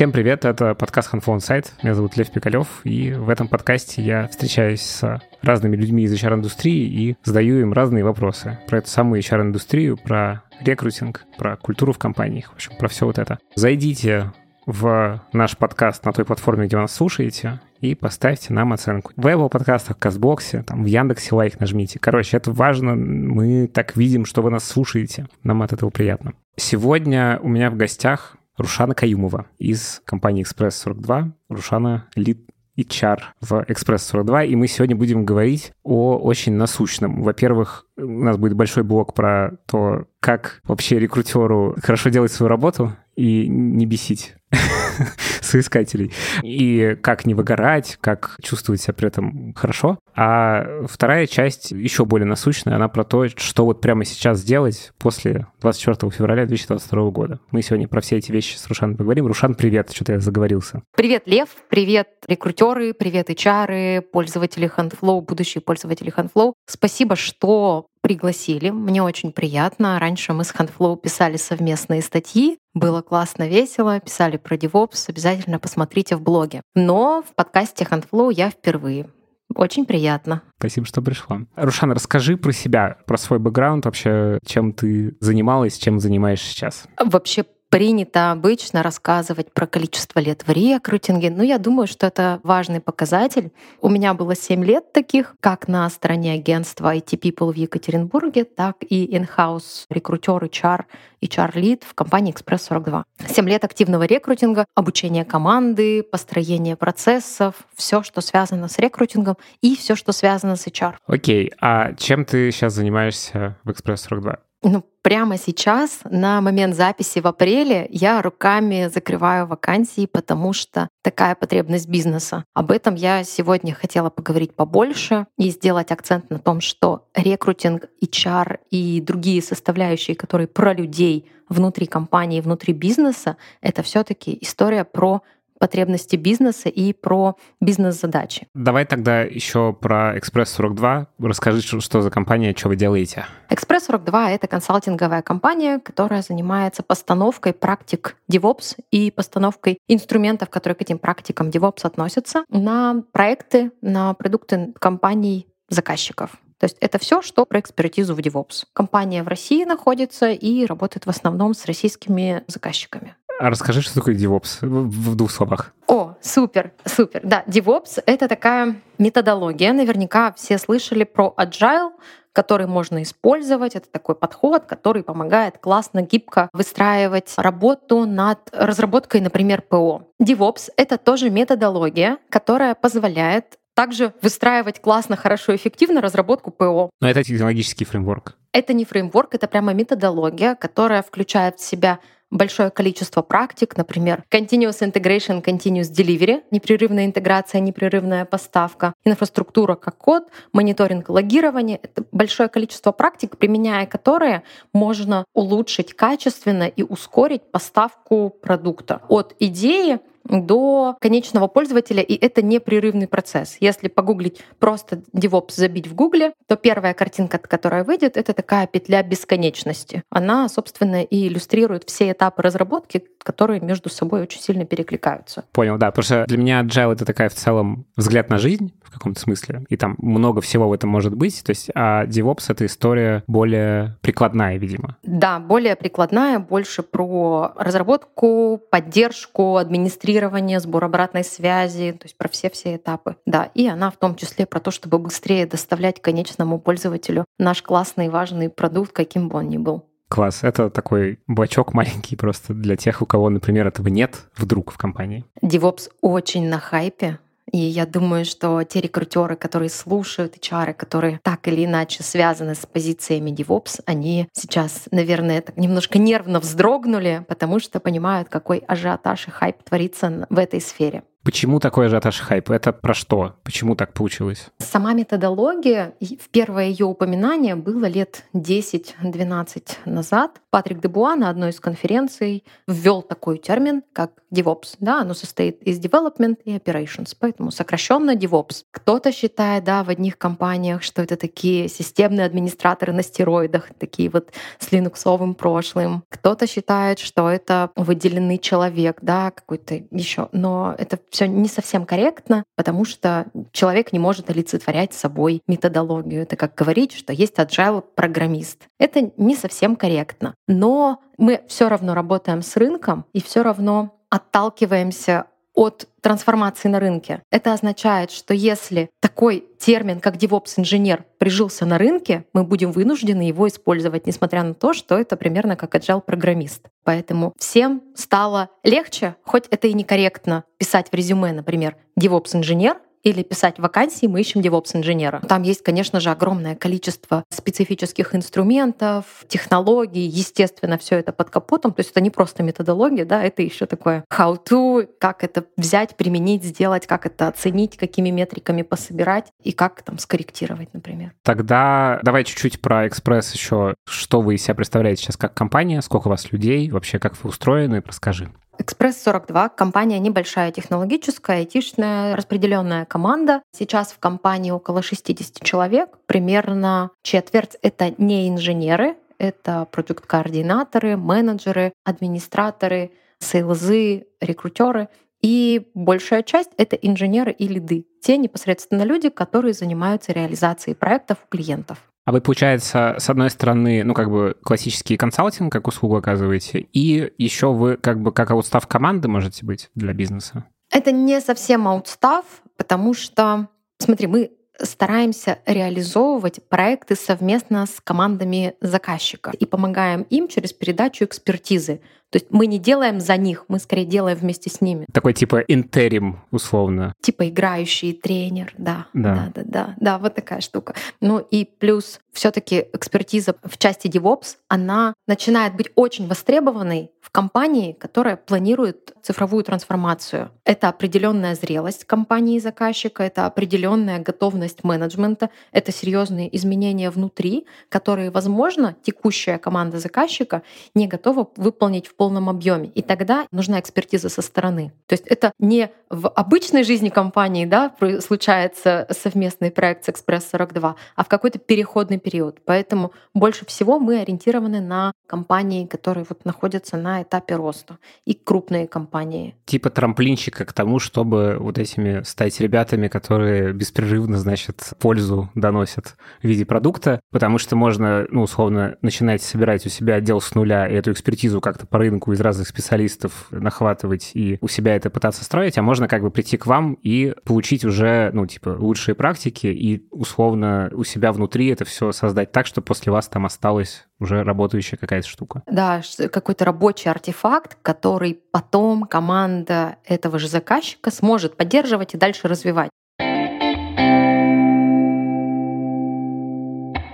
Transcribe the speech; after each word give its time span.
Всем 0.00 0.12
привет, 0.12 0.46
это 0.46 0.74
подкаст 0.74 1.12
Hanflow 1.12 1.36
Insight. 1.36 1.66
Меня 1.82 1.94
зовут 1.94 2.16
Лев 2.16 2.30
Пикалев, 2.30 2.66
и 2.84 3.12
в 3.12 3.28
этом 3.28 3.48
подкасте 3.48 4.00
я 4.00 4.28
встречаюсь 4.28 4.80
с 4.80 5.20
разными 5.42 5.76
людьми 5.76 6.04
из 6.04 6.14
HR-индустрии 6.14 6.86
и 6.88 7.16
задаю 7.22 7.60
им 7.60 7.74
разные 7.74 8.02
вопросы 8.02 8.58
про 8.66 8.78
эту 8.78 8.88
самую 8.88 9.20
HR-индустрию, 9.20 9.98
про 9.98 10.42
рекрутинг, 10.62 11.26
про 11.36 11.58
культуру 11.58 11.92
в 11.92 11.98
компаниях, 11.98 12.48
в 12.48 12.54
общем, 12.54 12.72
про 12.78 12.88
все 12.88 13.04
вот 13.04 13.18
это. 13.18 13.40
Зайдите 13.56 14.32
в 14.64 15.22
наш 15.34 15.58
подкаст 15.58 16.02
на 16.06 16.14
той 16.14 16.24
платформе, 16.24 16.66
где 16.66 16.76
вы 16.76 16.82
нас 16.82 16.94
слушаете, 16.94 17.60
и 17.82 17.94
поставьте 17.94 18.54
нам 18.54 18.72
оценку. 18.72 19.12
В 19.16 19.26
Apple 19.26 19.50
подкастах, 19.50 19.98
в 19.98 20.00
Казбоксе, 20.00 20.62
там, 20.62 20.82
в 20.82 20.86
Яндексе 20.86 21.34
лайк 21.34 21.60
нажмите. 21.60 21.98
Короче, 21.98 22.38
это 22.38 22.52
важно. 22.52 22.94
Мы 22.94 23.66
так 23.66 23.98
видим, 23.98 24.24
что 24.24 24.40
вы 24.40 24.48
нас 24.48 24.64
слушаете. 24.64 25.26
Нам 25.42 25.60
от 25.60 25.74
этого 25.74 25.90
приятно. 25.90 26.32
Сегодня 26.56 27.38
у 27.42 27.48
меня 27.48 27.70
в 27.70 27.76
гостях 27.76 28.38
Рушана 28.60 28.94
Каюмова 28.94 29.46
из 29.58 30.02
компании 30.04 30.44
Express 30.44 30.72
42. 30.72 31.32
Рушана 31.48 32.06
лид 32.14 32.46
HR 32.76 33.20
в 33.40 33.52
Express 33.68 33.98
42, 33.98 34.44
и 34.44 34.54
мы 34.54 34.66
сегодня 34.66 34.96
будем 34.96 35.24
говорить 35.24 35.72
о 35.82 36.16
очень 36.16 36.52
насущном. 36.52 37.22
Во-первых, 37.22 37.86
у 37.96 38.06
нас 38.06 38.36
будет 38.36 38.54
большой 38.54 38.82
блок 38.82 39.14
про 39.14 39.52
то, 39.66 40.06
как 40.20 40.60
вообще 40.64 40.98
рекрутеру 40.98 41.76
хорошо 41.82 42.10
делать 42.10 42.32
свою 42.32 42.48
работу 42.48 42.92
и 43.20 43.48
не 43.48 43.84
бесить 43.84 44.34
соискателей. 45.42 46.10
И 46.42 46.96
как 47.02 47.26
не 47.26 47.34
выгорать, 47.34 47.98
как 48.00 48.36
чувствовать 48.42 48.80
себя 48.80 48.94
при 48.94 49.08
этом 49.08 49.52
хорошо. 49.54 49.98
А 50.16 50.84
вторая 50.88 51.26
часть, 51.26 51.70
еще 51.70 52.06
более 52.06 52.26
насущная, 52.26 52.76
она 52.76 52.88
про 52.88 53.04
то, 53.04 53.28
что 53.28 53.66
вот 53.66 53.82
прямо 53.82 54.06
сейчас 54.06 54.38
сделать 54.38 54.92
после 54.98 55.46
24 55.60 56.10
февраля 56.10 56.46
2022 56.46 57.10
года. 57.10 57.40
Мы 57.50 57.60
сегодня 57.60 57.88
про 57.88 58.00
все 58.00 58.16
эти 58.16 58.32
вещи 58.32 58.56
с 58.56 58.66
Рушаном 58.68 58.96
поговорим. 58.96 59.26
Рушан, 59.26 59.54
привет, 59.54 59.92
что-то 59.92 60.12
я 60.12 60.20
заговорился. 60.20 60.82
Привет, 60.96 61.24
Лев, 61.26 61.50
привет, 61.68 62.08
рекрутеры, 62.26 62.94
привет, 62.94 63.28
HR, 63.28 64.00
пользователи 64.00 64.70
HandFlow, 64.74 65.20
будущие 65.20 65.60
пользователи 65.60 66.10
HandFlow. 66.10 66.54
Спасибо, 66.66 67.16
что 67.16 67.86
пригласили. 68.00 68.70
Мне 68.70 69.02
очень 69.02 69.32
приятно. 69.32 69.98
Раньше 69.98 70.32
мы 70.32 70.44
с 70.44 70.52
HandFlow 70.52 71.00
писали 71.00 71.36
совместные 71.36 72.02
статьи. 72.02 72.58
Было 72.74 73.02
классно, 73.02 73.48
весело. 73.48 74.00
Писали 74.00 74.36
про 74.36 74.56
DevOps. 74.56 75.08
Обязательно 75.08 75.58
посмотрите 75.58 76.16
в 76.16 76.22
блоге. 76.22 76.62
Но 76.74 77.22
в 77.22 77.34
подкасте 77.34 77.84
HandFlow 77.84 78.32
я 78.32 78.50
впервые. 78.50 79.08
Очень 79.54 79.84
приятно. 79.84 80.42
Спасибо, 80.58 80.86
что 80.86 81.02
пришла. 81.02 81.40
Рушан, 81.56 81.90
расскажи 81.92 82.36
про 82.36 82.52
себя, 82.52 82.98
про 83.06 83.16
свой 83.16 83.38
бэкграунд, 83.40 83.84
вообще, 83.84 84.38
чем 84.46 84.72
ты 84.72 85.16
занималась, 85.20 85.76
чем 85.76 85.98
занимаешься 85.98 86.50
сейчас. 86.50 86.84
Вообще 87.04 87.44
принято 87.70 88.32
обычно 88.32 88.82
рассказывать 88.82 89.52
про 89.52 89.66
количество 89.66 90.18
лет 90.18 90.42
в 90.46 90.50
рекрутинге. 90.50 91.30
Но 91.30 91.42
я 91.42 91.58
думаю, 91.58 91.86
что 91.86 92.06
это 92.06 92.40
важный 92.42 92.80
показатель. 92.80 93.52
У 93.80 93.88
меня 93.88 94.12
было 94.12 94.34
7 94.34 94.62
лет 94.64 94.92
таких, 94.92 95.36
как 95.40 95.68
на 95.68 95.88
стороне 95.88 96.32
агентства 96.34 96.94
IT 96.94 97.18
People 97.20 97.52
в 97.52 97.56
Екатеринбурге, 97.56 98.44
так 98.44 98.76
и 98.80 99.06
in-house 99.06 99.86
рекрутер 99.88 100.44
HR, 100.44 100.84
HR 101.22 101.52
Lead 101.54 101.82
в 101.86 101.94
компании 101.94 102.34
Express 102.34 102.58
42. 102.58 103.04
7 103.28 103.48
лет 103.48 103.64
активного 103.64 104.02
рекрутинга, 104.02 104.64
обучение 104.74 105.24
команды, 105.24 106.02
построение 106.02 106.74
процессов, 106.74 107.54
все, 107.74 108.02
что 108.02 108.20
связано 108.20 108.68
с 108.68 108.78
рекрутингом 108.78 109.36
и 109.60 109.76
все, 109.76 109.94
что 109.94 110.10
связано 110.12 110.56
с 110.56 110.66
HR. 110.66 110.94
Окей, 111.06 111.52
а 111.60 111.94
чем 111.94 112.24
ты 112.24 112.50
сейчас 112.50 112.74
занимаешься 112.74 113.56
в 113.62 113.70
Express 113.70 113.96
42? 113.98 114.38
Ну, 114.62 114.84
прямо 115.00 115.38
сейчас, 115.38 116.00
на 116.04 116.40
момент 116.42 116.74
записи 116.74 117.20
в 117.20 117.26
апреле, 117.26 117.86
я 117.90 118.20
руками 118.20 118.90
закрываю 118.92 119.46
вакансии, 119.46 120.04
потому 120.04 120.52
что 120.52 120.88
такая 121.02 121.34
потребность 121.34 121.88
бизнеса. 121.88 122.44
Об 122.52 122.70
этом 122.70 122.94
я 122.94 123.24
сегодня 123.24 123.74
хотела 123.74 124.10
поговорить 124.10 124.54
побольше 124.54 125.26
и 125.38 125.48
сделать 125.48 125.90
акцент 125.90 126.28
на 126.28 126.38
том, 126.38 126.60
что 126.60 127.08
рекрутинг, 127.14 127.86
HR 128.04 128.58
и 128.70 129.00
другие 129.00 129.40
составляющие, 129.40 130.14
которые 130.14 130.46
про 130.46 130.74
людей 130.74 131.30
внутри 131.48 131.86
компании, 131.86 132.42
внутри 132.42 132.74
бизнеса, 132.74 133.38
это 133.62 133.82
все 133.82 134.04
таки 134.04 134.36
история 134.42 134.84
про 134.84 135.22
потребности 135.60 136.16
бизнеса 136.16 136.68
и 136.68 136.92
про 136.92 137.36
бизнес-задачи. 137.60 138.48
Давай 138.54 138.86
тогда 138.86 139.20
еще 139.22 139.72
про 139.72 140.18
Экспресс 140.18 140.50
42. 140.50 141.06
Расскажи, 141.20 141.60
что 141.60 142.00
за 142.00 142.10
компания, 142.10 142.54
что 142.56 142.68
вы 142.68 142.76
делаете. 142.76 143.26
Экспресс 143.50 143.84
42— 143.84 144.30
это 144.32 144.48
консалтинговая 144.48 145.22
компания, 145.22 145.78
которая 145.78 146.22
занимается 146.22 146.82
постановкой 146.82 147.52
практик 147.52 148.16
DevOps 148.32 148.76
и 148.90 149.10
постановкой 149.10 149.78
инструментов, 149.86 150.48
которые 150.48 150.76
к 150.76 150.82
этим 150.82 150.98
практикам 150.98 151.50
DevOps 151.50 151.82
относятся, 151.82 152.44
на 152.48 153.04
проекты, 153.12 153.70
на 153.82 154.14
продукты 154.14 154.72
компаний 154.80 155.46
заказчиков. 155.68 156.30
То 156.58 156.64
есть 156.64 156.76
это 156.80 156.98
все, 156.98 157.22
что 157.22 157.46
про 157.46 157.58
экспертизу 157.60 158.14
в 158.14 158.18
DevOps. 158.18 158.64
Компания 158.74 159.22
в 159.22 159.28
России 159.28 159.64
находится 159.64 160.30
и 160.30 160.66
работает 160.66 161.06
в 161.06 161.08
основном 161.08 161.54
с 161.54 161.64
российскими 161.64 162.44
заказчиками. 162.48 163.16
А 163.40 163.48
расскажи, 163.48 163.80
что 163.80 163.94
такое 163.94 164.14
DevOps 164.14 164.58
в 164.60 165.16
двух 165.16 165.30
словах. 165.30 165.72
О, 165.86 166.14
супер, 166.20 166.72
супер. 166.84 167.22
Да, 167.24 167.42
DevOps— 167.46 168.02
это 168.06 168.28
такая 168.28 168.76
методология. 168.98 169.72
Наверняка 169.72 170.34
все 170.34 170.58
слышали 170.58 171.04
про 171.04 171.32
Agile, 171.38 171.92
который 172.34 172.66
можно 172.66 173.02
использовать. 173.02 173.76
Это 173.76 173.88
такой 173.90 174.14
подход, 174.14 174.66
который 174.66 175.02
помогает 175.02 175.56
классно, 175.56 176.02
гибко 176.02 176.50
выстраивать 176.52 177.32
работу 177.38 178.04
над 178.04 178.40
разработкой, 178.52 179.22
например, 179.22 179.62
ПО. 179.62 180.02
DevOps— 180.22 180.68
это 180.76 180.98
тоже 180.98 181.30
методология, 181.30 182.18
которая 182.28 182.74
позволяет 182.74 183.56
также 183.72 184.12
выстраивать 184.20 184.82
классно, 184.82 185.16
хорошо, 185.16 185.56
эффективно 185.56 186.02
разработку 186.02 186.50
ПО. 186.50 186.90
Но 187.00 187.08
это 187.08 187.24
технологический 187.24 187.86
фреймворк. 187.86 188.36
Это 188.52 188.74
не 188.74 188.84
фреймворк, 188.84 189.34
это 189.34 189.48
прямо 189.48 189.72
методология, 189.72 190.56
которая 190.56 191.02
включает 191.02 191.58
в 191.58 191.64
себя 191.64 192.00
большое 192.30 192.70
количество 192.70 193.22
практик, 193.22 193.76
например, 193.76 194.24
continuous 194.30 194.80
integration, 194.80 195.42
continuous 195.42 195.90
delivery, 195.92 196.42
непрерывная 196.50 197.06
интеграция, 197.06 197.60
непрерывная 197.60 198.24
поставка, 198.24 198.94
инфраструктура 199.04 199.74
как 199.74 199.96
код, 199.98 200.28
мониторинг, 200.52 201.08
логирование. 201.08 201.80
Это 201.82 202.04
большое 202.12 202.48
количество 202.48 202.92
практик, 202.92 203.36
применяя 203.36 203.86
которые 203.86 204.42
можно 204.72 205.24
улучшить 205.34 205.94
качественно 205.94 206.64
и 206.64 206.82
ускорить 206.82 207.42
поставку 207.50 208.30
продукта 208.30 209.02
от 209.08 209.34
идеи 209.40 210.00
до 210.24 210.96
конечного 211.00 211.46
пользователя, 211.46 212.02
и 212.02 212.14
это 212.14 212.42
непрерывный 212.42 213.08
процесс. 213.08 213.56
Если 213.60 213.88
погуглить 213.88 214.42
просто 214.58 215.02
DevOps 215.14 215.52
забить 215.56 215.86
в 215.86 215.94
Гугле, 215.94 216.32
то 216.46 216.56
первая 216.56 216.94
картинка, 216.94 217.38
которая 217.38 217.84
выйдет, 217.84 218.16
это 218.16 218.32
такая 218.32 218.66
петля 218.66 219.02
бесконечности. 219.02 220.02
Она, 220.10 220.48
собственно, 220.48 221.02
и 221.02 221.28
иллюстрирует 221.28 221.84
все 221.86 222.12
этапы 222.12 222.42
разработки, 222.42 223.04
которые 223.18 223.60
между 223.60 223.88
собой 223.88 224.22
очень 224.22 224.40
сильно 224.40 224.64
перекликаются. 224.64 225.44
Понял, 225.52 225.78
да, 225.78 225.90
потому 225.90 226.04
что 226.04 226.24
для 226.26 226.38
меня 226.38 226.62
Agile— 226.62 226.92
это 226.94 227.04
такая 227.04 227.28
в 227.28 227.34
целом 227.34 227.86
взгляд 227.96 228.30
на 228.30 228.38
жизнь 228.38 228.72
в 228.82 228.92
каком-то 228.92 229.20
смысле, 229.20 229.64
и 229.68 229.76
там 229.76 229.94
много 229.98 230.40
всего 230.40 230.68
в 230.68 230.72
этом 230.72 230.90
может 230.90 231.14
быть, 231.14 231.44
то 231.44 231.50
есть 231.50 231.70
а 231.74 232.06
DevOps— 232.06 232.44
это 232.48 232.66
история 232.66 233.22
более 233.28 233.96
прикладная, 234.00 234.56
видимо. 234.58 234.96
Да, 235.04 235.38
более 235.38 235.76
прикладная, 235.76 236.40
больше 236.40 236.82
про 236.82 237.52
разработку, 237.56 238.60
поддержку, 238.70 239.58
администрирование 239.58 240.09
тестирование, 240.10 240.60
сбор 240.60 240.84
обратной 240.84 241.24
связи, 241.24 241.92
то 241.92 242.04
есть 242.04 242.16
про 242.16 242.28
все-все 242.28 242.76
этапы. 242.76 243.16
Да, 243.26 243.50
и 243.54 243.68
она 243.68 243.90
в 243.90 243.96
том 243.96 244.16
числе 244.16 244.46
про 244.46 244.60
то, 244.60 244.70
чтобы 244.70 244.98
быстрее 244.98 245.46
доставлять 245.46 246.02
конечному 246.02 246.58
пользователю 246.58 247.24
наш 247.38 247.62
классный 247.62 248.06
и 248.06 248.08
важный 248.08 248.48
продукт, 248.48 248.92
каким 248.92 249.28
бы 249.28 249.38
он 249.38 249.48
ни 249.48 249.58
был. 249.58 249.84
Класс. 250.08 250.40
Это 250.42 250.70
такой 250.70 251.20
бачок 251.28 251.72
маленький 251.72 252.16
просто 252.16 252.52
для 252.52 252.76
тех, 252.76 253.00
у 253.00 253.06
кого, 253.06 253.30
например, 253.30 253.68
этого 253.68 253.86
нет 253.88 254.16
вдруг 254.36 254.72
в 254.72 254.76
компании. 254.76 255.24
DevOps 255.42 255.88
очень 256.00 256.48
на 256.48 256.58
хайпе. 256.58 257.18
И 257.52 257.58
я 257.58 257.86
думаю, 257.86 258.24
что 258.24 258.62
те 258.62 258.80
рекрутеры, 258.80 259.36
которые 259.36 259.70
слушают 259.70 260.36
HR, 260.36 260.74
которые 260.74 261.20
так 261.22 261.46
или 261.48 261.64
иначе 261.64 262.02
связаны 262.02 262.54
с 262.54 262.64
позициями 262.66 263.30
DevOps, 263.30 263.82
они 263.86 264.28
сейчас, 264.32 264.84
наверное, 264.90 265.40
так 265.40 265.56
немножко 265.56 265.98
нервно 265.98 266.40
вздрогнули, 266.40 267.24
потому 267.28 267.58
что 267.58 267.80
понимают, 267.80 268.28
какой 268.28 268.58
ажиотаж 268.58 269.28
и 269.28 269.30
хайп 269.30 269.62
творится 269.62 270.26
в 270.30 270.38
этой 270.38 270.60
сфере. 270.60 271.02
Почему 271.22 271.60
такой 271.60 271.86
ажиотаж 271.86 272.18
хайп? 272.18 272.50
Это 272.50 272.72
про 272.72 272.94
что? 272.94 273.36
Почему 273.42 273.76
так 273.76 273.92
получилось? 273.92 274.48
Сама 274.58 274.94
методология, 274.94 275.92
в 276.00 276.30
первое 276.30 276.68
ее 276.68 276.86
упоминание 276.86 277.56
было 277.56 277.84
лет 277.84 278.24
10-12 278.32 279.62
назад. 279.84 280.40
Патрик 280.48 280.80
Дебуа 280.80 281.16
на 281.16 281.28
одной 281.28 281.50
из 281.50 281.60
конференций 281.60 282.44
ввел 282.66 283.02
такой 283.02 283.36
термин, 283.36 283.82
как 283.92 284.12
DevOps. 284.32 284.76
Да, 284.80 285.02
оно 285.02 285.12
состоит 285.12 285.62
из 285.62 285.78
development 285.78 286.38
и 286.44 286.56
operations, 286.56 287.14
поэтому 287.18 287.50
сокращенно 287.50 288.14
DevOps. 288.14 288.64
Кто-то 288.70 289.12
считает, 289.12 289.64
да, 289.64 289.84
в 289.84 289.90
одних 289.90 290.16
компаниях, 290.16 290.82
что 290.82 291.02
это 291.02 291.16
такие 291.16 291.68
системные 291.68 292.24
администраторы 292.24 292.92
на 292.92 293.02
стероидах, 293.02 293.68
такие 293.78 294.08
вот 294.08 294.32
с 294.58 294.72
линуксовым 294.72 295.34
прошлым. 295.34 296.04
Кто-то 296.08 296.46
считает, 296.46 296.98
что 296.98 297.28
это 297.28 297.70
выделенный 297.76 298.38
человек, 298.38 298.98
да, 299.02 299.30
какой-то 299.30 299.82
еще. 299.90 300.28
Но 300.32 300.74
это 300.78 300.98
все 301.10 301.26
не 301.26 301.48
совсем 301.48 301.84
корректно, 301.84 302.44
потому 302.56 302.84
что 302.84 303.26
человек 303.52 303.92
не 303.92 303.98
может 303.98 304.30
олицетворять 304.30 304.94
собой 304.94 305.42
методологию. 305.46 306.22
Это 306.22 306.36
как 306.36 306.54
говорить, 306.54 306.92
что 306.92 307.12
есть 307.12 307.34
agile 307.34 307.82
программист. 307.94 308.66
Это 308.78 309.12
не 309.16 309.34
совсем 309.36 309.76
корректно. 309.76 310.34
Но 310.46 311.00
мы 311.18 311.42
все 311.48 311.68
равно 311.68 311.94
работаем 311.94 312.42
с 312.42 312.56
рынком 312.56 313.04
и 313.12 313.22
все 313.22 313.42
равно 313.42 314.00
отталкиваемся 314.08 315.26
от 315.60 315.88
трансформации 316.00 316.68
на 316.68 316.80
рынке. 316.80 317.22
Это 317.30 317.52
означает, 317.52 318.10
что 318.10 318.32
если 318.32 318.88
такой 318.98 319.44
термин, 319.58 320.00
как 320.00 320.16
DevOps-инженер, 320.16 321.04
прижился 321.18 321.66
на 321.66 321.76
рынке, 321.76 322.24
мы 322.32 322.44
будем 322.44 322.72
вынуждены 322.72 323.20
его 323.20 323.46
использовать, 323.46 324.06
несмотря 324.06 324.42
на 324.42 324.54
то, 324.54 324.72
что 324.72 324.98
это 324.98 325.18
примерно 325.18 325.56
как 325.56 325.74
agile-программист. 325.74 326.62
Поэтому 326.82 327.34
всем 327.38 327.82
стало 327.94 328.48
легче, 328.64 329.16
хоть 329.22 329.48
это 329.50 329.68
и 329.68 329.74
некорректно 329.74 330.44
писать 330.56 330.88
в 330.90 330.94
резюме, 330.94 331.30
например, 331.32 331.76
DevOps-инженер, 332.00 332.78
или 333.02 333.22
писать 333.22 333.58
вакансии, 333.58 334.06
мы 334.06 334.20
ищем 334.20 334.40
DevOps-инженера. 334.40 335.20
Там 335.28 335.42
есть, 335.42 335.62
конечно 335.62 336.00
же, 336.00 336.10
огромное 336.10 336.54
количество 336.54 337.24
специфических 337.30 338.14
инструментов, 338.14 339.04
технологий, 339.28 340.06
естественно, 340.06 340.78
все 340.78 340.96
это 340.96 341.12
под 341.12 341.30
капотом. 341.30 341.72
То 341.72 341.80
есть 341.80 341.90
это 341.90 342.00
не 342.00 342.10
просто 342.10 342.42
методология, 342.42 343.04
да, 343.04 343.22
это 343.22 343.42
еще 343.42 343.66
такое 343.66 344.04
how-to, 344.12 344.88
как 344.98 345.24
это 345.24 345.44
взять, 345.56 345.96
применить, 345.96 346.44
сделать, 346.44 346.86
как 346.86 347.06
это 347.06 347.28
оценить, 347.28 347.76
какими 347.76 348.10
метриками 348.10 348.62
пособирать 348.62 349.28
и 349.42 349.52
как 349.52 349.82
там 349.82 349.98
скорректировать, 349.98 350.72
например. 350.74 351.12
Тогда 351.22 352.00
давай 352.02 352.24
чуть-чуть 352.24 352.60
про 352.60 352.86
Экспресс 352.86 353.32
еще. 353.32 353.74
Что 353.88 354.20
вы 354.20 354.34
из 354.34 354.42
себя 354.42 354.54
представляете 354.54 355.02
сейчас 355.02 355.16
как 355.16 355.34
компания, 355.34 355.80
сколько 355.82 356.08
у 356.08 356.10
вас 356.10 356.32
людей, 356.32 356.70
вообще 356.70 356.98
как 356.98 357.22
вы 357.22 357.30
устроены, 357.30 357.82
расскажи. 357.84 358.30
Экспресс-42— 358.60 359.52
компания 359.56 359.98
небольшая 359.98 360.52
технологическая, 360.52 361.38
айтишная, 361.38 362.14
распределенная 362.14 362.84
команда. 362.84 363.42
Сейчас 363.56 363.90
в 363.90 363.98
компании 363.98 364.50
около 364.50 364.82
60 364.82 365.42
человек. 365.42 365.96
Примерно 366.04 366.90
четверть— 367.02 367.56
это 367.62 367.94
не 367.96 368.28
инженеры, 368.28 368.96
это 369.16 369.66
продукт-координаторы, 369.70 370.98
менеджеры, 370.98 371.72
администраторы, 371.84 372.92
сейлзы, 373.18 374.06
рекрутеры. 374.20 374.90
И 375.22 375.70
большая 375.72 376.22
часть— 376.22 376.50
это 376.58 376.76
инженеры 376.76 377.32
и 377.32 377.48
лиды. 377.48 377.86
Те 378.02 378.18
непосредственно 378.18 378.82
люди, 378.82 379.08
которые 379.08 379.54
занимаются 379.54 380.12
реализацией 380.12 380.74
проектов 380.74 381.16
у 381.24 381.28
клиентов. 381.28 381.78
А 382.10 382.12
вы, 382.12 382.20
получается, 382.20 382.96
с 382.98 383.08
одной 383.08 383.30
стороны, 383.30 383.84
ну, 383.84 383.94
как 383.94 384.10
бы 384.10 384.34
классический 384.42 384.96
консалтинг, 384.96 385.52
как 385.52 385.68
услугу 385.68 385.94
оказываете, 385.94 386.58
и 386.58 387.12
еще 387.18 387.52
вы 387.52 387.76
как 387.76 388.02
бы 388.02 388.10
как 388.10 388.32
аутстав 388.32 388.66
команды 388.66 389.06
можете 389.06 389.46
быть 389.46 389.70
для 389.76 389.92
бизнеса? 389.92 390.44
Это 390.72 390.90
не 390.90 391.20
совсем 391.20 391.68
аутстав, 391.68 392.24
потому 392.56 392.94
что, 392.94 393.46
смотри, 393.78 394.08
мы 394.08 394.32
стараемся 394.60 395.38
реализовывать 395.46 396.40
проекты 396.48 396.96
совместно 396.96 397.64
с 397.64 397.80
командами 397.80 398.54
заказчика 398.60 399.30
и 399.38 399.46
помогаем 399.46 400.02
им 400.10 400.26
через 400.26 400.52
передачу 400.52 401.04
экспертизы. 401.04 401.80
То 402.10 402.16
есть 402.18 402.26
мы 402.30 402.46
не 402.46 402.58
делаем 402.58 403.00
за 403.00 403.16
них, 403.16 403.44
мы 403.48 403.58
скорее 403.58 403.84
делаем 403.84 404.18
вместе 404.18 404.50
с 404.50 404.60
ними. 404.60 404.86
Такой 404.92 405.14
типа 405.14 405.38
интерим, 405.46 406.20
условно. 406.30 406.92
Типа 407.00 407.28
играющий 407.28 407.92
тренер, 407.92 408.52
да. 408.58 408.86
Да, 408.92 409.30
да, 409.34 409.42
да, 409.42 409.42
да, 409.44 409.74
да 409.78 409.98
вот 409.98 410.14
такая 410.14 410.40
штука. 410.40 410.74
Ну 411.00 411.18
и 411.18 411.44
плюс 411.44 412.00
все-таки 412.12 412.66
экспертиза 412.72 413.36
в 413.44 413.56
части 413.58 413.86
DevOps, 413.86 414.36
она 414.48 414.94
начинает 415.06 415.54
быть 415.54 415.70
очень 415.76 416.08
востребованной 416.08 416.90
в 417.00 417.10
компании, 417.10 417.72
которая 417.72 418.16
планирует 418.16 418.94
цифровую 419.02 419.42
трансформацию. 419.44 420.30
Это 420.44 420.68
определенная 420.68 421.34
зрелость 421.34 421.84
компании 421.84 422.38
заказчика, 422.38 423.02
это 423.02 423.26
определенная 423.26 424.00
готовность 424.00 424.64
менеджмента, 424.64 425.30
это 425.52 425.72
серьезные 425.72 426.34
изменения 426.36 426.90
внутри, 426.90 427.46
которые, 427.68 428.10
возможно, 428.10 428.76
текущая 428.82 429.38
команда 429.38 429.78
заказчика 429.78 430.42
не 430.74 430.86
готова 430.86 431.28
выполнить 431.36 431.86
в 431.86 431.94
полном 432.00 432.30
объеме. 432.30 432.70
И 432.74 432.80
тогда 432.80 433.26
нужна 433.30 433.60
экспертиза 433.60 434.08
со 434.08 434.22
стороны. 434.22 434.72
То 434.86 434.94
есть 434.94 435.06
это 435.06 435.34
не 435.38 435.70
в 435.90 436.08
обычной 436.08 436.62
жизни 436.62 436.88
компании 436.88 437.44
да, 437.44 437.74
случается 438.00 438.86
совместный 438.90 439.50
проект 439.50 439.84
с 439.84 439.88
Экспресс-42, 439.88 440.74
а 440.94 441.04
в 441.04 441.08
какой-то 441.08 441.40
переходный 441.40 441.98
период. 441.98 442.38
Поэтому 442.44 442.92
больше 443.12 443.44
всего 443.44 443.80
мы 443.80 444.00
ориентированы 444.00 444.60
на 444.60 444.92
компании, 445.08 445.66
которые 445.66 446.06
вот 446.08 446.24
находятся 446.24 446.76
на 446.76 447.02
этапе 447.02 447.34
роста, 447.34 447.78
и 448.06 448.14
крупные 448.14 448.68
компании. 448.68 449.34
Типа 449.46 449.70
трамплинчика 449.70 450.44
к 450.44 450.52
тому, 450.52 450.78
чтобы 450.78 451.36
вот 451.40 451.58
этими 451.58 452.02
стать 452.04 452.40
ребятами, 452.40 452.86
которые 452.86 453.52
беспрерывно, 453.52 454.18
значит, 454.18 454.72
пользу 454.78 455.28
доносят 455.34 455.96
в 456.22 456.26
виде 456.26 456.44
продукта, 456.44 457.00
потому 457.10 457.38
что 457.38 457.56
можно, 457.56 458.06
ну, 458.10 458.22
условно, 458.22 458.76
начинать 458.80 459.22
собирать 459.22 459.66
у 459.66 459.68
себя 459.68 459.96
отдел 459.96 460.20
с 460.20 460.36
нуля 460.36 460.68
и 460.68 460.74
эту 460.74 460.92
экспертизу 460.92 461.40
как-то 461.40 461.66
по 461.66 461.78
рынку 461.78 462.12
из 462.12 462.20
разных 462.20 462.46
специалистов 462.46 463.26
нахватывать 463.32 464.12
и 464.14 464.38
у 464.40 464.46
себя 464.46 464.76
это 464.76 464.90
пытаться 464.90 465.24
строить, 465.24 465.58
а 465.58 465.62
можно 465.62 465.79
как 465.88 466.02
бы 466.02 466.10
прийти 466.10 466.36
к 466.36 466.46
вам 466.46 466.74
и 466.82 467.14
получить 467.24 467.64
уже, 467.64 468.10
ну, 468.12 468.26
типа, 468.26 468.56
лучшие 468.58 468.94
практики 468.94 469.46
и 469.46 469.86
условно 469.90 470.70
у 470.72 470.84
себя 470.84 471.12
внутри 471.12 471.48
это 471.48 471.64
все 471.64 471.92
создать 471.92 472.32
так, 472.32 472.46
чтобы 472.46 472.64
после 472.64 472.92
вас 472.92 473.08
там 473.08 473.26
осталась 473.26 473.86
уже 473.98 474.22
работающая 474.22 474.78
какая-то 474.78 475.08
штука. 475.08 475.42
Да, 475.46 475.82
какой-то 476.12 476.44
рабочий 476.44 476.90
артефакт, 476.90 477.58
который 477.62 478.20
потом 478.32 478.84
команда 478.84 479.76
этого 479.84 480.18
же 480.18 480.28
заказчика 480.28 480.90
сможет 480.90 481.36
поддерживать 481.36 481.94
и 481.94 481.98
дальше 481.98 482.28
развивать. 482.28 482.70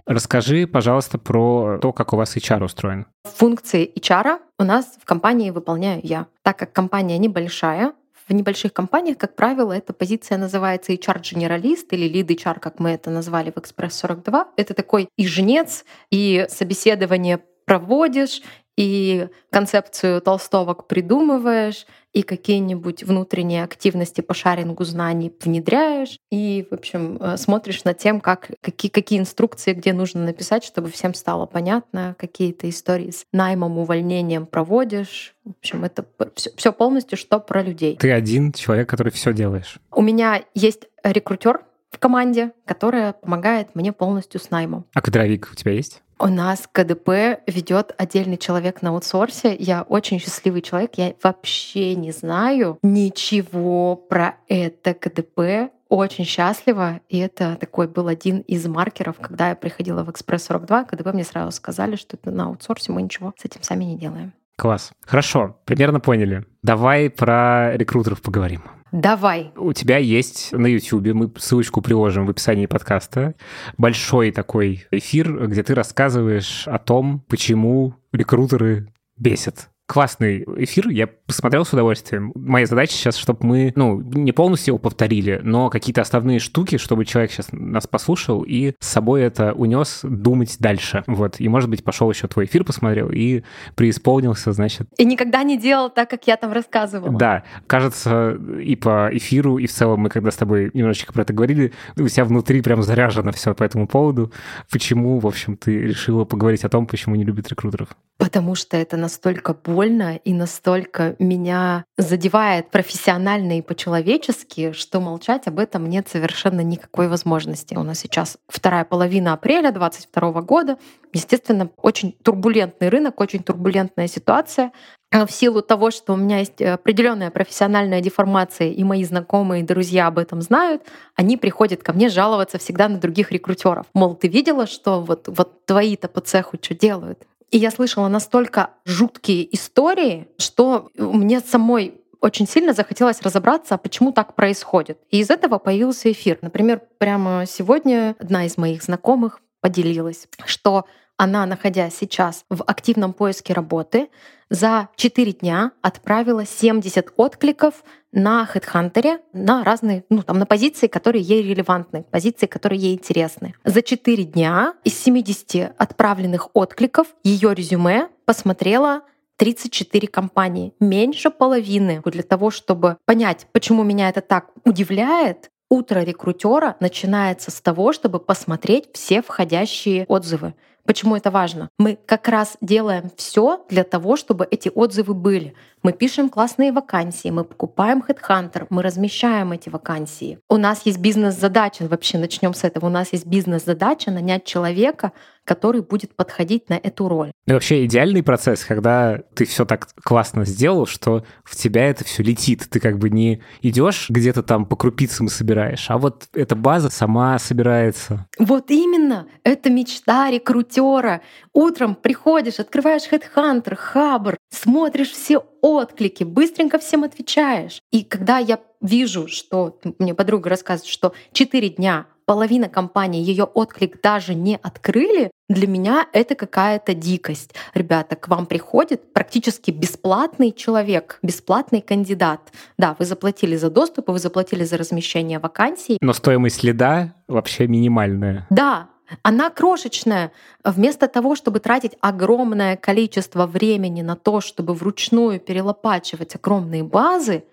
Расскажи, 0.06 0.68
пожалуйста, 0.68 1.18
про 1.18 1.78
то, 1.82 1.92
как 1.92 2.12
у 2.12 2.16
вас 2.16 2.36
HR 2.36 2.64
устроен. 2.64 3.06
Функции 3.24 3.92
HR 3.98 4.38
у 4.58 4.62
нас 4.62 4.96
в 5.02 5.04
компании 5.04 5.50
выполняю 5.50 6.00
я. 6.04 6.28
Так 6.42 6.58
как 6.58 6.72
компания 6.72 7.18
небольшая, 7.18 7.92
в 8.28 8.32
небольших 8.32 8.72
компаниях, 8.72 9.18
как 9.18 9.36
правило, 9.36 9.72
эта 9.72 9.92
позиция 9.92 10.38
называется 10.38 10.92
HR-генералист 10.92 11.92
или 11.92 12.10
lead 12.10 12.26
HR, 12.26 12.58
как 12.60 12.80
мы 12.80 12.90
это 12.90 13.10
назвали 13.10 13.50
в 13.50 13.56
Express 13.58 13.90
42. 13.90 14.48
Это 14.56 14.74
такой 14.74 15.08
и 15.16 15.26
жнец, 15.26 15.84
и 16.10 16.46
собеседование 16.48 17.40
проводишь, 17.66 18.42
и 18.76 19.28
концепцию 19.50 20.20
толстовок 20.20 20.86
придумываешь, 20.86 21.86
и 22.16 22.22
какие-нибудь 22.22 23.02
внутренние 23.02 23.62
активности 23.62 24.22
по 24.22 24.32
шарингу 24.32 24.84
знаний 24.84 25.30
внедряешь, 25.38 26.18
и, 26.30 26.66
в 26.70 26.72
общем, 26.72 27.18
э, 27.20 27.36
смотришь 27.36 27.84
над 27.84 27.98
тем, 27.98 28.22
как, 28.22 28.52
какие, 28.62 28.90
какие 28.90 29.18
инструкции, 29.18 29.74
где 29.74 29.92
нужно 29.92 30.24
написать, 30.24 30.64
чтобы 30.64 30.90
всем 30.90 31.12
стало 31.12 31.44
понятно, 31.44 32.16
какие-то 32.18 32.70
истории 32.70 33.10
с 33.10 33.26
наймом, 33.34 33.76
увольнением 33.76 34.46
проводишь. 34.46 35.34
В 35.44 35.50
общем, 35.58 35.84
это 35.84 36.06
все, 36.36 36.50
все 36.56 36.72
полностью 36.72 37.18
что 37.18 37.38
про 37.38 37.62
людей. 37.62 37.98
Ты 37.98 38.10
один 38.10 38.52
человек, 38.52 38.88
который 38.88 39.12
все 39.12 39.34
делаешь. 39.34 39.78
У 39.92 40.00
меня 40.00 40.42
есть 40.54 40.86
рекрутер 41.04 41.66
в 41.90 41.98
команде, 41.98 42.52
которая 42.64 43.12
помогает 43.12 43.74
мне 43.74 43.92
полностью 43.92 44.40
с 44.40 44.50
наймом. 44.50 44.86
А 44.94 45.02
кадровик 45.02 45.50
у 45.52 45.54
тебя 45.54 45.72
есть? 45.72 46.02
У 46.18 46.28
нас 46.28 46.66
КДП 46.72 47.40
ведет 47.46 47.94
отдельный 47.98 48.38
человек 48.38 48.80
на 48.80 48.88
аутсорсе. 48.90 49.54
Я 49.54 49.82
очень 49.82 50.18
счастливый 50.18 50.62
человек. 50.62 50.92
Я 50.96 51.14
вообще 51.22 51.94
не 51.94 52.10
знаю 52.10 52.78
ничего 52.82 53.96
про 53.96 54.36
это 54.48 54.94
КДП. 54.94 55.70
Очень 55.88 56.24
счастлива. 56.24 57.00
И 57.10 57.18
это 57.18 57.56
такой 57.60 57.86
был 57.86 58.08
один 58.08 58.40
из 58.40 58.66
маркеров, 58.66 59.16
когда 59.20 59.50
я 59.50 59.54
приходила 59.54 60.04
в 60.04 60.10
Экспресс 60.10 60.44
42, 60.44 60.84
КДП 60.84 61.12
мне 61.12 61.22
сразу 61.22 61.52
сказали, 61.52 61.96
что 61.96 62.16
это 62.16 62.30
на 62.30 62.46
аутсорсе, 62.46 62.92
мы 62.92 63.02
ничего 63.02 63.34
с 63.36 63.44
этим 63.44 63.62
сами 63.62 63.84
не 63.84 63.98
делаем. 63.98 64.32
Класс. 64.56 64.92
Хорошо, 65.04 65.58
примерно 65.66 66.00
поняли. 66.00 66.44
Давай 66.62 67.10
про 67.10 67.76
рекрутеров 67.76 68.22
поговорим. 68.22 68.62
Давай. 68.92 69.52
У 69.56 69.72
тебя 69.72 69.98
есть 69.98 70.52
на 70.52 70.66
YouTube, 70.66 71.12
мы 71.12 71.30
ссылочку 71.36 71.82
приложим 71.82 72.26
в 72.26 72.30
описании 72.30 72.66
подкаста, 72.66 73.34
большой 73.76 74.30
такой 74.30 74.86
эфир, 74.90 75.48
где 75.48 75.62
ты 75.62 75.74
рассказываешь 75.74 76.68
о 76.68 76.78
том, 76.78 77.24
почему 77.28 77.94
рекрутеры 78.12 78.92
бесят. 79.18 79.70
Классный 79.86 80.44
эфир, 80.56 80.88
я 80.88 81.08
посмотрел 81.26 81.64
с 81.64 81.72
удовольствием. 81.72 82.32
Моя 82.34 82.66
задача 82.66 82.92
сейчас, 82.92 83.16
чтобы 83.16 83.46
мы, 83.46 83.72
ну, 83.76 84.00
не 84.00 84.32
полностью 84.32 84.72
его 84.72 84.78
повторили, 84.78 85.40
но 85.42 85.70
какие-то 85.70 86.00
основные 86.00 86.38
штуки, 86.38 86.78
чтобы 86.78 87.04
человек 87.04 87.32
сейчас 87.32 87.48
нас 87.52 87.86
послушал 87.86 88.42
и 88.42 88.74
с 88.78 88.88
собой 88.88 89.22
это 89.22 89.52
унес 89.52 90.00
думать 90.02 90.56
дальше. 90.58 91.04
Вот. 91.06 91.40
И, 91.40 91.48
может 91.48 91.68
быть, 91.68 91.84
пошел 91.84 92.10
еще 92.10 92.28
твой 92.28 92.46
эфир 92.46 92.64
посмотрел 92.64 93.10
и 93.10 93.42
преисполнился, 93.74 94.52
значит. 94.52 94.88
И 94.96 95.04
никогда 95.04 95.42
не 95.42 95.58
делал 95.58 95.90
так, 95.90 96.10
как 96.10 96.26
я 96.26 96.36
там 96.36 96.52
рассказывала. 96.52 97.16
Да. 97.18 97.44
Кажется, 97.66 98.38
и 98.60 98.76
по 98.76 99.08
эфиру, 99.12 99.58
и 99.58 99.66
в 99.66 99.72
целом 99.72 100.00
мы 100.00 100.08
когда 100.08 100.30
с 100.30 100.36
тобой 100.36 100.70
немножечко 100.74 101.12
про 101.12 101.22
это 101.22 101.32
говорили, 101.32 101.72
у 101.96 102.08
тебя 102.08 102.24
внутри 102.24 102.62
прям 102.62 102.82
заряжено 102.82 103.32
все 103.32 103.54
по 103.54 103.64
этому 103.64 103.86
поводу. 103.86 104.32
Почему, 104.70 105.18
в 105.18 105.26
общем, 105.26 105.56
ты 105.56 105.78
решила 105.78 106.24
поговорить 106.24 106.64
о 106.64 106.68
том, 106.68 106.86
почему 106.86 107.16
не 107.16 107.24
любит 107.24 107.48
рекрутеров? 107.48 107.88
Потому 108.18 108.54
что 108.54 108.76
это 108.76 108.96
настолько 108.96 109.54
больно 109.54 110.16
и 110.16 110.32
настолько 110.32 111.15
меня 111.18 111.84
задевает 111.96 112.70
профессионально 112.70 113.58
и 113.58 113.62
по-человечески, 113.62 114.72
что 114.72 115.00
молчать 115.00 115.46
об 115.46 115.58
этом 115.58 115.88
нет 115.88 116.08
совершенно 116.08 116.60
никакой 116.60 117.08
возможности. 117.08 117.74
У 117.74 117.82
нас 117.82 117.98
сейчас 118.00 118.38
вторая 118.48 118.84
половина 118.84 119.32
апреля 119.32 119.72
2022 119.72 120.42
года. 120.42 120.78
Естественно, 121.12 121.70
очень 121.78 122.12
турбулентный 122.12 122.88
рынок, 122.88 123.20
очень 123.20 123.42
турбулентная 123.42 124.08
ситуация. 124.08 124.72
А 125.10 125.24
в 125.24 125.30
силу 125.30 125.62
того, 125.62 125.90
что 125.90 126.12
у 126.12 126.16
меня 126.16 126.40
есть 126.40 126.60
определенная 126.60 127.30
профессиональная 127.30 128.00
деформация, 128.00 128.70
и 128.70 128.84
мои 128.84 129.04
знакомые 129.04 129.62
и 129.62 129.66
друзья 129.66 130.08
об 130.08 130.18
этом 130.18 130.42
знают, 130.42 130.82
они 131.14 131.36
приходят 131.36 131.82
ко 131.82 131.92
мне 131.92 132.08
жаловаться 132.08 132.58
всегда 132.58 132.88
на 132.88 132.98
других 132.98 133.30
рекрутеров. 133.30 133.86
Мол, 133.94 134.14
ты 134.14 134.28
видела, 134.28 134.66
что 134.66 135.00
вот, 135.00 135.28
вот 135.28 135.64
твои-то 135.64 136.08
по 136.08 136.20
цеху 136.20 136.58
что 136.60 136.74
делают? 136.74 137.24
И 137.50 137.58
я 137.58 137.70
слышала 137.70 138.08
настолько 138.08 138.70
жуткие 138.84 139.54
истории, 139.54 140.28
что 140.38 140.90
мне 140.96 141.40
самой 141.40 142.00
очень 142.20 142.48
сильно 142.48 142.72
захотелось 142.72 143.22
разобраться, 143.22 143.76
почему 143.78 144.12
так 144.12 144.34
происходит. 144.34 144.98
И 145.10 145.20
из 145.20 145.30
этого 145.30 145.58
появился 145.58 146.10
эфир. 146.10 146.38
Например, 146.42 146.80
прямо 146.98 147.44
сегодня 147.46 148.16
одна 148.18 148.46
из 148.46 148.56
моих 148.56 148.82
знакомых 148.82 149.40
поделилась, 149.60 150.26
что 150.44 150.86
она, 151.16 151.46
находясь 151.46 151.94
сейчас 151.94 152.44
в 152.50 152.62
активном 152.64 153.12
поиске 153.12 153.52
работы, 153.52 154.08
за 154.48 154.88
4 154.96 155.32
дня 155.32 155.72
отправила 155.82 156.46
70 156.46 157.12
откликов 157.16 157.82
на 158.12 158.48
HeadHunter 158.52 159.18
на 159.32 159.64
разные, 159.64 160.04
ну 160.08 160.22
там 160.22 160.38
на 160.38 160.46
позиции, 160.46 160.86
которые 160.86 161.22
ей 161.22 161.42
релевантны, 161.42 162.04
позиции, 162.04 162.46
которые 162.46 162.80
ей 162.80 162.94
интересны. 162.94 163.54
За 163.64 163.82
4 163.82 164.24
дня 164.24 164.74
из 164.84 164.98
70 165.02 165.74
отправленных 165.76 166.50
откликов 166.54 167.08
ее 167.24 167.54
резюме 167.54 168.08
посмотрела 168.24 169.02
34 169.36 170.08
компании, 170.08 170.72
меньше 170.80 171.30
половины. 171.30 172.00
Для 172.04 172.22
того, 172.22 172.50
чтобы 172.50 172.96
понять, 173.04 173.46
почему 173.52 173.82
меня 173.82 174.08
это 174.08 174.20
так 174.20 174.50
удивляет, 174.64 175.50
утро 175.68 176.00
рекрутера 176.00 176.76
начинается 176.80 177.50
с 177.50 177.60
того, 177.60 177.92
чтобы 177.92 178.18
посмотреть 178.18 178.88
все 178.94 179.20
входящие 179.22 180.06
отзывы. 180.08 180.54
Почему 180.86 181.16
это 181.16 181.30
важно? 181.30 181.68
Мы 181.78 181.98
как 182.06 182.28
раз 182.28 182.56
делаем 182.60 183.10
все 183.16 183.64
для 183.68 183.82
того, 183.82 184.16
чтобы 184.16 184.46
эти 184.50 184.70
отзывы 184.72 185.14
были. 185.14 185.54
Мы 185.82 185.92
пишем 185.92 186.28
классные 186.28 186.72
вакансии, 186.72 187.28
мы 187.28 187.44
покупаем 187.44 188.04
HeadHunter, 188.06 188.66
мы 188.70 188.82
размещаем 188.82 189.52
эти 189.52 189.68
вакансии. 189.68 190.38
У 190.48 190.56
нас 190.56 190.86
есть 190.86 190.98
бизнес-задача, 190.98 191.88
вообще 191.88 192.18
начнем 192.18 192.54
с 192.54 192.64
этого. 192.64 192.86
У 192.86 192.90
нас 192.90 193.12
есть 193.12 193.26
бизнес-задача 193.26 194.10
нанять 194.10 194.44
человека, 194.44 195.12
который 195.46 195.80
будет 195.80 196.14
подходить 196.14 196.68
на 196.68 196.74
эту 196.74 197.08
роль. 197.08 197.30
И 197.46 197.52
вообще 197.52 197.86
идеальный 197.86 198.22
процесс, 198.22 198.64
когда 198.64 199.20
ты 199.34 199.46
все 199.46 199.64
так 199.64 199.88
классно 200.02 200.44
сделал, 200.44 200.84
что 200.84 201.24
в 201.44 201.56
тебя 201.56 201.88
это 201.88 202.04
все 202.04 202.22
летит. 202.22 202.66
Ты 202.68 202.80
как 202.80 202.98
бы 202.98 203.08
не 203.08 203.40
идешь 203.62 204.10
где-то 204.10 204.42
там 204.42 204.66
по 204.66 204.76
крупицам 204.76 205.28
собираешь, 205.28 205.86
а 205.88 205.96
вот 205.96 206.28
эта 206.34 206.56
база 206.56 206.90
сама 206.90 207.38
собирается. 207.38 208.26
Вот 208.38 208.70
именно. 208.70 209.26
Это 209.44 209.70
мечта 209.70 210.30
рекрутера. 210.30 211.22
Утром 211.52 211.94
приходишь, 211.94 212.58
открываешь 212.58 213.08
HeadHunter, 213.10 213.76
Хабр, 213.76 214.36
смотришь 214.50 215.12
все 215.12 215.44
отклики, 215.62 216.24
быстренько 216.24 216.78
всем 216.78 217.04
отвечаешь. 217.04 217.80
И 217.92 218.02
когда 218.04 218.38
я 218.38 218.58
вижу, 218.80 219.28
что 219.28 219.78
мне 219.98 220.14
подруга 220.14 220.50
рассказывает, 220.50 220.90
что 220.90 221.12
4 221.32 221.68
дня 221.70 222.06
половина 222.26 222.68
компании 222.68 223.22
ее 223.22 223.44
отклик 223.44 224.00
даже 224.02 224.34
не 224.34 224.58
открыли, 224.60 225.30
для 225.48 225.66
меня 225.66 226.06
это 226.12 226.34
какая-то 226.34 226.94
дикость. 226.94 227.54
Ребята, 227.74 228.16
к 228.16 228.28
вам 228.28 228.46
приходит 228.46 229.12
практически 229.12 229.70
бесплатный 229.70 230.52
человек, 230.52 231.18
бесплатный 231.22 231.80
кандидат. 231.80 232.52
Да, 232.78 232.96
вы 232.98 233.04
заплатили 233.04 233.56
за 233.56 233.70
доступ, 233.70 234.08
вы 234.08 234.18
заплатили 234.18 234.64
за 234.64 234.76
размещение 234.76 235.38
вакансий. 235.38 235.98
Но 236.00 236.12
стоимость 236.12 236.60
следа 236.60 237.14
вообще 237.28 237.66
минимальная. 237.68 238.46
Да, 238.50 238.88
она 239.22 239.50
крошечная. 239.50 240.32
Вместо 240.64 241.06
того, 241.06 241.36
чтобы 241.36 241.60
тратить 241.60 241.92
огромное 242.00 242.76
количество 242.76 243.46
времени 243.46 244.02
на 244.02 244.16
то, 244.16 244.40
чтобы 244.40 244.74
вручную 244.74 245.38
перелопачивать 245.38 246.34
огромные 246.34 246.82
базы, 246.82 247.44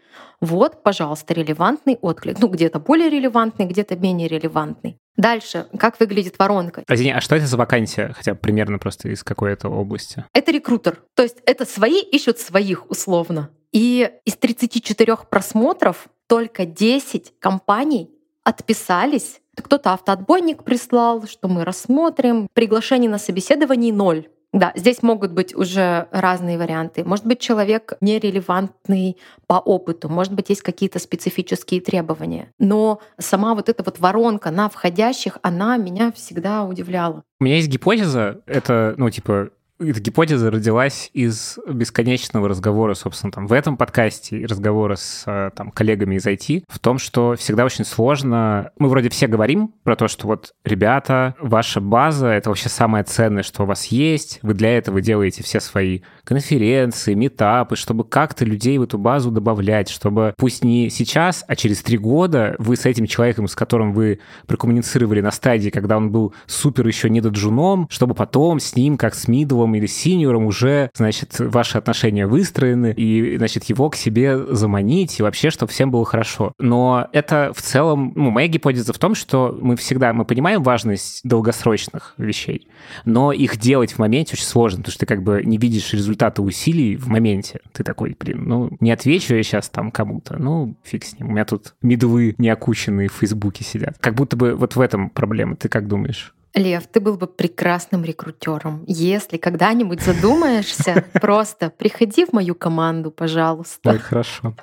вот, 0.41 0.83
пожалуйста, 0.83 1.33
релевантный 1.33 1.97
отклик. 2.01 2.39
Ну, 2.39 2.47
где-то 2.47 2.79
более 2.79 3.09
релевантный, 3.09 3.65
где-то 3.65 3.95
менее 3.95 4.27
релевантный. 4.27 4.97
Дальше, 5.15 5.67
как 5.77 5.99
выглядит 5.99 6.39
воронка? 6.39 6.83
Извини, 6.87 7.11
а 7.11 7.21
что 7.21 7.35
это 7.35 7.45
за 7.45 7.57
вакансия? 7.57 8.13
Хотя 8.15 8.35
примерно 8.35 8.79
просто 8.79 9.09
из 9.09 9.23
какой-то 9.23 9.69
области. 9.69 10.25
Это 10.33 10.51
рекрутер. 10.51 11.03
То 11.13 11.23
есть 11.23 11.37
это 11.45 11.65
свои 11.65 12.01
ищут 12.01 12.39
своих 12.39 12.89
условно. 12.89 13.49
И 13.71 14.09
из 14.25 14.35
34 14.35 15.17
просмотров 15.29 16.07
только 16.27 16.65
10 16.65 17.33
компаний 17.39 18.11
отписались. 18.43 19.41
Кто-то 19.55 19.93
автоотбойник 19.93 20.63
прислал, 20.63 21.27
что 21.27 21.47
мы 21.47 21.63
рассмотрим. 21.63 22.47
Приглашений 22.53 23.07
на 23.07 23.19
собеседование 23.19 23.93
ноль. 23.93 24.27
Да, 24.53 24.71
здесь 24.75 25.01
могут 25.01 25.31
быть 25.31 25.55
уже 25.55 26.07
разные 26.11 26.59
варианты. 26.59 27.03
Может 27.03 27.25
быть, 27.25 27.39
человек 27.39 27.93
нерелевантный 28.01 29.17
по 29.47 29.55
опыту, 29.55 30.09
может 30.09 30.31
быть, 30.33 30.49
есть 30.49 30.61
какие-то 30.61 30.99
специфические 30.99 31.81
требования. 31.81 32.51
Но 32.59 33.01
сама 33.17 33.55
вот 33.55 33.67
эта 33.67 33.83
вот 33.83 33.99
воронка 33.99 34.51
на 34.51 34.69
входящих, 34.69 35.39
она 35.41 35.77
меня 35.77 36.11
всегда 36.11 36.63
удивляла. 36.65 37.23
У 37.39 37.45
меня 37.45 37.55
есть 37.55 37.67
гипотеза, 37.67 38.41
это, 38.45 38.93
ну, 38.97 39.09
типа, 39.09 39.49
эта 39.79 39.99
гипотеза 39.99 40.51
родилась 40.51 41.09
из 41.13 41.57
бесконечного 41.67 42.47
разговора, 42.47 42.93
собственно, 42.93 43.31
там, 43.31 43.47
в 43.47 43.53
этом 43.53 43.75
подкасте 43.75 44.45
разговора 44.45 44.95
с 44.95 45.23
э, 45.25 45.49
там, 45.55 45.71
коллегами 45.71 46.15
из 46.15 46.25
IT, 46.25 46.65
в 46.67 46.79
том, 46.79 46.97
что 46.99 47.35
всегда 47.35 47.65
очень 47.65 47.85
сложно... 47.85 48.71
Мы 48.77 48.87
вроде 48.89 49.09
все 49.09 49.27
говорим 49.27 49.73
про 49.83 49.95
то, 49.95 50.07
что 50.07 50.27
вот, 50.27 50.53
ребята, 50.63 51.35
ваша 51.39 51.81
база— 51.81 52.27
это 52.29 52.49
вообще 52.49 52.69
самое 52.69 53.03
ценное, 53.03 53.43
что 53.43 53.63
у 53.63 53.65
вас 53.65 53.85
есть. 53.85 54.39
Вы 54.41 54.53
для 54.53 54.77
этого 54.77 55.01
делаете 55.01 55.43
все 55.43 55.59
свои 55.59 56.01
конференции, 56.23 57.13
метапы, 57.13 57.75
чтобы 57.75 58.03
как-то 58.03 58.45
людей 58.45 58.77
в 58.77 58.83
эту 58.83 58.97
базу 58.97 59.31
добавлять, 59.31 59.89
чтобы 59.89 60.33
пусть 60.37 60.63
не 60.63 60.89
сейчас, 60.89 61.43
а 61.47 61.55
через 61.55 61.81
три 61.81 61.97
года 61.97 62.55
вы 62.59 62.75
с 62.75 62.85
этим 62.85 63.07
человеком, 63.07 63.47
с 63.47 63.55
которым 63.55 63.93
вы 63.93 64.19
прокоммуницировали 64.47 65.21
на 65.21 65.31
стадии, 65.31 65.69
когда 65.69 65.97
он 65.97 66.11
был 66.11 66.33
супер 66.45 66.87
еще 66.87 67.09
не 67.09 67.21
доджуном, 67.21 67.87
чтобы 67.89 68.13
потом 68.13 68.59
с 68.59 68.75
ним, 68.75 68.97
как 68.97 69.15
с 69.15 69.27
мидовым 69.63 69.75
или 69.75 69.85
синьором 69.85 70.45
уже, 70.45 70.89
значит, 70.95 71.39
ваши 71.39 71.77
отношения 71.77 72.27
выстроены, 72.27 72.93
и, 72.95 73.37
значит, 73.37 73.65
его 73.65 73.89
к 73.89 73.95
себе 73.95 74.37
заманить, 74.53 75.19
и 75.19 75.23
вообще, 75.23 75.49
чтобы 75.49 75.71
всем 75.71 75.91
было 75.91 76.05
хорошо. 76.05 76.53
Но 76.59 77.07
это 77.13 77.51
в 77.55 77.61
целом, 77.61 78.13
ну, 78.15 78.29
моя 78.29 78.47
гипотеза 78.47 78.93
в 78.93 78.99
том, 78.99 79.15
что 79.15 79.57
мы 79.61 79.75
всегда, 79.75 80.13
мы 80.13 80.25
понимаем 80.25 80.63
важность 80.63 81.21
долгосрочных 81.23 82.13
вещей, 82.17 82.67
но 83.05 83.31
их 83.31 83.57
делать 83.57 83.93
в 83.93 83.99
моменте 83.99 84.33
очень 84.33 84.45
сложно, 84.45 84.79
потому 84.79 84.91
что 84.91 84.99
ты 85.01 85.05
как 85.05 85.23
бы 85.23 85.41
не 85.43 85.57
видишь 85.57 85.93
результаты 85.93 86.41
усилий 86.41 86.95
в 86.95 87.07
моменте. 87.07 87.59
Ты 87.71 87.83
такой, 87.83 88.15
блин, 88.19 88.43
ну, 88.45 88.69
не 88.79 88.91
отвечу 88.91 89.35
я 89.35 89.43
сейчас 89.43 89.69
там 89.69 89.91
кому-то, 89.91 90.37
ну, 90.37 90.75
фиг 90.83 91.03
с 91.05 91.17
ним. 91.17 91.29
У 91.29 91.31
меня 91.31 91.45
тут 91.45 91.75
мидлы 91.81 92.35
неокученные 92.37 93.09
в 93.09 93.13
Фейсбуке 93.13 93.63
сидят. 93.63 93.97
Как 93.99 94.15
будто 94.15 94.35
бы 94.35 94.55
вот 94.55 94.75
в 94.75 94.81
этом 94.81 95.09
проблема. 95.09 95.55
Ты 95.55 95.69
как 95.69 95.87
думаешь? 95.87 96.33
Лев, 96.53 96.87
ты 96.87 96.99
был 96.99 97.17
бы 97.17 97.27
прекрасным 97.27 98.03
рекрутером. 98.03 98.83
Если 98.87 99.37
когда-нибудь 99.37 100.01
задумаешься, 100.01 101.05
просто 101.13 101.69
приходи 101.69 102.25
в 102.25 102.33
мою 102.33 102.55
команду, 102.55 103.11
пожалуйста. 103.11 103.91
Ой, 103.91 103.99
хорошо. 103.99 104.53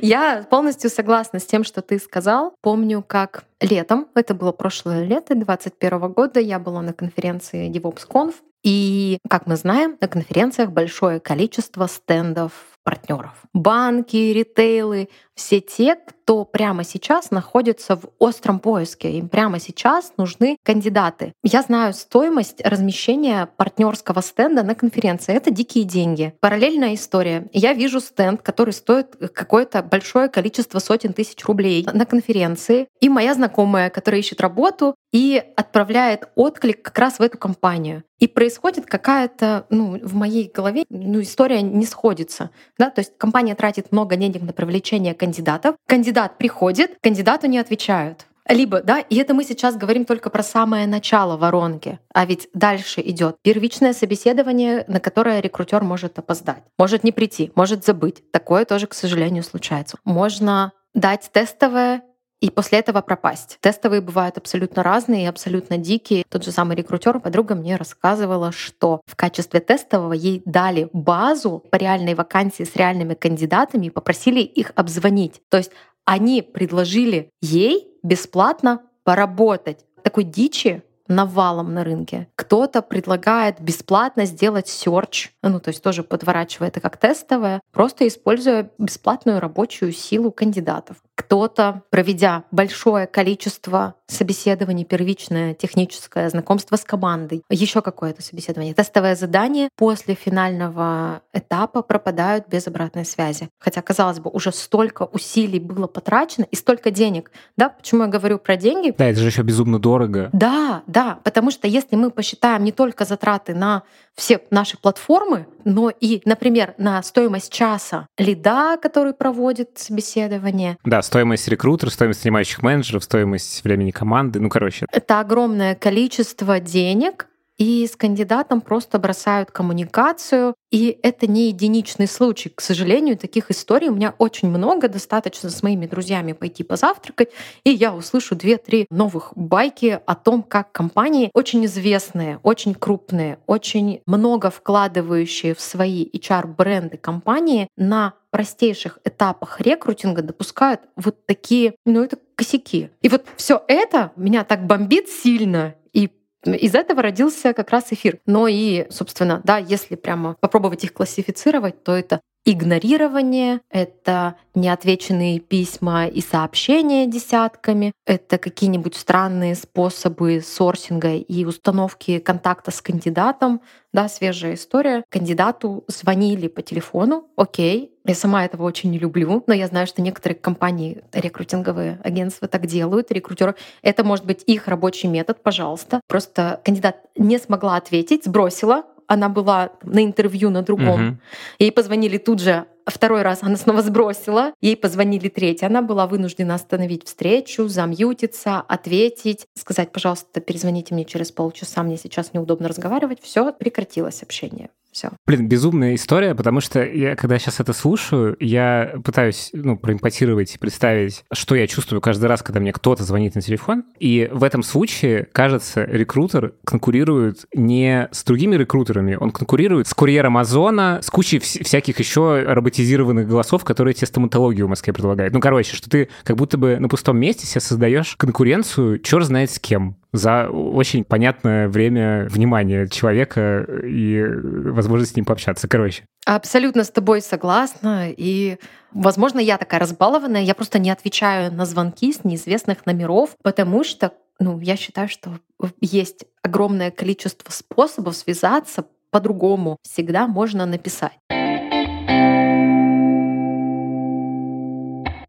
Я 0.00 0.44
полностью 0.50 0.90
согласна 0.90 1.38
с 1.38 1.46
тем, 1.46 1.64
что 1.64 1.82
ты 1.82 1.98
сказал. 1.98 2.54
Помню, 2.60 3.02
как 3.06 3.44
летом, 3.60 4.08
это 4.14 4.34
было 4.34 4.52
прошлое 4.52 5.04
лето 5.04 5.34
2021 5.34 6.12
года, 6.12 6.40
я 6.40 6.58
была 6.58 6.82
на 6.82 6.92
конференции 6.92 7.70
DevOpsConf, 7.70 8.34
и, 8.64 9.18
как 9.28 9.46
мы 9.46 9.56
знаем, 9.56 9.96
на 10.00 10.08
конференциях 10.08 10.70
большое 10.70 11.20
количество 11.20 11.86
стендов 11.86 12.52
партнеров. 12.84 13.32
Банки, 13.52 14.16
ритейлы, 14.16 15.08
все 15.34 15.60
те, 15.60 15.96
кто 15.96 16.44
прямо 16.44 16.84
сейчас 16.84 17.30
находится 17.30 17.96
в 17.96 18.10
остром 18.18 18.58
поиске. 18.58 19.12
Им 19.12 19.28
прямо 19.28 19.58
сейчас 19.58 20.12
нужны 20.16 20.56
кандидаты. 20.64 21.32
Я 21.42 21.62
знаю 21.62 21.94
стоимость 21.94 22.60
размещения 22.64 23.48
партнерского 23.56 24.20
стенда 24.20 24.62
на 24.62 24.74
конференции. 24.74 25.34
Это 25.34 25.50
дикие 25.50 25.84
деньги. 25.84 26.34
Параллельная 26.40 26.94
история. 26.94 27.48
Я 27.52 27.72
вижу 27.72 28.00
стенд, 28.00 28.42
который 28.42 28.72
стоит 28.72 29.16
какое-то 29.34 29.82
большое 29.82 30.28
количество 30.28 30.78
сотен 30.78 31.12
тысяч 31.12 31.44
рублей 31.44 31.86
на 31.92 32.06
конференции. 32.06 32.88
И 33.00 33.08
моя 33.08 33.34
знакомая, 33.34 33.90
которая 33.90 34.20
ищет 34.20 34.40
работу 34.40 34.94
и 35.12 35.42
отправляет 35.56 36.28
отклик 36.34 36.82
как 36.82 36.98
раз 36.98 37.18
в 37.18 37.22
эту 37.22 37.38
компанию. 37.38 38.04
И 38.18 38.28
происходит 38.28 38.86
какая-то, 38.86 39.66
ну, 39.68 39.98
в 40.00 40.14
моей 40.14 40.48
голове, 40.48 40.84
ну, 40.88 41.20
история 41.20 41.60
не 41.60 41.84
сходится. 41.84 42.50
Да? 42.78 42.88
То 42.88 43.00
есть 43.00 43.18
компания 43.18 43.56
тратит 43.56 43.90
много 43.90 44.14
денег 44.14 44.42
на 44.42 44.52
привлечение 44.52 45.12
кандидатов, 45.22 45.76
кандидат 45.86 46.36
приходит, 46.36 46.96
кандидату 47.00 47.46
не 47.46 47.58
отвечают. 47.58 48.26
Либо, 48.48 48.82
да, 48.82 48.98
и 48.98 49.14
это 49.18 49.34
мы 49.34 49.44
сейчас 49.44 49.76
говорим 49.76 50.04
только 50.04 50.30
про 50.30 50.42
самое 50.42 50.88
начало 50.88 51.36
воронки, 51.36 52.00
а 52.12 52.26
ведь 52.26 52.48
дальше 52.54 53.00
идет 53.00 53.36
первичное 53.40 53.92
собеседование, 53.92 54.84
на 54.88 54.98
которое 54.98 55.40
рекрутер 55.40 55.84
может 55.84 56.18
опоздать, 56.18 56.64
может 56.76 57.04
не 57.04 57.12
прийти, 57.12 57.52
может 57.54 57.84
забыть. 57.84 58.32
Такое 58.32 58.64
тоже, 58.64 58.88
к 58.88 58.94
сожалению, 58.94 59.44
случается. 59.44 59.96
Можно 60.04 60.72
дать 60.92 61.30
тестовое 61.32 62.02
и 62.42 62.50
после 62.50 62.80
этого 62.80 63.00
пропасть. 63.02 63.56
Тестовые 63.60 64.00
бывают 64.00 64.36
абсолютно 64.36 64.82
разные 64.82 65.24
и 65.24 65.26
абсолютно 65.26 65.78
дикие. 65.78 66.24
Тот 66.28 66.44
же 66.44 66.50
самый 66.50 66.76
рекрутер, 66.76 67.20
подруга 67.20 67.54
мне 67.54 67.76
рассказывала, 67.76 68.50
что 68.50 69.00
в 69.06 69.14
качестве 69.14 69.60
тестового 69.60 70.12
ей 70.12 70.42
дали 70.44 70.90
базу 70.92 71.62
по 71.70 71.76
реальной 71.76 72.14
вакансии 72.14 72.64
с 72.64 72.74
реальными 72.74 73.14
кандидатами 73.14 73.86
и 73.86 73.90
попросили 73.90 74.40
их 74.40 74.72
обзвонить. 74.74 75.40
То 75.50 75.56
есть 75.58 75.70
они 76.04 76.42
предложили 76.42 77.30
ей 77.40 77.86
бесплатно 78.02 78.82
поработать. 79.04 79.86
Такой 80.02 80.24
дичи 80.24 80.82
навалом 81.06 81.74
на 81.74 81.84
рынке. 81.84 82.28
Кто-то 82.34 82.82
предлагает 82.82 83.60
бесплатно 83.60 84.24
сделать 84.24 84.66
search, 84.66 85.28
ну 85.42 85.60
то 85.60 85.68
есть 85.68 85.82
тоже 85.82 86.02
подворачивая 86.02 86.68
это 86.68 86.80
как 86.80 86.96
тестовое, 86.96 87.60
просто 87.70 88.06
используя 88.08 88.70
бесплатную 88.78 89.40
рабочую 89.40 89.92
силу 89.92 90.32
кандидатов. 90.32 90.96
Кто-то, 91.14 91.82
проведя 91.90 92.44
большое 92.50 93.06
количество 93.06 93.94
собеседований, 94.06 94.84
первичное 94.84 95.54
техническое 95.54 96.28
знакомство 96.28 96.76
с 96.76 96.84
командой, 96.84 97.42
еще 97.50 97.82
какое-то 97.82 98.22
собеседование, 98.22 98.74
тестовое 98.74 99.16
задание, 99.16 99.68
после 99.76 100.14
финального 100.14 101.22
этапа 101.32 101.82
пропадают 101.82 102.48
без 102.48 102.66
обратной 102.66 103.04
связи. 103.04 103.48
Хотя, 103.58 103.82
казалось 103.82 104.20
бы, 104.20 104.30
уже 104.30 104.52
столько 104.52 105.04
усилий 105.04 105.58
было 105.58 105.86
потрачено 105.86 106.46
и 106.50 106.56
столько 106.56 106.90
денег. 106.90 107.30
Да, 107.56 107.70
почему 107.70 108.02
я 108.02 108.08
говорю 108.08 108.38
про 108.38 108.56
деньги? 108.56 108.94
Да, 108.96 109.06
это 109.06 109.20
же 109.20 109.28
еще 109.28 109.42
безумно 109.42 109.78
дорого. 109.78 110.30
Да, 110.32 110.82
да, 110.86 111.18
потому 111.24 111.50
что 111.50 111.66
если 111.66 111.96
мы 111.96 112.10
посчитаем 112.10 112.64
не 112.64 112.72
только 112.72 113.04
затраты 113.04 113.54
на 113.54 113.82
все 114.14 114.40
наши 114.50 114.78
платформы, 114.78 115.46
но 115.64 115.90
и, 115.90 116.20
например, 116.24 116.74
на 116.76 117.02
стоимость 117.02 117.52
часа 117.52 118.06
лида, 118.18 118.76
который 118.80 119.14
проводит 119.14 119.78
собеседование. 119.78 120.76
Да, 120.84 121.00
стоимость 121.12 121.46
рекрутера, 121.46 121.90
стоимость 121.90 122.22
занимающих 122.22 122.62
менеджеров, 122.62 123.04
стоимость 123.04 123.62
времени 123.64 123.90
команды, 123.90 124.40
ну, 124.40 124.48
короче. 124.48 124.86
Это 124.90 125.20
огромное 125.20 125.74
количество 125.74 126.58
денег, 126.58 127.26
и 127.58 127.86
с 127.86 127.96
кандидатом 127.96 128.62
просто 128.62 128.98
бросают 128.98 129.50
коммуникацию. 129.50 130.54
И 130.70 130.98
это 131.02 131.26
не 131.26 131.48
единичный 131.48 132.08
случай. 132.08 132.48
К 132.48 132.62
сожалению, 132.62 133.18
таких 133.18 133.50
историй 133.50 133.88
у 133.88 133.94
меня 133.94 134.14
очень 134.16 134.48
много. 134.48 134.88
Достаточно 134.88 135.50
с 135.50 135.62
моими 135.62 135.86
друзьями 135.86 136.32
пойти 136.32 136.64
позавтракать, 136.64 137.28
и 137.62 137.70
я 137.70 137.94
услышу 137.94 138.34
две-три 138.34 138.86
новых 138.90 139.32
байки 139.36 140.00
о 140.06 140.14
том, 140.14 140.42
как 140.42 140.72
компании 140.72 141.30
очень 141.34 141.66
известные, 141.66 142.40
очень 142.42 142.74
крупные, 142.74 143.38
очень 143.46 144.00
много 144.06 144.50
вкладывающие 144.50 145.54
в 145.54 145.60
свои 145.60 146.08
HR-бренды 146.10 146.96
компании 146.96 147.68
на 147.76 148.14
простейших 148.32 148.98
этапах 149.04 149.60
рекрутинга 149.60 150.22
допускают 150.22 150.80
вот 150.96 151.24
такие, 151.26 151.74
ну 151.84 152.02
это 152.02 152.18
косяки. 152.34 152.90
И 153.02 153.08
вот 153.08 153.26
все 153.36 153.62
это 153.68 154.10
меня 154.16 154.42
так 154.42 154.66
бомбит 154.66 155.08
сильно, 155.08 155.76
и 155.92 156.10
из 156.44 156.74
этого 156.74 157.02
родился 157.02 157.52
как 157.52 157.70
раз 157.70 157.92
эфир. 157.92 158.18
Но 158.26 158.48
и, 158.48 158.86
собственно, 158.90 159.40
да, 159.44 159.58
если 159.58 159.94
прямо 159.94 160.34
попробовать 160.40 160.82
их 160.82 160.92
классифицировать, 160.92 161.84
то 161.84 161.92
это 161.92 162.20
игнорирование, 162.44 163.60
это 163.70 164.34
неотвеченные 164.54 165.38
письма 165.38 166.06
и 166.06 166.20
сообщения 166.20 167.06
десятками, 167.06 167.92
это 168.04 168.38
какие-нибудь 168.38 168.96
странные 168.96 169.54
способы 169.54 170.40
сорсинга 170.40 171.14
и 171.14 171.44
установки 171.44 172.18
контакта 172.18 172.72
с 172.72 172.82
кандидатом, 172.82 173.60
да, 173.92 174.08
свежая 174.08 174.54
история. 174.54 175.04
Кандидату 175.08 175.84
звонили 175.86 176.48
по 176.48 176.62
телефону, 176.62 177.28
окей, 177.36 177.91
я 178.04 178.14
сама 178.14 178.44
этого 178.44 178.64
очень 178.64 178.90
не 178.90 178.98
люблю, 178.98 179.44
но 179.46 179.54
я 179.54 179.66
знаю, 179.66 179.86
что 179.86 180.02
некоторые 180.02 180.36
компании, 180.36 181.02
рекрутинговые 181.12 182.00
агентства 182.02 182.48
так 182.48 182.66
делают, 182.66 183.12
рекрутеры. 183.12 183.54
Это 183.82 184.02
может 184.02 184.24
быть 184.24 184.42
их 184.46 184.66
рабочий 184.68 185.08
метод, 185.08 185.42
пожалуйста. 185.42 186.00
Просто 186.08 186.60
кандидат 186.64 186.96
не 187.16 187.38
смогла 187.38 187.76
ответить, 187.76 188.24
сбросила, 188.24 188.84
она 189.06 189.28
была 189.28 189.72
на 189.82 190.02
интервью 190.04 190.50
на 190.50 190.62
другом. 190.62 191.08
Угу. 191.08 191.16
Ей 191.58 191.72
позвонили 191.72 192.18
тут 192.18 192.40
же, 192.40 192.64
второй 192.86 193.22
раз 193.22 193.42
она 193.42 193.56
снова 193.56 193.82
сбросила, 193.82 194.52
ей 194.60 194.76
позвонили 194.76 195.28
третий. 195.28 195.66
Она 195.66 195.82
была 195.82 196.06
вынуждена 196.06 196.54
остановить 196.54 197.06
встречу, 197.06 197.68
замьютиться, 197.68 198.60
ответить, 198.60 199.46
сказать, 199.54 199.92
пожалуйста, 199.92 200.40
перезвоните 200.40 200.94
мне 200.94 201.04
через 201.04 201.30
полчаса, 201.30 201.82
мне 201.82 201.96
сейчас 201.96 202.32
неудобно 202.32 202.68
разговаривать. 202.68 203.20
Все, 203.20 203.52
прекратилось 203.52 204.22
общение. 204.22 204.70
Все. 204.92 205.10
Блин, 205.26 205.48
безумная 205.48 205.94
история, 205.94 206.34
потому 206.34 206.60
что 206.60 206.84
я, 206.84 207.16
когда 207.16 207.38
сейчас 207.38 207.60
это 207.60 207.72
слушаю, 207.72 208.36
я 208.40 208.94
пытаюсь, 209.02 209.50
ну, 209.54 209.78
проимпотировать 209.78 210.54
и 210.54 210.58
представить, 210.58 211.24
что 211.32 211.54
я 211.54 211.66
чувствую 211.66 212.02
каждый 212.02 212.26
раз, 212.26 212.42
когда 212.42 212.60
мне 212.60 212.72
кто-то 212.72 213.02
звонит 213.02 213.34
на 213.34 213.40
телефон. 213.40 213.84
И 213.98 214.28
в 214.30 214.44
этом 214.44 214.62
случае, 214.62 215.28
кажется, 215.32 215.84
рекрутер 215.84 216.54
конкурирует 216.64 217.46
не 217.54 218.08
с 218.12 218.22
другими 218.22 218.56
рекрутерами, 218.56 219.16
он 219.18 219.30
конкурирует 219.30 219.88
с 219.88 219.94
курьером 219.94 220.36
Озона, 220.36 221.00
с 221.02 221.08
кучей 221.08 221.38
вс- 221.38 221.64
всяких 221.64 221.98
еще 221.98 222.42
роботизированных 222.46 223.26
голосов, 223.26 223.64
которые 223.64 223.94
тебе 223.94 224.06
стоматологию 224.06 224.66
в 224.66 224.70
Москве 224.70 224.92
предлагают. 224.92 225.32
Ну, 225.32 225.40
короче, 225.40 225.74
что 225.74 225.88
ты 225.88 226.10
как 226.22 226.36
будто 226.36 226.58
бы 226.58 226.78
на 226.78 226.88
пустом 226.88 227.16
месте 227.18 227.46
себе 227.46 227.60
создаешь 227.60 228.14
конкуренцию, 228.16 228.98
черт 228.98 229.24
знает 229.24 229.50
с 229.50 229.58
кем 229.58 229.96
за 230.12 230.48
очень 230.48 231.04
понятное 231.04 231.68
время 231.68 232.26
внимания 232.28 232.86
человека 232.88 233.66
и 233.84 234.22
возможность 234.22 235.12
с 235.12 235.16
ним 235.16 235.24
пообщаться. 235.24 235.68
Короче. 235.68 236.04
Абсолютно 236.26 236.84
с 236.84 236.90
тобой 236.90 237.20
согласна. 237.20 238.10
И, 238.10 238.58
возможно, 238.92 239.40
я 239.40 239.58
такая 239.58 239.80
разбалованная, 239.80 240.42
я 240.42 240.54
просто 240.54 240.78
не 240.78 240.90
отвечаю 240.90 241.52
на 241.52 241.66
звонки 241.66 242.12
с 242.12 242.24
неизвестных 242.24 242.86
номеров, 242.86 243.30
потому 243.42 243.84
что 243.84 244.12
ну, 244.38 244.58
я 244.60 244.76
считаю, 244.76 245.08
что 245.08 245.38
есть 245.80 246.24
огромное 246.42 246.90
количество 246.90 247.50
способов 247.50 248.16
связаться 248.16 248.84
по-другому. 249.10 249.78
Всегда 249.82 250.26
можно 250.26 250.66
написать. 250.66 251.12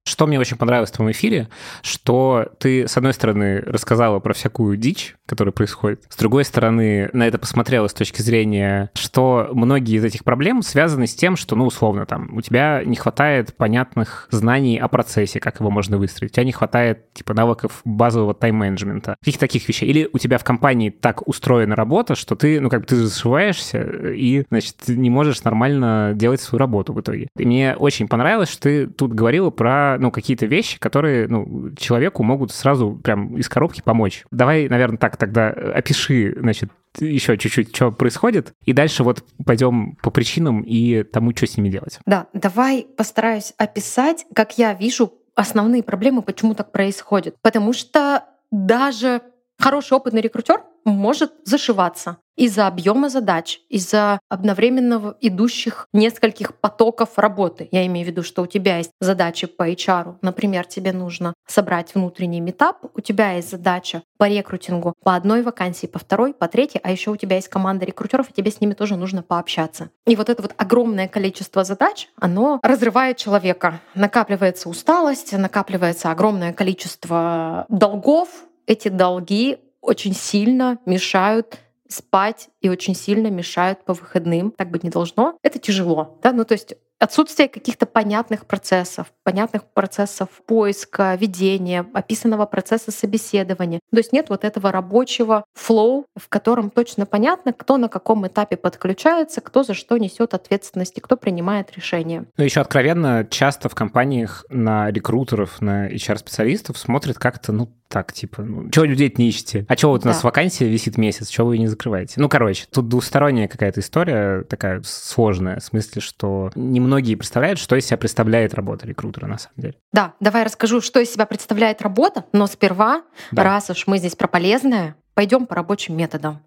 Что 0.06 0.28
мне 0.28 0.40
очень 0.40 0.58
понравилось 0.58 0.90
в 0.90 0.94
твоем 0.94 1.12
эфире, 1.12 1.48
что 1.82 2.50
ты, 2.60 2.88
с 2.88 2.98
одной 2.98 3.14
стороны, 3.14 3.62
рассказала 3.62 4.20
про 4.20 4.34
всякую 4.34 4.76
дичь, 4.76 5.16
которая 5.26 5.54
происходит, 5.54 6.04
с 6.10 6.18
другой 6.18 6.44
стороны, 6.44 7.10
на 7.14 7.26
это 7.26 7.38
посмотрела 7.38 7.88
с 7.88 7.94
точки 7.94 8.22
зрения, 8.22 8.92
что 8.96 9.50
многие 9.54 9.96
из 9.96 10.04
этих 10.04 10.26
проблем 10.26 10.62
связаны 10.62 11.08
с 11.08 11.16
тем, 11.16 11.38
что, 11.38 11.56
ну, 11.56 11.66
условно, 11.66 12.06
там, 12.06 12.36
у 12.36 12.42
тебя 12.42 12.84
не 12.84 12.98
хватает 12.98 13.56
понятных 13.56 14.28
знаний 14.30 14.78
о 14.78 14.90
процессе, 14.90 15.40
как 15.40 15.62
его 15.62 15.72
можно 15.72 15.98
выстроить, 15.98 16.32
у 16.32 16.36
тебя 16.36 16.44
не 16.44 16.52
хватает, 16.52 17.14
типа, 17.14 17.34
навыков 17.34 17.82
базового 17.86 18.34
тайм-менеджмента, 18.34 19.16
каких 19.20 19.40
таких 19.40 19.68
вещей. 19.68 19.90
Или 19.90 20.10
у 20.12 20.18
тебя 20.18 20.38
в 20.38 20.44
компании 20.44 20.90
так 20.90 21.26
устроена 21.28 21.76
работа, 21.76 22.16
что 22.16 22.36
ты, 22.36 22.60
ну, 22.60 22.70
как 22.70 22.82
бы 22.82 22.88
ты 22.88 22.98
зашиваешься 22.98 23.82
и, 23.82 24.44
значит, 24.50 24.76
не 24.88 25.10
можешь 25.10 25.44
нормально 25.44 26.12
делать 26.14 26.42
свою 26.42 26.60
работу 26.60 26.92
в 26.92 27.00
итоге. 27.00 27.30
И 27.38 27.46
мне 27.46 27.76
очень 27.78 28.10
понравилось, 28.10 28.50
что 28.50 28.64
ты 28.64 28.88
тут 28.88 29.14
говорила 29.14 29.50
про 29.50 29.93
ну, 29.98 30.12
какие-то 30.12 30.46
вещи, 30.46 30.80
которые, 30.80 31.28
ну, 31.28 31.72
человеку 31.76 32.24
могут 32.24 32.52
сразу 32.52 33.00
прям 33.04 33.38
из 33.38 33.50
коробки 33.50 33.82
помочь. 33.84 34.26
Давай, 34.32 34.68
наверное, 34.70 34.98
так 34.98 35.18
тогда 35.18 35.50
опиши, 35.50 36.36
значит, 36.40 36.70
еще 37.00 37.38
чуть-чуть, 37.38 37.76
что 37.76 37.92
происходит, 37.92 38.54
и 38.66 38.74
дальше 38.74 39.04
вот 39.04 39.24
пойдем 39.46 39.98
по 40.02 40.12
причинам 40.12 40.62
и 40.62 41.04
тому, 41.04 41.32
что 41.36 41.48
с 41.48 41.58
ними 41.58 41.70
делать. 41.70 42.00
Да, 42.06 42.28
давай 42.34 42.86
постараюсь 42.98 43.54
описать, 43.58 44.26
как 44.36 44.58
я 44.58 44.74
вижу 44.74 45.14
основные 45.36 45.84
проблемы, 45.84 46.22
почему 46.22 46.54
так 46.54 46.72
происходит. 46.72 47.36
Потому 47.42 47.74
что 47.74 48.24
даже 48.52 49.22
хороший 49.60 49.94
опытный 49.94 50.22
рекрутер 50.22 50.64
может 50.86 51.34
зашиваться. 51.46 52.18
из-за 52.36 52.68
объема 52.68 53.10
задач, 53.10 53.60
из-за 53.70 54.20
одновременного 54.30 55.16
идущих 55.22 55.88
нескольких 55.94 56.56
потоков 56.56 57.18
работы. 57.18 57.68
Я 57.72 57.86
имею 57.86 58.06
в 58.06 58.10
виду, 58.10 58.24
что 58.24 58.42
у 58.42 58.48
тебя 58.48 58.78
есть 58.78 58.92
задачи 59.00 59.48
по 59.48 59.70
HR. 59.70 60.16
Например, 60.22 60.66
тебе 60.66 60.94
нужно 60.94 61.34
собрать 61.48 61.94
внутренний 61.94 62.42
метап, 62.42 62.86
у 62.96 63.02
тебя 63.02 63.34
есть 63.34 63.52
задача 63.52 64.02
по 64.18 64.28
рекрутингу 64.28 64.94
по 65.04 65.16
одной 65.16 65.44
вакансии, 65.44 65.88
по 65.88 66.00
второй, 66.00 66.34
по 66.34 66.48
третьей, 66.48 66.82
а 66.84 66.92
еще 66.92 67.12
у 67.12 67.18
тебя 67.18 67.36
есть 67.36 67.50
команда 67.50 67.86
рекрутеров, 67.86 68.30
и 68.30 68.34
тебе 68.34 68.52
с 68.52 68.62
ними 68.62 68.74
тоже 68.74 68.96
нужно 68.96 69.22
пообщаться. 69.22 69.90
И 70.06 70.16
вот 70.16 70.30
это 70.30 70.42
вот 70.42 70.54
огромное 70.58 71.08
количество 71.08 71.64
задач, 71.64 72.10
оно 72.16 72.60
разрывает 72.64 73.18
человека. 73.18 73.80
Накапливается 73.96 74.70
усталость, 74.70 75.34
накапливается 75.34 76.12
огромное 76.12 76.54
количество 76.54 77.66
долгов. 77.70 78.30
Эти 78.68 78.88
долги 78.88 79.58
очень 79.82 80.14
сильно 80.14 80.78
мешают 80.86 81.60
спать 81.90 82.50
и 82.62 82.70
очень 82.70 82.96
сильно 82.96 83.28
мешают 83.28 83.86
по 83.86 83.94
выходным. 83.94 84.52
Так 84.52 84.72
быть 84.72 84.84
не 84.84 84.90
должно. 84.90 85.38
Это 85.44 85.60
тяжело. 85.60 86.18
Да? 86.24 86.32
Ну, 86.32 86.44
то 86.44 86.54
есть 86.54 86.76
отсутствие 87.04 87.50
каких-то 87.50 87.86
понятных 87.86 88.46
процессов, 88.46 89.08
понятных 89.24 89.66
процессов 89.66 90.30
поиска, 90.46 91.16
ведения, 91.16 91.86
описанного 91.94 92.46
процесса 92.46 92.92
собеседования. 92.92 93.80
То 93.92 93.98
есть 93.98 94.14
нет 94.14 94.30
вот 94.30 94.46
этого 94.46 94.72
рабочего 94.72 95.44
флоу, 95.54 96.06
в 96.16 96.30
котором 96.30 96.70
точно 96.70 97.06
понятно, 97.06 97.54
кто 97.54 97.78
на 97.78 97.90
каком 97.90 98.26
этапе 98.26 98.56
подключается, 98.56 99.42
кто 99.42 99.64
за 99.64 99.74
что 99.74 99.98
несет 99.98 100.34
ответственность 100.34 100.98
и 100.98 101.02
кто 101.02 101.18
принимает 101.18 101.76
решения. 101.76 102.26
Ну, 102.38 102.44
еще 102.44 102.62
откровенно, 102.62 103.28
часто 103.30 103.70
в 103.70 103.76
компаниях 103.76 104.46
на 104.50 104.90
рекрутеров, 104.90 105.62
на 105.62 105.90
HR-специалистов 105.90 106.78
смотрят 106.78 107.18
как-то, 107.18 107.52
ну, 107.52 107.70
так, 107.94 108.12
типа, 108.12 108.42
ну, 108.42 108.72
чего 108.72 108.86
людей 108.86 109.14
не 109.18 109.30
ищете? 109.30 109.68
А 109.70 109.76
чего 109.76 109.92
вот 109.92 110.04
у 110.04 110.08
нас 110.08 110.24
да. 110.24 110.28
вакансия 110.28 110.68
висит 110.68 110.98
месяц, 110.98 111.28
чего 111.28 111.50
вы 111.50 111.58
ее 111.58 111.60
не 111.60 111.68
закрываете? 111.68 112.16
Ну, 112.18 112.28
короче, 112.28 112.66
тут 112.72 112.88
двусторонняя 112.88 113.48
какая-то 113.48 113.82
история 113.82 114.42
такая 114.42 114.82
сложная, 114.84 115.60
в 115.60 115.64
смысле, 115.64 116.02
что 116.02 116.52
немногие 116.56 117.16
представляют, 117.16 117.60
что 117.60 117.76
из 117.76 117.86
себя 117.86 117.98
представляет 117.98 118.56
работа 118.56 118.88
рекрутера 118.88 119.28
на 119.28 119.38
самом 119.38 119.54
деле. 119.58 119.76
Да, 119.92 120.16
давай 120.20 120.42
расскажу, 120.42 120.82
что 120.82 121.00
из 121.00 121.14
себя 121.14 121.28
представляет 121.28 121.84
работа, 121.84 122.26
но 122.32 122.48
сперва, 122.48 123.04
да. 123.32 123.44
раз 123.44 123.70
уж 123.70 123.86
мы 123.86 124.00
здесь 124.00 124.16
про 124.16 124.28
полезное, 124.28 124.96
Пойдем 125.16 125.46
по 125.46 125.56
рабочим 125.56 125.96
методам. 125.96 126.42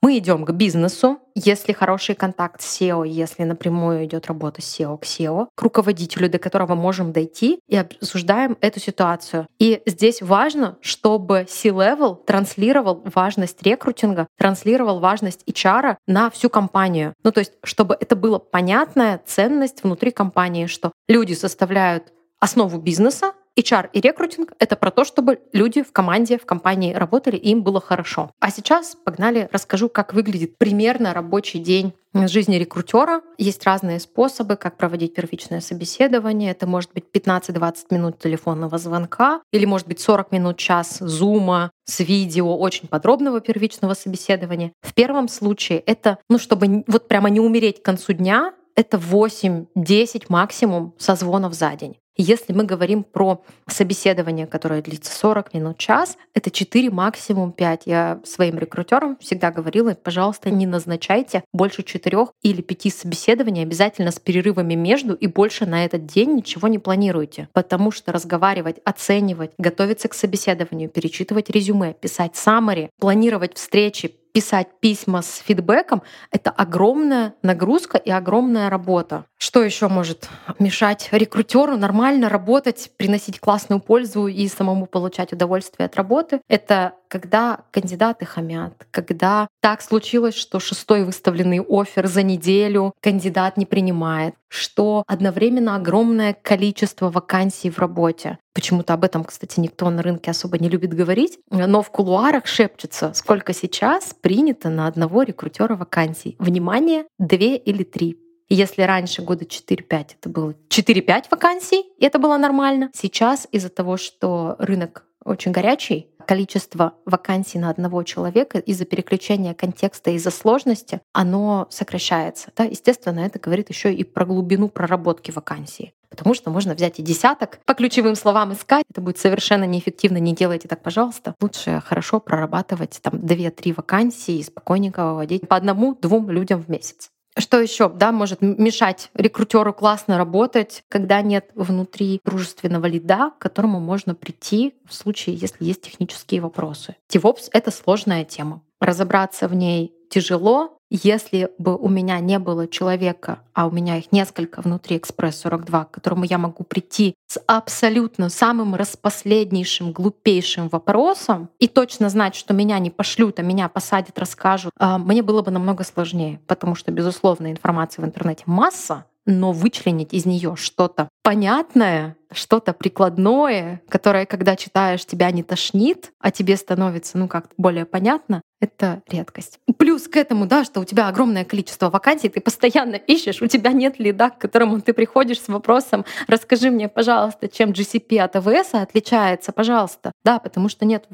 Мы 0.00 0.16
идем 0.16 0.46
к 0.46 0.52
бизнесу, 0.52 1.18
если 1.34 1.72
хороший 1.72 2.14
контакт 2.14 2.62
с 2.62 2.80
SEO, 2.80 3.06
если 3.06 3.44
напрямую 3.44 4.06
идет 4.06 4.26
работа 4.26 4.62
с 4.62 4.80
SEO 4.80 4.96
к 4.98 5.04
SEO, 5.04 5.48
к 5.54 5.62
руководителю, 5.62 6.30
до 6.30 6.38
которого 6.38 6.74
можем 6.74 7.12
дойти, 7.12 7.60
и 7.68 7.76
обсуждаем 7.76 8.56
эту 8.62 8.80
ситуацию. 8.80 9.46
И 9.58 9.82
здесь 9.84 10.22
важно, 10.22 10.78
чтобы 10.80 11.46
C-Level 11.48 12.24
транслировал 12.24 13.02
важность 13.14 13.62
рекрутинга, 13.62 14.26
транслировал 14.38 14.98
важность 15.00 15.42
HR 15.46 15.96
на 16.06 16.30
всю 16.30 16.48
компанию. 16.48 17.12
Ну, 17.22 17.32
то 17.32 17.40
есть, 17.40 17.52
чтобы 17.64 17.98
это 18.00 18.16
было 18.16 18.38
понятная 18.38 19.20
ценность 19.26 19.82
внутри 19.82 20.10
компании, 20.10 20.66
что 20.66 20.92
люди 21.06 21.34
составляют 21.34 22.12
основу 22.40 22.78
бизнеса, 22.78 23.32
HR 23.58 23.88
и 23.92 24.00
рекрутинг— 24.00 24.52
это 24.58 24.76
про 24.76 24.90
то, 24.90 25.04
чтобы 25.04 25.40
люди 25.52 25.82
в 25.82 25.92
команде, 25.92 26.38
в 26.38 26.44
компании 26.44 26.92
работали, 26.92 27.36
и 27.36 27.50
им 27.50 27.62
было 27.62 27.80
хорошо. 27.80 28.30
А 28.38 28.50
сейчас 28.50 28.94
погнали, 28.94 29.48
расскажу, 29.50 29.88
как 29.88 30.12
выглядит 30.12 30.58
примерно 30.58 31.14
рабочий 31.14 31.58
день 31.58 31.94
жизни 32.14 32.56
рекрутера. 32.56 33.22
Есть 33.38 33.64
разные 33.64 34.00
способы, 34.00 34.56
как 34.56 34.76
проводить 34.76 35.14
первичное 35.14 35.60
собеседование. 35.60 36.50
Это 36.50 36.66
может 36.66 36.92
быть 36.92 37.04
15-20 37.12 37.74
минут 37.90 38.18
телефонного 38.18 38.78
звонка 38.78 39.42
или 39.52 39.66
может 39.66 39.86
быть 39.86 40.00
40 40.00 40.32
минут, 40.32 40.56
час 40.56 40.98
зума 41.00 41.70
с 41.84 42.00
видео 42.00 42.56
очень 42.56 42.88
подробного 42.88 43.40
первичного 43.40 43.94
собеседования. 43.94 44.72
В 44.80 44.94
первом 44.94 45.28
случае 45.28 45.80
это, 45.80 46.18
ну, 46.28 46.38
чтобы 46.38 46.84
вот 46.86 47.08
прямо 47.08 47.28
не 47.30 47.40
умереть 47.40 47.82
к 47.82 47.84
концу 47.84 48.12
дня, 48.12 48.54
это 48.74 48.98
8-10 48.98 50.26
максимум 50.28 50.94
созвонов 50.98 51.54
за 51.54 51.74
день. 51.76 51.96
Если 52.16 52.54
мы 52.54 52.64
говорим 52.64 53.04
про 53.04 53.44
собеседование, 53.68 54.46
которое 54.46 54.80
длится 54.80 55.12
40 55.12 55.52
минут, 55.52 55.78
час, 55.78 56.16
это 56.34 56.50
4, 56.50 56.90
максимум 56.90 57.52
5. 57.52 57.82
Я 57.84 58.20
своим 58.24 58.58
рекрутерам 58.58 59.18
всегда 59.18 59.50
говорила, 59.50 59.94
пожалуйста, 59.94 60.50
не 60.50 60.66
назначайте 60.66 61.44
больше 61.52 61.82
4 61.82 62.28
или 62.42 62.62
5 62.62 62.94
собеседований, 62.94 63.62
обязательно 63.62 64.10
с 64.10 64.18
перерывами 64.18 64.74
между, 64.74 65.14
и 65.14 65.26
больше 65.26 65.66
на 65.66 65.84
этот 65.84 66.06
день 66.06 66.36
ничего 66.36 66.68
не 66.68 66.78
планируйте. 66.78 67.48
Потому 67.52 67.90
что 67.90 68.12
разговаривать, 68.12 68.78
оценивать, 68.84 69.52
готовиться 69.58 70.08
к 70.08 70.14
собеседованию, 70.14 70.88
перечитывать 70.88 71.50
резюме, 71.50 71.92
писать 71.92 72.32
summary, 72.32 72.88
планировать 72.98 73.56
встречи, 73.56 74.14
писать 74.36 74.68
письма 74.80 75.22
с 75.22 75.38
фидбэком— 75.38 76.02
это 76.30 76.50
огромная 76.50 77.32
нагрузка 77.40 77.96
и 77.96 78.10
огромная 78.10 78.68
работа. 78.68 79.24
Что 79.38 79.62
еще 79.62 79.88
может 79.88 80.28
мешать 80.58 81.08
рекрутеру 81.10 81.78
нормально 81.78 82.28
работать, 82.28 82.90
приносить 82.98 83.40
классную 83.40 83.80
пользу 83.80 84.26
и 84.26 84.46
самому 84.48 84.84
получать 84.84 85.32
удовольствие 85.32 85.86
от 85.86 85.96
работы? 85.96 86.42
Это 86.48 86.92
когда 87.08 87.60
кандидаты 87.70 88.24
хамят, 88.24 88.86
когда 88.90 89.48
так 89.60 89.82
случилось, 89.82 90.34
что 90.34 90.60
шестой 90.60 91.04
выставленный 91.04 91.60
офер 91.60 92.06
за 92.06 92.22
неделю 92.22 92.92
кандидат 93.00 93.56
не 93.56 93.66
принимает, 93.66 94.34
что 94.48 95.02
одновременно 95.06 95.76
огромное 95.76 96.34
количество 96.34 97.10
вакансий 97.10 97.70
в 97.70 97.78
работе. 97.78 98.38
Почему-то 98.54 98.94
об 98.94 99.04
этом, 99.04 99.24
кстати, 99.24 99.60
никто 99.60 99.90
на 99.90 100.02
рынке 100.02 100.30
особо 100.30 100.58
не 100.58 100.68
любит 100.68 100.94
говорить, 100.94 101.38
но 101.50 101.82
в 101.82 101.90
кулуарах 101.90 102.46
шепчется, 102.46 103.12
сколько 103.14 103.52
сейчас 103.52 104.14
принято 104.14 104.70
на 104.70 104.86
одного 104.86 105.22
рекрутера 105.22 105.76
вакансий. 105.76 106.36
Внимание, 106.38 107.04
две 107.18 107.56
или 107.56 107.82
три. 107.82 108.18
Если 108.48 108.82
раньше 108.82 109.22
года 109.22 109.44
4-5 109.44 110.06
это 110.20 110.28
было 110.28 110.54
4-5 110.68 111.24
вакансий, 111.30 111.82
и 111.98 112.04
это 112.04 112.18
было 112.18 112.36
нормально, 112.36 112.90
сейчас 112.94 113.48
из-за 113.50 113.70
того, 113.70 113.96
что 113.96 114.54
рынок 114.60 115.04
очень 115.26 115.52
горячий, 115.52 116.08
количество 116.26 116.94
вакансий 117.04 117.58
на 117.58 117.70
одного 117.70 118.02
человека 118.02 118.58
из-за 118.58 118.84
переключения 118.84 119.54
контекста, 119.54 120.10
из-за 120.10 120.30
сложности, 120.30 121.00
оно 121.12 121.66
сокращается. 121.70 122.50
Да? 122.56 122.64
Естественно, 122.64 123.20
это 123.20 123.38
говорит 123.38 123.68
еще 123.68 123.92
и 123.94 124.04
про 124.04 124.24
глубину 124.26 124.68
проработки 124.68 125.30
вакансии. 125.30 125.92
Потому 126.08 126.34
что 126.34 126.50
можно 126.50 126.74
взять 126.74 126.98
и 126.98 127.02
десяток, 127.02 127.58
по 127.64 127.74
ключевым 127.74 128.14
словам 128.14 128.52
искать. 128.52 128.84
Это 128.90 129.00
будет 129.00 129.18
совершенно 129.18 129.64
неэффективно. 129.64 130.18
Не 130.18 130.34
делайте 130.34 130.68
так, 130.68 130.82
пожалуйста. 130.82 131.34
Лучше 131.40 131.82
хорошо 131.84 132.20
прорабатывать 132.20 133.00
там 133.02 133.14
2-3 133.14 133.74
вакансии 133.76 134.38
и 134.38 134.42
спокойненько 134.42 135.04
выводить 135.04 135.48
по 135.48 135.56
одному-двум 135.56 136.30
людям 136.30 136.62
в 136.62 136.68
месяц. 136.68 137.10
Что 137.38 137.60
еще, 137.60 137.90
да, 137.90 138.12
может 138.12 138.40
мешать 138.40 139.10
рекрутеру 139.14 139.74
классно 139.74 140.16
работать, 140.16 140.84
когда 140.88 141.20
нет 141.20 141.50
внутри 141.54 142.20
дружественного 142.24 142.86
лида, 142.86 143.32
к 143.38 143.42
которому 143.42 143.78
можно 143.78 144.14
прийти 144.14 144.74
в 144.88 144.94
случае, 144.94 145.36
если 145.36 145.64
есть 145.64 145.82
технические 145.82 146.40
вопросы. 146.40 146.96
DevOps— 147.12 147.48
это 147.52 147.70
сложная 147.70 148.24
тема. 148.24 148.62
Разобраться 148.80 149.48
в 149.48 149.54
ней 149.54 149.94
тяжело, 150.10 150.75
если 150.90 151.50
бы 151.58 151.76
у 151.76 151.88
меня 151.88 152.20
не 152.20 152.38
было 152.38 152.68
человека, 152.68 153.40
а 153.52 153.66
у 153.66 153.70
меня 153.70 153.96
их 153.96 154.12
несколько 154.12 154.60
внутри 154.60 154.96
Экспресс 154.96 155.40
42, 155.40 155.84
к 155.84 155.90
которому 155.90 156.24
я 156.24 156.38
могу 156.38 156.64
прийти 156.64 157.14
с 157.26 157.40
абсолютно 157.46 158.28
самым 158.28 158.74
распоследнейшим, 158.74 159.92
глупейшим 159.92 160.68
вопросом 160.68 161.50
и 161.58 161.68
точно 161.68 162.08
знать, 162.08 162.34
что 162.34 162.54
меня 162.54 162.78
не 162.78 162.90
пошлют, 162.90 163.38
а 163.38 163.42
меня 163.42 163.68
посадят, 163.68 164.18
расскажут, 164.18 164.72
а, 164.78 164.98
мне 164.98 165.22
было 165.22 165.42
бы 165.42 165.50
намного 165.50 165.84
сложнее, 165.84 166.40
потому 166.46 166.74
что, 166.74 166.92
безусловно, 166.92 167.50
информации 167.50 168.02
в 168.02 168.04
интернете 168.04 168.44
масса, 168.46 169.06
но 169.26 169.52
вычленить 169.52 170.14
из 170.14 170.24
нее 170.24 170.54
что-то 170.56 171.08
понятное, 171.22 172.16
что-то 172.32 172.72
прикладное, 172.72 173.82
которое, 173.88 174.24
когда 174.24 174.56
читаешь, 174.56 175.04
тебя 175.04 175.30
не 175.32 175.42
тошнит, 175.42 176.12
а 176.20 176.30
тебе 176.30 176.56
становится, 176.56 177.18
ну, 177.18 177.26
как-то 177.26 177.52
более 177.58 177.84
понятно, 177.84 178.40
это 178.60 179.02
редкость. 179.08 179.58
Плюс 179.76 180.08
к 180.08 180.16
этому, 180.16 180.46
да, 180.46 180.64
что 180.64 180.80
у 180.80 180.84
тебя 180.84 181.08
огромное 181.08 181.44
количество 181.44 181.90
вакансий, 181.90 182.28
ты 182.28 182.40
постоянно 182.40 182.96
ищешь, 182.96 183.42
у 183.42 183.46
тебя 183.46 183.72
нет 183.72 183.98
лида, 183.98 184.30
к 184.30 184.38
которому 184.38 184.80
ты 184.80 184.92
приходишь 184.92 185.40
с 185.40 185.48
вопросом, 185.48 186.04
расскажи 186.26 186.70
мне, 186.70 186.88
пожалуйста, 186.88 187.48
чем 187.48 187.70
GCP 187.70 188.18
от 188.18 188.36
AWS 188.36 188.82
отличается, 188.82 189.52
пожалуйста. 189.52 190.12
Да, 190.24 190.38
потому 190.38 190.68
что 190.68 190.84
нет 190.84 191.04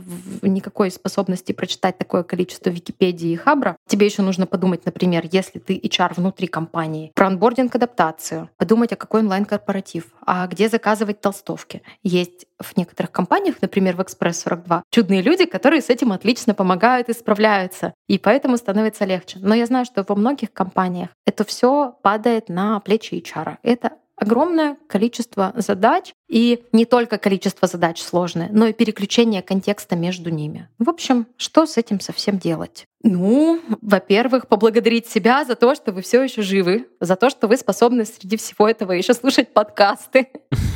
никакой 0.42 0.90
способности 0.90 1.52
прочитать 1.52 1.98
такое 1.98 2.22
количество 2.22 2.70
Википедии 2.70 3.30
и 3.30 3.36
Хабра. 3.36 3.76
Тебе 3.88 4.06
еще 4.06 4.22
нужно 4.22 4.46
подумать, 4.46 4.84
например, 4.84 5.24
если 5.30 5.58
ты 5.58 5.78
HR 5.78 6.14
внутри 6.16 6.46
компании, 6.46 7.12
про 7.14 7.26
онбординг 7.26 7.74
адаптацию, 7.74 8.50
подумать, 8.56 8.92
а 8.92 8.96
какой 8.96 9.20
онлайн-корпоратив, 9.20 10.04
а 10.24 10.46
где 10.46 10.68
заказывать 10.68 11.20
толстовки. 11.20 11.82
Есть 12.02 12.46
в 12.62 12.76
некоторых 12.76 13.12
компаниях, 13.12 13.56
например, 13.60 13.96
в 13.96 14.02
Экспресс 14.02 14.40
42, 14.40 14.82
чудные 14.90 15.22
люди, 15.22 15.44
которые 15.44 15.82
с 15.82 15.90
этим 15.90 16.12
отлично 16.12 16.54
помогают 16.54 17.08
и 17.08 17.12
справляются. 17.12 17.94
И 18.08 18.18
поэтому 18.18 18.56
становится 18.56 19.04
легче. 19.04 19.38
Но 19.40 19.54
я 19.54 19.66
знаю, 19.66 19.84
что 19.84 20.04
во 20.06 20.14
многих 20.14 20.52
компаниях 20.52 21.10
это 21.26 21.44
все 21.44 21.94
падает 22.02 22.48
на 22.48 22.80
плечи 22.80 23.14
HR. 23.14 23.56
Это 23.62 23.92
огромное 24.16 24.76
количество 24.88 25.52
задач, 25.56 26.12
и 26.28 26.64
не 26.72 26.84
только 26.86 27.18
количество 27.18 27.68
задач 27.68 28.00
сложное, 28.00 28.48
но 28.52 28.66
и 28.66 28.72
переключение 28.72 29.42
контекста 29.42 29.96
между 29.96 30.30
ними. 30.30 30.68
В 30.78 30.88
общем, 30.88 31.26
что 31.36 31.66
с 31.66 31.76
этим 31.76 32.00
совсем 32.00 32.38
делать? 32.38 32.86
Ну, 33.02 33.60
во-первых, 33.82 34.46
поблагодарить 34.46 35.08
себя 35.08 35.44
за 35.44 35.56
то, 35.56 35.74
что 35.74 35.92
вы 35.92 36.02
все 36.02 36.22
еще 36.22 36.42
живы, 36.42 36.88
за 37.00 37.16
то, 37.16 37.30
что 37.30 37.48
вы 37.48 37.56
способны 37.56 38.04
среди 38.04 38.36
всего 38.36 38.68
этого 38.68 38.92
еще 38.92 39.12
слушать 39.12 39.52
подкасты, 39.52 40.28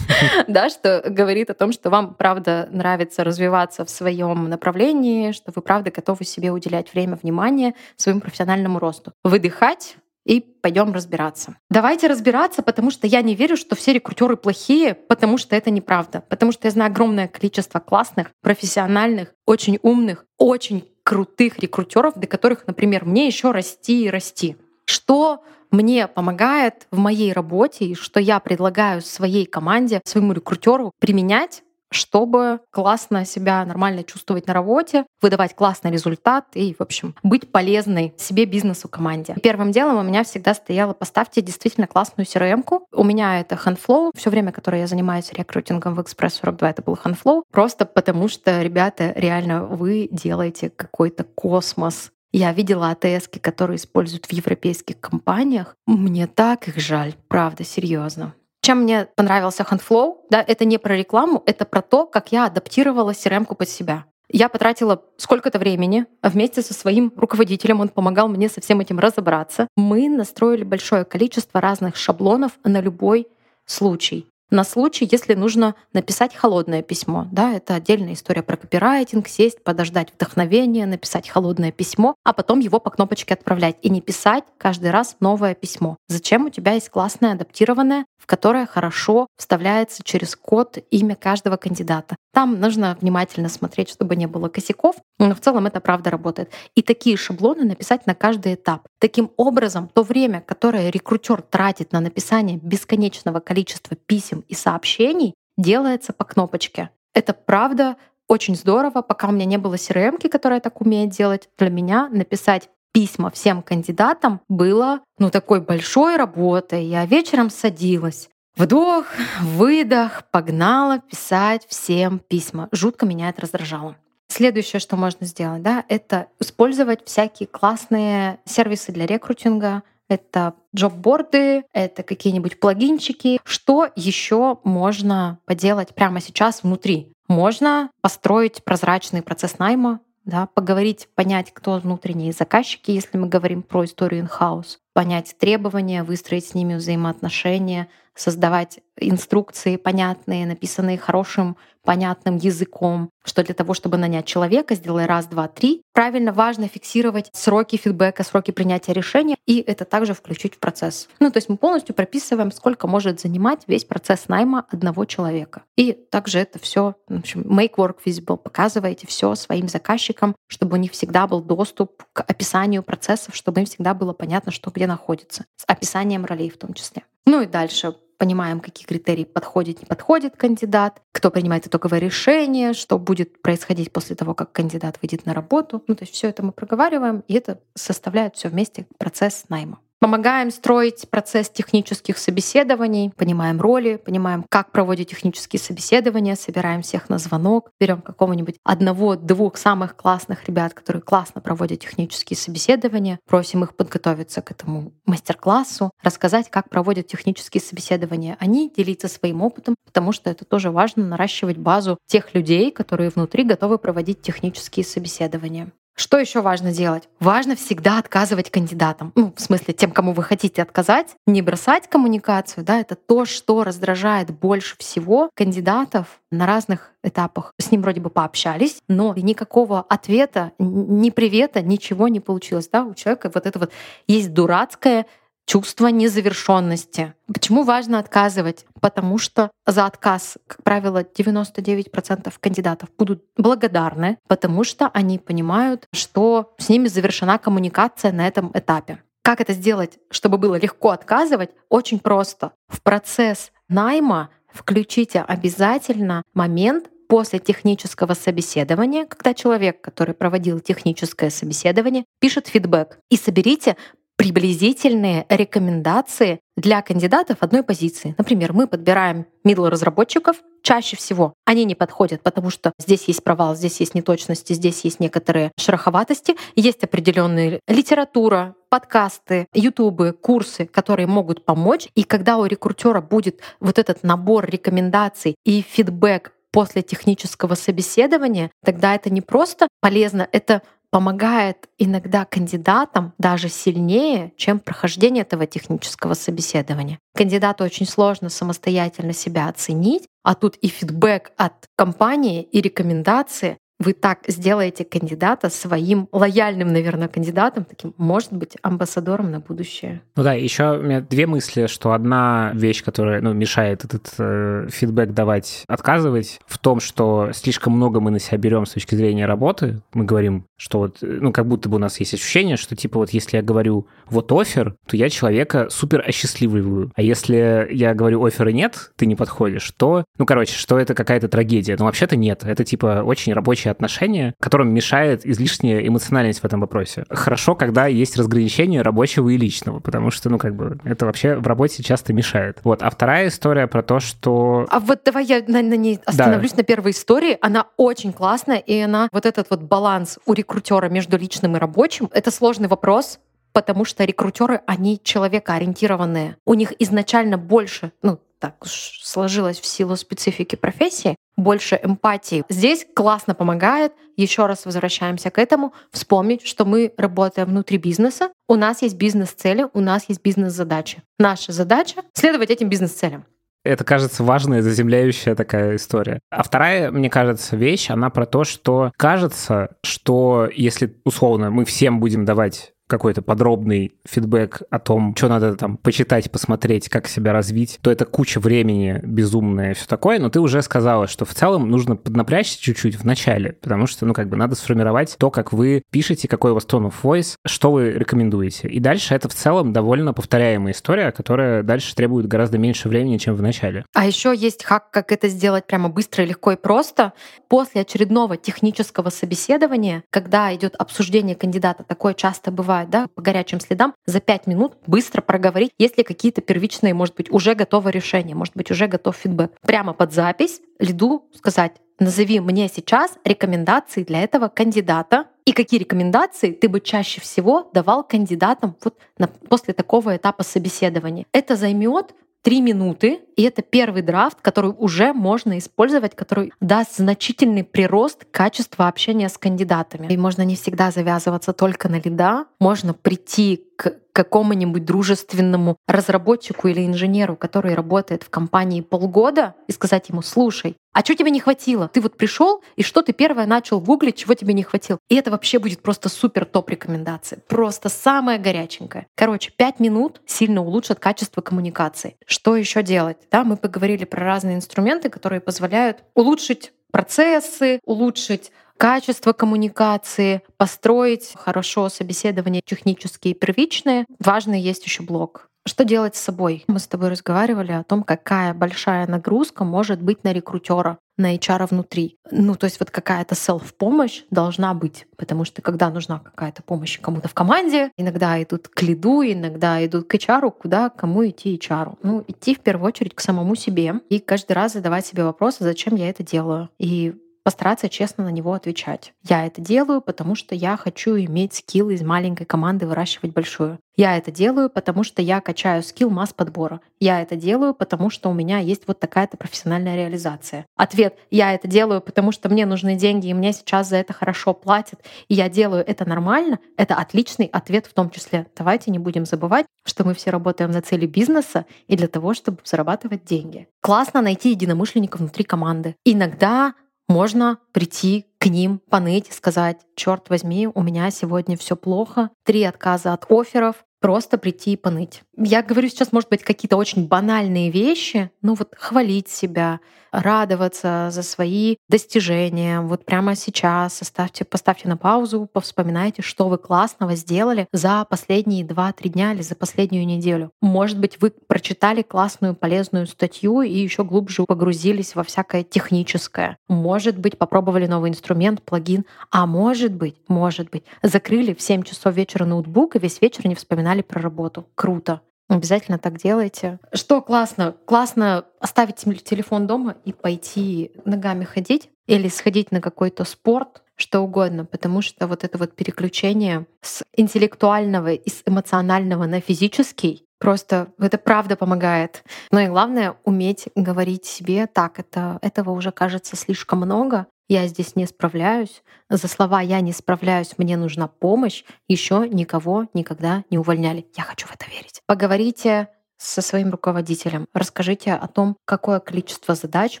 да, 0.48 0.70
что 0.70 1.04
говорит 1.06 1.50
о 1.50 1.54
том, 1.54 1.70
что 1.70 1.90
вам 1.90 2.14
правда 2.14 2.68
нравится 2.72 3.24
развиваться 3.24 3.84
в 3.84 3.90
своем 3.90 4.48
направлении, 4.48 5.32
что 5.32 5.52
вы 5.54 5.60
правда 5.60 5.90
готовы 5.90 6.24
себе 6.24 6.50
уделять 6.50 6.92
время, 6.94 7.18
внимание 7.22 7.74
своему 7.96 8.22
профессиональному 8.22 8.78
росту. 8.78 9.12
Выдыхать, 9.22 9.96
и 10.24 10.40
пойдем 10.40 10.92
разбираться. 10.92 11.56
Давайте 11.70 12.06
разбираться, 12.06 12.62
потому 12.62 12.90
что 12.90 13.06
я 13.06 13.22
не 13.22 13.34
верю, 13.34 13.56
что 13.56 13.76
все 13.76 13.92
рекрутеры 13.92 14.36
плохие, 14.36 14.94
потому 14.94 15.38
что 15.38 15.54
это 15.54 15.70
неправда. 15.70 16.22
Потому 16.28 16.52
что 16.52 16.66
я 16.66 16.70
знаю 16.70 16.90
огромное 16.90 17.28
количество 17.28 17.78
классных, 17.78 18.30
профессиональных, 18.42 19.34
очень 19.46 19.78
умных, 19.82 20.24
очень 20.38 20.88
крутых 21.02 21.58
рекрутеров, 21.58 22.14
до 22.16 22.26
которых, 22.26 22.66
например, 22.66 23.04
мне 23.04 23.26
еще 23.26 23.50
расти 23.50 24.04
и 24.04 24.10
расти. 24.10 24.56
Что 24.86 25.44
мне 25.70 26.08
помогает 26.08 26.86
в 26.90 26.98
моей 26.98 27.32
работе 27.32 27.84
и 27.86 27.94
что 27.94 28.20
я 28.20 28.40
предлагаю 28.40 29.02
своей 29.02 29.44
команде, 29.44 30.00
своему 30.04 30.32
рекрутеру 30.32 30.92
применять 31.00 31.62
чтобы 31.94 32.60
классно 32.70 33.24
себя 33.24 33.64
нормально 33.64 34.04
чувствовать 34.04 34.46
на 34.46 34.54
работе, 34.54 35.06
выдавать 35.22 35.54
классный 35.54 35.90
результат 35.90 36.46
и, 36.54 36.74
в 36.74 36.80
общем, 36.80 37.14
быть 37.22 37.50
полезной 37.50 38.14
себе, 38.18 38.44
бизнесу, 38.44 38.88
команде. 38.88 39.34
Первым 39.42 39.72
делом 39.72 39.98
у 39.98 40.02
меня 40.02 40.24
всегда 40.24 40.54
стояло 40.54 40.92
поставьте 40.92 41.40
действительно 41.40 41.86
классную 41.86 42.26
CRM-ку. 42.26 42.86
У 42.92 43.04
меня 43.04 43.40
это 43.40 43.54
HandFlow. 43.54 44.10
Все 44.16 44.30
время, 44.30 44.52
которое 44.52 44.82
я 44.82 44.86
занимаюсь 44.86 45.32
рекрутингом 45.32 45.94
в 45.94 46.00
Express 46.00 46.40
42, 46.40 46.70
это 46.70 46.82
был 46.82 46.98
HandFlow. 47.02 47.42
Просто 47.50 47.86
потому 47.86 48.28
что, 48.28 48.62
ребята, 48.62 49.12
реально 49.16 49.64
вы 49.64 50.08
делаете 50.10 50.70
какой-то 50.70 51.24
космос 51.24 52.10
я 52.36 52.52
видела 52.52 52.90
АТС, 52.90 53.28
которые 53.40 53.76
используют 53.76 54.26
в 54.26 54.32
европейских 54.32 54.98
компаниях. 54.98 55.76
Мне 55.86 56.26
так 56.26 56.66
их 56.66 56.80
жаль, 56.80 57.14
правда, 57.28 57.62
серьезно. 57.62 58.34
Чем 58.64 58.84
мне 58.84 59.08
понравился 59.14 59.62
HandFlow, 59.62 60.20
да, 60.30 60.42
это 60.42 60.64
не 60.64 60.78
про 60.78 60.96
рекламу, 60.96 61.42
это 61.44 61.66
про 61.66 61.82
то, 61.82 62.06
как 62.06 62.32
я 62.32 62.46
адаптировала 62.46 63.10
crm 63.10 63.54
под 63.54 63.68
себя. 63.68 64.06
Я 64.30 64.48
потратила 64.48 65.02
сколько-то 65.18 65.58
времени 65.58 66.06
вместе 66.22 66.62
со 66.62 66.72
своим 66.72 67.12
руководителем, 67.14 67.80
он 67.80 67.90
помогал 67.90 68.26
мне 68.26 68.48
со 68.48 68.62
всем 68.62 68.80
этим 68.80 68.98
разобраться. 68.98 69.68
Мы 69.76 70.08
настроили 70.08 70.64
большое 70.64 71.04
количество 71.04 71.60
разных 71.60 71.96
шаблонов 71.96 72.52
на 72.64 72.80
любой 72.80 73.28
случай 73.66 74.26
на 74.54 74.64
случай, 74.64 75.06
если 75.10 75.34
нужно 75.34 75.74
написать 75.92 76.34
холодное 76.34 76.82
письмо. 76.82 77.26
Да, 77.30 77.52
это 77.52 77.74
отдельная 77.74 78.14
история 78.14 78.42
про 78.42 78.56
копирайтинг, 78.56 79.28
сесть, 79.28 79.62
подождать 79.62 80.12
вдохновение, 80.14 80.86
написать 80.86 81.28
холодное 81.28 81.72
письмо, 81.72 82.14
а 82.24 82.32
потом 82.32 82.60
его 82.60 82.78
по 82.80 82.90
кнопочке 82.90 83.34
отправлять 83.34 83.76
и 83.82 83.90
не 83.90 84.00
писать 84.00 84.44
каждый 84.56 84.90
раз 84.90 85.16
новое 85.20 85.54
письмо. 85.54 85.96
Зачем 86.08 86.46
у 86.46 86.50
тебя 86.50 86.72
есть 86.72 86.88
классное 86.88 87.32
адаптированное, 87.32 88.06
в 88.24 88.26
которое 88.26 88.64
хорошо 88.64 89.26
вставляется 89.36 90.02
через 90.02 90.34
код 90.34 90.78
имя 90.90 91.14
каждого 91.14 91.56
кандидата. 91.58 92.16
Там 92.32 92.58
нужно 92.58 92.96
внимательно 93.00 93.48
смотреть, 93.48 93.90
чтобы 93.90 94.16
не 94.16 94.26
было 94.26 94.48
косяков, 94.48 94.96
но 95.18 95.34
в 95.34 95.40
целом 95.40 95.66
это 95.66 95.80
правда 95.80 96.10
работает. 96.10 96.50
И 96.74 96.82
такие 96.82 97.16
шаблоны 97.16 97.64
написать 97.64 98.06
на 98.06 98.14
каждый 98.14 98.54
этап. 98.54 98.86
Таким 99.04 99.32
образом, 99.36 99.90
то 99.92 100.02
время, 100.02 100.40
которое 100.40 100.88
рекрутер 100.88 101.42
тратит 101.42 101.92
на 101.92 102.00
написание 102.00 102.56
бесконечного 102.56 103.40
количества 103.40 103.98
писем 103.98 104.42
и 104.48 104.54
сообщений 104.54 105.34
делается 105.58 106.14
по 106.14 106.24
кнопочке. 106.24 106.88
Это 107.12 107.34
правда 107.34 107.96
очень 108.28 108.56
здорово, 108.56 109.02
пока 109.02 109.28
у 109.28 109.32
меня 109.32 109.44
не 109.44 109.58
было 109.58 109.74
CRM, 109.74 110.26
которая 110.30 110.60
так 110.60 110.80
умеет 110.80 111.10
делать. 111.10 111.50
Для 111.58 111.68
меня 111.68 112.08
написать 112.08 112.70
письма 112.94 113.30
всем 113.30 113.62
кандидатам 113.62 114.40
было 114.48 115.00
ну 115.18 115.28
такой 115.28 115.60
большой 115.60 116.16
работой. 116.16 116.86
Я 116.86 117.04
вечером 117.04 117.50
садилась, 117.50 118.30
вдох, 118.56 119.04
выдох, 119.42 120.22
погнала 120.30 121.00
писать 121.00 121.66
всем 121.68 122.20
письма. 122.20 122.70
Жутко 122.72 123.04
меня 123.04 123.28
это 123.28 123.42
раздражало. 123.42 123.96
Следующее, 124.28 124.80
что 124.80 124.96
можно 124.96 125.26
сделать, 125.26 125.62
да, 125.62 125.84
это 125.88 126.26
использовать 126.40 127.06
всякие 127.06 127.46
классные 127.46 128.40
сервисы 128.44 128.90
для 128.90 129.06
рекрутинга, 129.06 129.82
это 130.08 130.54
джобборды, 130.74 131.64
это 131.72 132.02
какие-нибудь 132.02 132.60
плагинчики. 132.60 133.40
Что 133.44 133.88
еще 133.96 134.58
можно 134.64 135.38
поделать 135.44 135.94
прямо 135.94 136.20
сейчас 136.20 136.62
внутри? 136.62 137.12
Можно 137.28 137.90
построить 138.02 138.64
прозрачный 138.64 139.22
процесс 139.22 139.58
найма, 139.58 140.00
да, 140.24 140.46
поговорить, 140.46 141.08
понять, 141.14 141.52
кто 141.52 141.78
внутренние 141.78 142.32
заказчики, 142.32 142.90
если 142.90 143.18
мы 143.18 143.28
говорим 143.28 143.62
про 143.62 143.84
историю 143.84 144.24
in-house, 144.24 144.78
понять 144.92 145.36
требования, 145.38 146.02
выстроить 146.02 146.46
с 146.46 146.54
ними 146.54 146.74
взаимоотношения, 146.74 147.88
создавать 148.14 148.80
инструкции 148.98 149.76
понятные, 149.76 150.46
написанные 150.46 150.98
хорошим 150.98 151.56
понятным 151.84 152.36
языком, 152.36 153.10
что 153.24 153.44
для 153.44 153.54
того, 153.54 153.74
чтобы 153.74 153.98
нанять 153.98 154.24
человека, 154.24 154.74
сделай 154.74 155.04
раз, 155.04 155.26
два, 155.26 155.48
три. 155.48 155.82
Правильно, 155.92 156.32
важно 156.32 156.66
фиксировать 156.66 157.28
сроки 157.32 157.76
фидбэка, 157.76 158.24
сроки 158.24 158.50
принятия 158.50 158.92
решения, 158.92 159.36
и 159.46 159.60
это 159.60 159.84
также 159.84 160.14
включить 160.14 160.54
в 160.54 160.58
процесс. 160.58 161.08
Ну, 161.20 161.30
то 161.30 161.36
есть 161.36 161.48
мы 161.48 161.56
полностью 161.56 161.94
прописываем, 161.94 162.50
сколько 162.52 162.86
может 162.86 163.20
занимать 163.20 163.62
весь 163.66 163.84
процесс 163.84 164.28
найма 164.28 164.64
одного 164.70 165.04
человека. 165.04 165.62
И 165.76 165.92
также 165.92 166.38
это 166.38 166.58
все, 166.58 166.94
в 167.06 167.18
общем, 167.18 167.42
make 167.42 167.74
work 167.76 167.96
visible, 168.04 168.38
показывайте 168.38 169.06
все 169.06 169.34
своим 169.34 169.68
заказчикам, 169.68 170.34
чтобы 170.46 170.74
у 170.74 170.80
них 170.80 170.92
всегда 170.92 171.26
был 171.26 171.42
доступ 171.42 172.02
к 172.12 172.22
описанию 172.22 172.82
процессов, 172.82 173.36
чтобы 173.36 173.60
им 173.60 173.66
всегда 173.66 173.92
было 173.92 174.14
понятно, 174.14 174.52
что 174.52 174.70
где 174.70 174.86
находится, 174.86 175.44
с 175.56 175.64
описанием 175.66 176.24
ролей 176.24 176.48
в 176.48 176.56
том 176.56 176.72
числе. 176.72 177.02
Ну 177.26 177.42
и 177.42 177.46
дальше 177.46 177.94
понимаем, 178.16 178.60
какие 178.60 178.86
критерии 178.86 179.24
подходит, 179.24 179.80
не 179.80 179.86
подходит 179.86 180.36
кандидат, 180.36 181.02
кто 181.12 181.30
принимает 181.30 181.66
итоговое 181.66 181.98
решение, 181.98 182.72
что 182.72 182.98
будет 182.98 183.40
происходить 183.42 183.92
после 183.92 184.16
того, 184.16 184.34
как 184.34 184.52
кандидат 184.52 184.98
выйдет 185.02 185.26
на 185.26 185.34
работу. 185.34 185.82
Ну, 185.86 185.94
то 185.94 186.02
есть 186.04 186.14
все 186.14 186.28
это 186.28 186.42
мы 186.42 186.52
проговариваем, 186.52 187.22
и 187.28 187.34
это 187.34 187.60
составляет 187.74 188.36
все 188.36 188.48
вместе 188.48 188.86
процесс 188.98 189.44
найма. 189.48 189.78
Помогаем 190.00 190.50
строить 190.50 191.08
процесс 191.08 191.48
технических 191.48 192.18
собеседований, 192.18 193.10
понимаем 193.16 193.60
роли, 193.60 193.96
понимаем, 193.96 194.44
как 194.50 194.70
проводить 194.70 195.10
технические 195.10 195.58
собеседования, 195.58 196.34
собираем 196.34 196.82
всех 196.82 197.08
на 197.08 197.16
звонок, 197.16 197.70
берем 197.80 198.02
какого-нибудь 198.02 198.56
одного-двух 198.64 199.56
самых 199.56 199.96
классных 199.96 200.46
ребят, 200.46 200.74
которые 200.74 201.00
классно 201.00 201.40
проводят 201.40 201.80
технические 201.80 202.36
собеседования, 202.36 203.18
просим 203.26 203.64
их 203.64 203.74
подготовиться 203.76 204.42
к 204.42 204.50
этому 204.50 204.92
мастер-классу, 205.06 205.90
рассказать, 206.02 206.50
как 206.50 206.68
проводят 206.68 207.06
технические 207.06 207.62
собеседования 207.62 208.36
они, 208.40 208.70
делиться 208.76 209.08
своим 209.08 209.40
опытом, 209.40 209.74
потому 209.86 210.12
что 210.12 210.28
это 210.28 210.44
тоже 210.44 210.70
важно 210.70 211.06
наращивать 211.06 211.56
базу 211.56 211.96
тех 212.06 212.34
людей, 212.34 212.70
которые 212.70 213.08
внутри 213.08 213.44
готовы 213.44 213.78
проводить 213.78 214.20
технические 214.20 214.84
собеседования. 214.84 215.72
Что 215.96 216.18
еще 216.18 216.40
важно 216.40 216.72
делать? 216.72 217.08
Важно 217.20 217.54
всегда 217.54 217.98
отказывать 217.98 218.50
кандидатам. 218.50 219.12
Ну, 219.14 219.32
в 219.36 219.40
смысле, 219.40 219.74
тем, 219.74 219.92
кому 219.92 220.12
вы 220.12 220.24
хотите 220.24 220.60
отказать, 220.60 221.14
не 221.26 221.40
бросать 221.40 221.88
коммуникацию, 221.88 222.64
да, 222.64 222.80
это 222.80 222.96
то, 222.96 223.24
что 223.24 223.62
раздражает 223.62 224.30
больше 224.30 224.76
всего 224.76 225.30
кандидатов 225.34 226.20
на 226.32 226.46
разных 226.46 226.90
этапах. 227.04 227.52
С 227.60 227.70
ним 227.70 227.82
вроде 227.82 228.00
бы 228.00 228.10
пообщались, 228.10 228.78
но 228.88 229.14
никакого 229.14 229.82
ответа, 229.88 230.50
ни 230.58 231.10
привета, 231.10 231.62
ничего 231.62 232.08
не 232.08 232.18
получилось, 232.18 232.68
да, 232.72 232.84
у 232.84 232.94
человека 232.94 233.30
вот 233.32 233.46
это 233.46 233.58
вот 233.58 233.70
есть 234.08 234.32
дурацкое 234.32 235.06
чувство 235.46 235.88
незавершенности. 235.88 237.14
Почему 237.26 237.64
важно 237.64 237.98
отказывать? 237.98 238.66
Потому 238.80 239.18
что 239.18 239.50
за 239.66 239.86
отказ, 239.86 240.38
как 240.46 240.62
правило, 240.62 241.02
99% 241.02 242.32
кандидатов 242.40 242.88
будут 242.98 243.24
благодарны, 243.36 244.18
потому 244.28 244.64
что 244.64 244.88
они 244.88 245.18
понимают, 245.18 245.86
что 245.92 246.54
с 246.58 246.68
ними 246.68 246.88
завершена 246.88 247.38
коммуникация 247.38 248.12
на 248.12 248.26
этом 248.26 248.50
этапе. 248.54 249.02
Как 249.22 249.40
это 249.40 249.54
сделать, 249.54 249.98
чтобы 250.10 250.36
было 250.36 250.56
легко 250.56 250.90
отказывать? 250.90 251.50
Очень 251.70 251.98
просто. 251.98 252.52
В 252.68 252.82
процесс 252.82 253.52
найма 253.68 254.30
включите 254.52 255.20
обязательно 255.20 256.22
момент 256.34 256.90
после 257.08 257.38
технического 257.38 258.14
собеседования, 258.14 259.06
когда 259.06 259.34
человек, 259.34 259.80
который 259.80 260.14
проводил 260.14 260.60
техническое 260.60 261.30
собеседование, 261.30 262.04
пишет 262.20 262.48
фидбэк. 262.48 262.98
И 263.10 263.16
соберите 263.16 263.76
приблизительные 264.16 265.26
рекомендации 265.28 266.40
для 266.56 266.82
кандидатов 266.82 267.38
одной 267.40 267.62
позиции. 267.62 268.14
Например, 268.16 268.52
мы 268.52 268.66
подбираем 268.66 269.26
middle 269.44 269.68
разработчиков, 269.68 270.36
чаще 270.62 270.96
всего 270.96 271.34
они 271.44 271.64
не 271.64 271.74
подходят, 271.74 272.22
потому 272.22 272.50
что 272.50 272.72
здесь 272.78 273.04
есть 273.08 273.22
провал, 273.22 273.54
здесь 273.56 273.80
есть 273.80 273.94
неточности, 273.94 274.52
здесь 274.52 274.84
есть 274.84 275.00
некоторые 275.00 275.52
шероховатости, 275.58 276.36
есть 276.54 276.82
определенная 276.84 277.60
литература, 277.68 278.54
подкасты, 278.68 279.46
ютубы, 279.52 280.12
курсы, 280.12 280.66
которые 280.66 281.06
могут 281.06 281.44
помочь. 281.44 281.88
И 281.94 282.04
когда 282.04 282.38
у 282.38 282.46
рекрутера 282.46 283.00
будет 283.00 283.40
вот 283.60 283.78
этот 283.78 284.02
набор 284.02 284.46
рекомендаций 284.46 285.36
и 285.44 285.60
фидбэк 285.60 286.32
после 286.54 286.82
технического 286.82 287.56
собеседования, 287.56 288.50
тогда 288.64 288.94
это 288.94 289.10
не 289.10 289.20
просто 289.20 289.66
полезно, 289.80 290.28
это 290.30 290.62
помогает 290.94 291.68
иногда 291.76 292.24
кандидатам 292.24 293.14
даже 293.18 293.48
сильнее, 293.48 294.32
чем 294.36 294.60
прохождение 294.60 295.22
этого 295.22 295.44
технического 295.44 296.14
собеседования. 296.14 297.00
Кандидату 297.16 297.64
очень 297.64 297.84
сложно 297.84 298.28
самостоятельно 298.28 299.12
себя 299.12 299.48
оценить, 299.48 300.06
а 300.22 300.36
тут 300.36 300.54
и 300.58 300.68
фидбэк 300.68 301.32
от 301.36 301.66
компании, 301.74 302.44
и 302.44 302.60
рекомендации 302.60 303.58
вы 303.84 303.92
так 303.92 304.20
сделаете 304.26 304.84
кандидата 304.84 305.50
своим 305.50 306.08
лояльным, 306.12 306.72
наверное, 306.72 307.08
кандидатом, 307.08 307.64
таким, 307.64 307.94
может 307.98 308.32
быть, 308.32 308.56
амбассадором 308.62 309.30
на 309.30 309.40
будущее. 309.40 310.02
Ну 310.16 310.22
да, 310.22 310.32
еще 310.32 310.78
у 310.78 310.82
меня 310.82 311.00
две 311.00 311.26
мысли, 311.26 311.66
что 311.66 311.92
одна 311.92 312.52
вещь, 312.54 312.82
которая 312.82 313.20
ну, 313.20 313.32
мешает 313.32 313.84
этот 313.84 314.12
э, 314.18 314.68
фидбэк 314.70 315.12
давать, 315.12 315.64
отказывать, 315.68 316.40
в 316.46 316.58
том, 316.58 316.80
что 316.80 317.30
слишком 317.32 317.74
много 317.74 318.00
мы 318.00 318.10
на 318.10 318.18
себя 318.18 318.38
берем 318.38 318.66
с 318.66 318.72
точки 318.72 318.94
зрения 318.94 319.26
работы. 319.26 319.82
Мы 319.92 320.04
говорим, 320.04 320.46
что 320.56 320.78
вот, 320.78 320.98
ну, 321.00 321.32
как 321.32 321.46
будто 321.46 321.68
бы 321.68 321.76
у 321.76 321.80
нас 321.80 322.00
есть 322.00 322.14
ощущение, 322.14 322.56
что 322.56 322.76
типа 322.76 322.98
вот 322.98 323.10
если 323.10 323.36
я 323.36 323.42
говорю 323.42 323.86
вот 324.06 324.32
офер, 324.32 324.76
то 324.86 324.96
я 324.96 325.10
человека 325.10 325.68
супер 325.70 326.04
осчастливливаю. 326.06 326.90
А 326.94 327.02
если 327.02 327.68
я 327.70 327.94
говорю 327.94 328.24
оффера 328.24 328.50
нет, 328.50 328.92
ты 328.96 329.06
не 329.06 329.16
подходишь, 329.16 329.70
то, 329.76 330.04
ну, 330.18 330.26
короче, 330.26 330.54
что 330.54 330.78
это 330.78 330.94
какая-то 330.94 331.28
трагедия. 331.28 331.76
Но 331.78 331.84
вообще-то 331.84 332.16
нет. 332.16 332.44
Это 332.44 332.64
типа 332.64 333.02
очень 333.04 333.32
рабочий 333.32 333.70
отношения, 333.74 334.34
которым 334.40 334.72
мешает 334.72 335.26
излишняя 335.26 335.86
эмоциональность 335.86 336.40
в 336.40 336.44
этом 336.44 336.60
вопросе. 336.60 337.04
Хорошо, 337.10 337.54
когда 337.54 337.86
есть 337.86 338.16
разграничение 338.16 338.82
рабочего 338.82 339.28
и 339.28 339.36
личного, 339.36 339.80
потому 339.80 340.10
что, 340.10 340.30
ну, 340.30 340.38
как 340.38 340.54
бы, 340.54 340.78
это 340.84 341.06
вообще 341.06 341.36
в 341.36 341.46
работе 341.46 341.82
часто 341.82 342.12
мешает. 342.12 342.58
Вот. 342.64 342.82
А 342.82 342.90
вторая 342.90 343.28
история 343.28 343.66
про 343.66 343.82
то, 343.82 344.00
что... 344.00 344.66
А 344.70 344.80
вот 344.80 345.00
давай 345.04 345.26
я 345.26 345.42
на, 345.46 345.62
на 345.62 345.76
ней 345.76 346.00
остановлюсь 346.04 346.52
да. 346.52 346.58
на 346.58 346.62
первой 346.62 346.92
истории. 346.92 347.36
Она 347.40 347.66
очень 347.76 348.12
классная, 348.12 348.58
и 348.58 348.78
она 348.80 349.08
вот 349.12 349.26
этот 349.26 349.50
вот 349.50 349.62
баланс 349.62 350.18
у 350.26 350.32
рекрутера 350.32 350.88
между 350.88 351.18
личным 351.18 351.56
и 351.56 351.58
рабочим, 351.58 352.08
это 352.12 352.30
сложный 352.30 352.68
вопрос, 352.68 353.18
потому 353.52 353.84
что 353.84 354.04
рекрутеры, 354.04 354.60
они 354.66 355.00
человекоориентированные. 355.02 356.36
У 356.44 356.54
них 356.54 356.72
изначально 356.78 357.38
больше, 357.38 357.92
ну, 358.02 358.18
так 358.44 358.62
уж 358.62 359.00
сложилось 359.02 359.58
в 359.58 359.64
силу 359.64 359.96
специфики 359.96 360.54
профессии, 360.54 361.16
больше 361.34 361.80
эмпатии. 361.82 362.44
Здесь 362.50 362.86
классно 362.94 363.34
помогает, 363.34 363.94
еще 364.18 364.44
раз 364.44 364.66
возвращаемся 364.66 365.30
к 365.30 365.38
этому, 365.38 365.72
вспомнить, 365.90 366.46
что 366.46 366.66
мы 366.66 366.92
работаем 366.98 367.48
внутри 367.48 367.78
бизнеса, 367.78 368.28
у 368.46 368.56
нас 368.56 368.82
есть 368.82 368.96
бизнес-цели, 368.96 369.66
у 369.72 369.80
нас 369.80 370.04
есть 370.08 370.22
бизнес-задачи. 370.22 371.02
Наша 371.18 371.52
задача— 371.52 372.02
следовать 372.12 372.50
этим 372.50 372.68
бизнес-целям. 372.68 373.24
Это, 373.64 373.82
кажется, 373.82 374.22
важная, 374.22 374.60
заземляющая 374.60 375.34
такая 375.34 375.76
история. 375.76 376.20
А 376.30 376.42
вторая, 376.42 376.90
мне 376.90 377.08
кажется, 377.08 377.56
вещь, 377.56 377.88
она 377.88 378.10
про 378.10 378.26
то, 378.26 378.44
что 378.44 378.92
кажется, 378.98 379.76
что 379.82 380.50
если, 380.54 380.94
условно, 381.04 381.50
мы 381.50 381.64
всем 381.64 381.98
будем 381.98 382.26
давать 382.26 382.73
какой-то 382.86 383.22
подробный 383.22 383.94
фидбэк 384.06 384.62
о 384.70 384.78
том, 384.78 385.14
что 385.16 385.28
надо 385.28 385.56
там 385.56 385.76
почитать, 385.76 386.30
посмотреть, 386.30 386.88
как 386.88 387.08
себя 387.08 387.32
развить, 387.32 387.78
то 387.80 387.90
это 387.90 388.04
куча 388.04 388.40
времени 388.40 389.00
безумная 389.02 389.70
и 389.70 389.74
все 389.74 389.86
такое, 389.86 390.18
но 390.18 390.28
ты 390.28 390.40
уже 390.40 390.62
сказала, 390.62 391.06
что 391.06 391.24
в 391.24 391.34
целом 391.34 391.70
нужно 391.70 391.96
поднапрячься 391.96 392.60
чуть-чуть 392.60 392.96
в 392.96 393.04
начале, 393.04 393.54
потому 393.54 393.86
что, 393.86 394.06
ну, 394.06 394.12
как 394.12 394.28
бы 394.28 394.36
надо 394.36 394.54
сформировать 394.54 395.16
то, 395.18 395.30
как 395.30 395.52
вы 395.52 395.82
пишете, 395.90 396.28
какой 396.28 396.50
у 396.50 396.54
вас 396.54 396.66
tone 396.66 396.90
of 396.90 396.94
voice, 397.02 397.36
что 397.46 397.72
вы 397.72 397.92
рекомендуете. 397.92 398.68
И 398.68 398.80
дальше 398.80 399.14
это 399.14 399.28
в 399.28 399.34
целом 399.34 399.72
довольно 399.72 400.12
повторяемая 400.12 400.72
история, 400.72 401.12
которая 401.12 401.62
дальше 401.62 401.94
требует 401.94 402.26
гораздо 402.26 402.58
меньше 402.58 402.88
времени, 402.88 403.18
чем 403.18 403.34
в 403.34 403.42
начале. 403.42 403.84
А 403.94 404.06
еще 404.06 404.34
есть 404.36 404.64
хак, 404.64 404.90
как 404.90 405.12
это 405.12 405.28
сделать 405.28 405.66
прямо 405.66 405.88
быстро, 405.88 406.22
легко 406.22 406.52
и 406.52 406.56
просто. 406.56 407.12
После 407.48 407.82
очередного 407.82 408.36
технического 408.36 409.10
собеседования, 409.10 410.04
когда 410.10 410.54
идет 410.54 410.74
обсуждение 410.76 411.36
кандидата, 411.36 411.84
такое 411.84 412.14
часто 412.14 412.50
бывает, 412.50 412.73
бывает, 412.74 412.90
да, 412.90 413.06
по 413.14 413.22
горячим 413.22 413.60
следам, 413.60 413.94
за 414.04 414.20
пять 414.20 414.48
минут 414.48 414.74
быстро 414.86 415.22
проговорить, 415.22 415.70
есть 415.78 415.96
ли 415.96 416.02
какие-то 416.02 416.40
первичные, 416.40 416.92
может 416.92 417.14
быть, 417.14 417.30
уже 417.30 417.54
готовое 417.54 417.92
решение, 417.92 418.34
может 418.34 418.56
быть, 418.56 418.70
уже 418.70 418.88
готов 418.88 419.16
фидбэк. 419.16 419.52
Прямо 419.62 419.92
под 419.92 420.12
запись 420.12 420.60
лиду 420.80 421.28
сказать, 421.34 421.72
назови 422.00 422.40
мне 422.40 422.68
сейчас 422.68 423.12
рекомендации 423.24 424.02
для 424.02 424.22
этого 424.22 424.48
кандидата 424.48 425.26
и 425.44 425.52
какие 425.52 425.78
рекомендации 425.78 426.50
ты 426.52 426.68
бы 426.68 426.80
чаще 426.80 427.20
всего 427.20 427.70
давал 427.72 428.02
кандидатам 428.02 428.74
вот 428.82 428.96
на, 429.18 429.28
после 429.28 429.72
такого 429.72 430.16
этапа 430.16 430.42
собеседования. 430.42 431.26
Это 431.32 431.54
займет 431.54 432.14
три 432.44 432.60
минуты, 432.60 433.20
и 433.36 433.42
это 433.42 433.62
первый 433.62 434.02
драфт, 434.02 434.40
который 434.42 434.72
уже 434.76 435.14
можно 435.14 435.58
использовать, 435.58 436.14
который 436.14 436.52
даст 436.60 436.98
значительный 436.98 437.64
прирост 437.64 438.26
качества 438.30 438.86
общения 438.86 439.30
с 439.30 439.38
кандидатами. 439.38 440.12
И 440.12 440.16
можно 440.16 440.42
не 440.42 440.54
всегда 440.54 440.90
завязываться 440.90 441.54
только 441.54 441.88
на 441.88 441.98
лида, 441.98 442.44
можно 442.60 442.92
прийти 442.92 443.64
к 443.76 443.94
какому-нибудь 444.12 444.84
дружественному 444.84 445.76
разработчику 445.88 446.68
или 446.68 446.86
инженеру, 446.86 447.34
который 447.34 447.74
работает 447.74 448.22
в 448.22 448.30
компании 448.30 448.82
полгода, 448.82 449.54
и 449.66 449.72
сказать 449.72 450.10
ему, 450.10 450.22
слушай, 450.22 450.76
а 450.94 451.00
что 451.00 451.14
тебе 451.14 451.30
не 451.30 451.40
хватило? 451.40 451.90
Ты 451.92 452.00
вот 452.00 452.16
пришел, 452.16 452.62
и 452.76 452.82
что 452.82 453.02
ты 453.02 453.12
первое 453.12 453.46
начал 453.46 453.80
гуглить, 453.80 454.16
чего 454.16 454.34
тебе 454.34 454.54
не 454.54 454.62
хватило? 454.62 454.98
И 455.08 455.16
это 455.16 455.30
вообще 455.32 455.58
будет 455.58 455.82
просто 455.82 456.08
супер 456.08 456.44
топ 456.44 456.70
рекомендация. 456.70 457.40
Просто 457.48 457.88
самая 457.88 458.38
горяченькая. 458.38 459.08
Короче, 459.16 459.50
пять 459.50 459.80
минут 459.80 460.22
сильно 460.24 460.62
улучшат 460.62 461.00
качество 461.00 461.40
коммуникации. 461.40 462.16
Что 462.26 462.56
еще 462.56 462.82
делать? 462.82 463.18
Да, 463.30 463.42
мы 463.42 463.56
поговорили 463.56 464.04
про 464.04 464.24
разные 464.24 464.56
инструменты, 464.56 465.10
которые 465.10 465.40
позволяют 465.40 466.04
улучшить 466.14 466.72
процессы, 466.92 467.80
улучшить 467.84 468.52
качество 468.76 469.32
коммуникации, 469.32 470.42
построить 470.56 471.32
хорошо 471.34 471.88
собеседование 471.88 472.62
технические 472.64 473.34
и 473.34 473.38
первичные. 473.38 474.06
Важный 474.20 474.60
есть 474.60 474.84
еще 474.84 475.02
блок. 475.02 475.48
Что 475.66 475.84
делать 475.84 476.14
с 476.14 476.20
собой? 476.20 476.64
Мы 476.66 476.78
с 476.78 476.86
тобой 476.86 477.08
разговаривали 477.08 477.72
о 477.72 477.84
том, 477.84 478.02
какая 478.02 478.52
большая 478.52 479.06
нагрузка 479.06 479.64
может 479.64 480.02
быть 480.02 480.22
на 480.22 480.32
рекрутера, 480.34 480.98
на 481.16 481.34
HR 481.34 481.68
внутри. 481.70 482.18
Ну, 482.30 482.54
то 482.54 482.64
есть 482.64 482.78
вот 482.80 482.90
какая-то 482.90 483.34
селф-помощь 483.34 484.24
должна 484.30 484.74
быть, 484.74 485.06
потому 485.16 485.46
что 485.46 485.62
когда 485.62 485.88
нужна 485.88 486.18
какая-то 486.18 486.62
помощь 486.62 487.00
кому-то 487.00 487.28
в 487.28 487.34
команде, 487.34 487.92
иногда 487.96 488.42
идут 488.42 488.68
к 488.68 488.82
лиду, 488.82 489.22
иногда 489.22 489.84
идут 489.86 490.06
к 490.06 490.14
HR, 490.14 490.50
куда, 490.50 490.90
кому 490.90 491.26
идти 491.26 491.56
HR. 491.56 491.96
Ну, 492.02 492.22
идти 492.28 492.54
в 492.54 492.60
первую 492.60 492.88
очередь 492.88 493.14
к 493.14 493.20
самому 493.20 493.54
себе 493.54 494.00
и 494.10 494.18
каждый 494.18 494.52
раз 494.52 494.74
задавать 494.74 495.06
себе 495.06 495.24
вопросы, 495.24 495.64
зачем 495.64 495.94
я 495.94 496.10
это 496.10 496.22
делаю. 496.22 496.68
И 496.78 497.14
постараться 497.44 497.88
честно 497.88 498.24
на 498.24 498.30
него 498.30 498.54
отвечать. 498.54 499.12
Я 499.22 499.46
это 499.46 499.60
делаю, 499.60 500.00
потому 500.00 500.34
что 500.34 500.54
я 500.54 500.76
хочу 500.76 501.16
иметь 501.16 501.54
скилл 501.54 501.90
из 501.90 502.02
маленькой 502.02 502.46
команды 502.46 502.86
выращивать 502.86 503.32
большую. 503.32 503.78
Я 503.96 504.16
это 504.16 504.32
делаю, 504.32 504.70
потому 504.70 505.04
что 505.04 505.22
я 505.22 505.40
качаю 505.40 505.82
скилл 505.82 506.10
масс 506.10 506.32
подбора. 506.32 506.80
Я 506.98 507.22
это 507.22 507.36
делаю, 507.36 507.74
потому 507.74 508.10
что 508.10 508.28
у 508.28 508.34
меня 508.34 508.58
есть 508.58 508.88
вот 508.88 508.98
такая-то 508.98 509.36
профессиональная 509.36 509.94
реализация. 509.94 510.66
Ответ 510.74 511.16
«я 511.30 511.52
это 511.52 511.68
делаю, 511.68 512.00
потому 512.00 512.32
что 512.32 512.48
мне 512.48 512.66
нужны 512.66 512.96
деньги, 512.96 513.28
и 513.28 513.34
мне 513.34 513.52
сейчас 513.52 513.88
за 513.88 513.96
это 513.96 514.12
хорошо 514.12 514.52
платят, 514.52 515.00
и 515.28 515.34
я 515.34 515.48
делаю 515.48 515.84
это 515.86 516.08
нормально»— 516.08 516.58
это 516.76 516.96
отличный 516.96 517.46
ответ 517.46 517.86
в 517.86 517.92
том 517.92 518.10
числе. 518.10 518.46
Давайте 518.56 518.90
не 518.90 518.98
будем 518.98 519.26
забывать, 519.26 519.66
что 519.84 520.02
мы 520.04 520.14
все 520.14 520.30
работаем 520.30 520.72
на 520.72 520.82
цели 520.82 521.06
бизнеса 521.06 521.66
и 521.86 521.96
для 521.96 522.08
того, 522.08 522.34
чтобы 522.34 522.58
зарабатывать 522.64 523.24
деньги. 523.24 523.68
Классно 523.80 524.22
найти 524.22 524.50
единомышленников 524.50 525.20
внутри 525.20 525.44
команды. 525.44 525.94
Иногда 526.04 526.74
можно 527.08 527.58
прийти 527.72 528.26
к 528.38 528.46
ним, 528.46 528.80
поныть, 528.90 529.32
сказать, 529.32 529.80
черт 529.94 530.30
возьми, 530.30 530.68
у 530.72 530.82
меня 530.82 531.10
сегодня 531.10 531.56
все 531.56 531.76
плохо, 531.76 532.30
три 532.44 532.62
отказа 532.64 533.12
от 533.12 533.26
офферов, 533.30 533.84
просто 534.00 534.38
прийти 534.38 534.72
и 534.72 534.76
поныть. 534.76 535.22
Я 535.36 535.62
говорю 535.62 535.88
сейчас, 535.88 536.12
может 536.12 536.30
быть, 536.30 536.42
какие-то 536.42 536.76
очень 536.76 537.08
банальные 537.08 537.70
вещи, 537.70 538.30
ну 538.42 538.54
вот 538.54 538.74
хвалить 538.76 539.28
себя, 539.28 539.80
радоваться 540.14 541.08
за 541.10 541.22
свои 541.22 541.76
достижения. 541.88 542.80
Вот 542.80 543.04
прямо 543.04 543.34
сейчас 543.34 544.00
оставьте, 544.00 544.44
поставьте 544.44 544.88
на 544.88 544.96
паузу, 544.96 545.48
повспоминайте, 545.52 546.22
что 546.22 546.48
вы 546.48 546.58
классного 546.58 547.16
сделали 547.16 547.66
за 547.72 548.06
последние 548.08 548.64
2-3 548.64 549.08
дня 549.08 549.32
или 549.32 549.42
за 549.42 549.56
последнюю 549.56 550.06
неделю. 550.06 550.52
Может 550.62 550.98
быть, 550.98 551.20
вы 551.20 551.30
прочитали 551.30 552.02
классную, 552.02 552.54
полезную 552.54 553.06
статью 553.06 553.62
и 553.62 553.72
еще 553.72 554.04
глубже 554.04 554.44
погрузились 554.44 555.14
во 555.14 555.24
всякое 555.24 555.64
техническое. 555.64 556.58
Может 556.68 557.18
быть, 557.18 557.36
попробовали 557.36 557.86
новый 557.86 558.10
инструмент, 558.10 558.62
плагин. 558.62 559.04
А 559.30 559.46
может 559.46 559.92
быть, 559.92 560.16
может 560.28 560.70
быть, 560.70 560.84
закрыли 561.02 561.54
в 561.54 561.60
7 561.60 561.82
часов 561.82 562.14
вечера 562.14 562.44
ноутбук 562.44 562.96
и 562.96 562.98
весь 563.00 563.20
вечер 563.20 563.46
не 563.48 563.54
вспоминали 563.54 564.02
про 564.02 564.20
работу. 564.20 564.66
Круто. 564.74 565.20
Обязательно 565.48 565.98
так 565.98 566.18
делайте. 566.18 566.78
Что 566.92 567.20
классно? 567.20 567.74
Классно 567.84 568.46
оставить 568.60 568.96
телефон 569.24 569.66
дома 569.66 569.96
и 570.04 570.12
пойти 570.12 570.92
ногами 571.04 571.44
ходить 571.44 571.90
или 572.06 572.28
сходить 572.28 572.72
на 572.72 572.80
какой-то 572.80 573.24
спорт, 573.24 573.82
что 573.96 574.20
угодно, 574.20 574.64
потому 574.64 575.02
что 575.02 575.26
вот 575.26 575.44
это 575.44 575.58
вот 575.58 575.76
переключение 575.76 576.66
с 576.80 577.02
интеллектуального 577.16 578.12
и 578.12 578.28
с 578.28 578.42
эмоционального 578.46 579.26
на 579.26 579.40
физический 579.40 580.24
Просто 580.44 580.88
это 580.98 581.16
правда 581.16 581.56
помогает. 581.56 582.22
Но 582.50 582.60
и 582.60 582.66
главное— 582.66 583.16
уметь 583.24 583.68
говорить 583.74 584.26
себе, 584.26 584.66
так, 584.66 584.98
это, 584.98 585.38
этого 585.40 585.70
уже 585.70 585.90
кажется 585.90 586.36
слишком 586.36 586.80
много, 586.80 587.26
я 587.48 587.66
здесь 587.66 587.96
не 587.96 588.06
справляюсь, 588.06 588.82
за 589.10 589.28
слова 589.28 589.60
«я 589.60 589.80
не 589.80 589.92
справляюсь, 589.92 590.56
мне 590.56 590.76
нужна 590.76 591.08
помощь» 591.08 591.64
еще 591.88 592.28
никого 592.28 592.86
никогда 592.94 593.44
не 593.50 593.58
увольняли. 593.58 594.06
Я 594.16 594.24
хочу 594.24 594.46
в 594.46 594.54
это 594.54 594.64
верить. 594.70 595.02
Поговорите 595.06 595.88
со 596.16 596.40
своим 596.40 596.70
руководителем. 596.70 597.46
Расскажите 597.52 598.14
о 598.14 598.26
том, 598.28 598.56
какое 598.64 599.00
количество 599.00 599.54
задач 599.54 600.00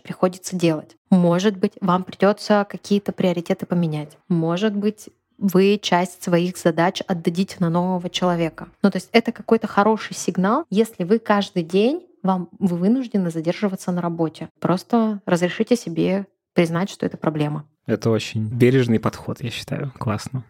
приходится 0.00 0.56
делать. 0.56 0.96
Может 1.10 1.58
быть, 1.58 1.72
вам 1.80 2.04
придется 2.04 2.66
какие-то 2.68 3.12
приоритеты 3.12 3.66
поменять. 3.66 4.16
Может 4.28 4.74
быть, 4.74 5.08
вы 5.36 5.78
часть 5.82 6.22
своих 6.22 6.56
задач 6.56 7.02
отдадите 7.06 7.56
на 7.58 7.68
нового 7.68 8.08
человека. 8.08 8.68
Ну, 8.82 8.90
то 8.90 8.96
есть 8.96 9.08
это 9.12 9.32
какой-то 9.32 9.66
хороший 9.66 10.14
сигнал, 10.14 10.64
если 10.70 11.04
вы 11.04 11.18
каждый 11.18 11.62
день 11.62 12.06
вам 12.22 12.48
вы 12.58 12.78
вынуждены 12.78 13.30
задерживаться 13.30 13.92
на 13.92 14.00
работе. 14.00 14.48
Просто 14.58 15.20
разрешите 15.26 15.76
себе 15.76 16.26
признать, 16.54 16.90
что 16.90 17.04
это 17.04 17.16
проблема. 17.16 17.66
Это 17.86 18.10
очень 18.10 18.46
бережный 18.48 18.98
подход, 18.98 19.42
я 19.42 19.50
считаю. 19.50 19.92
Классно. 19.98 20.44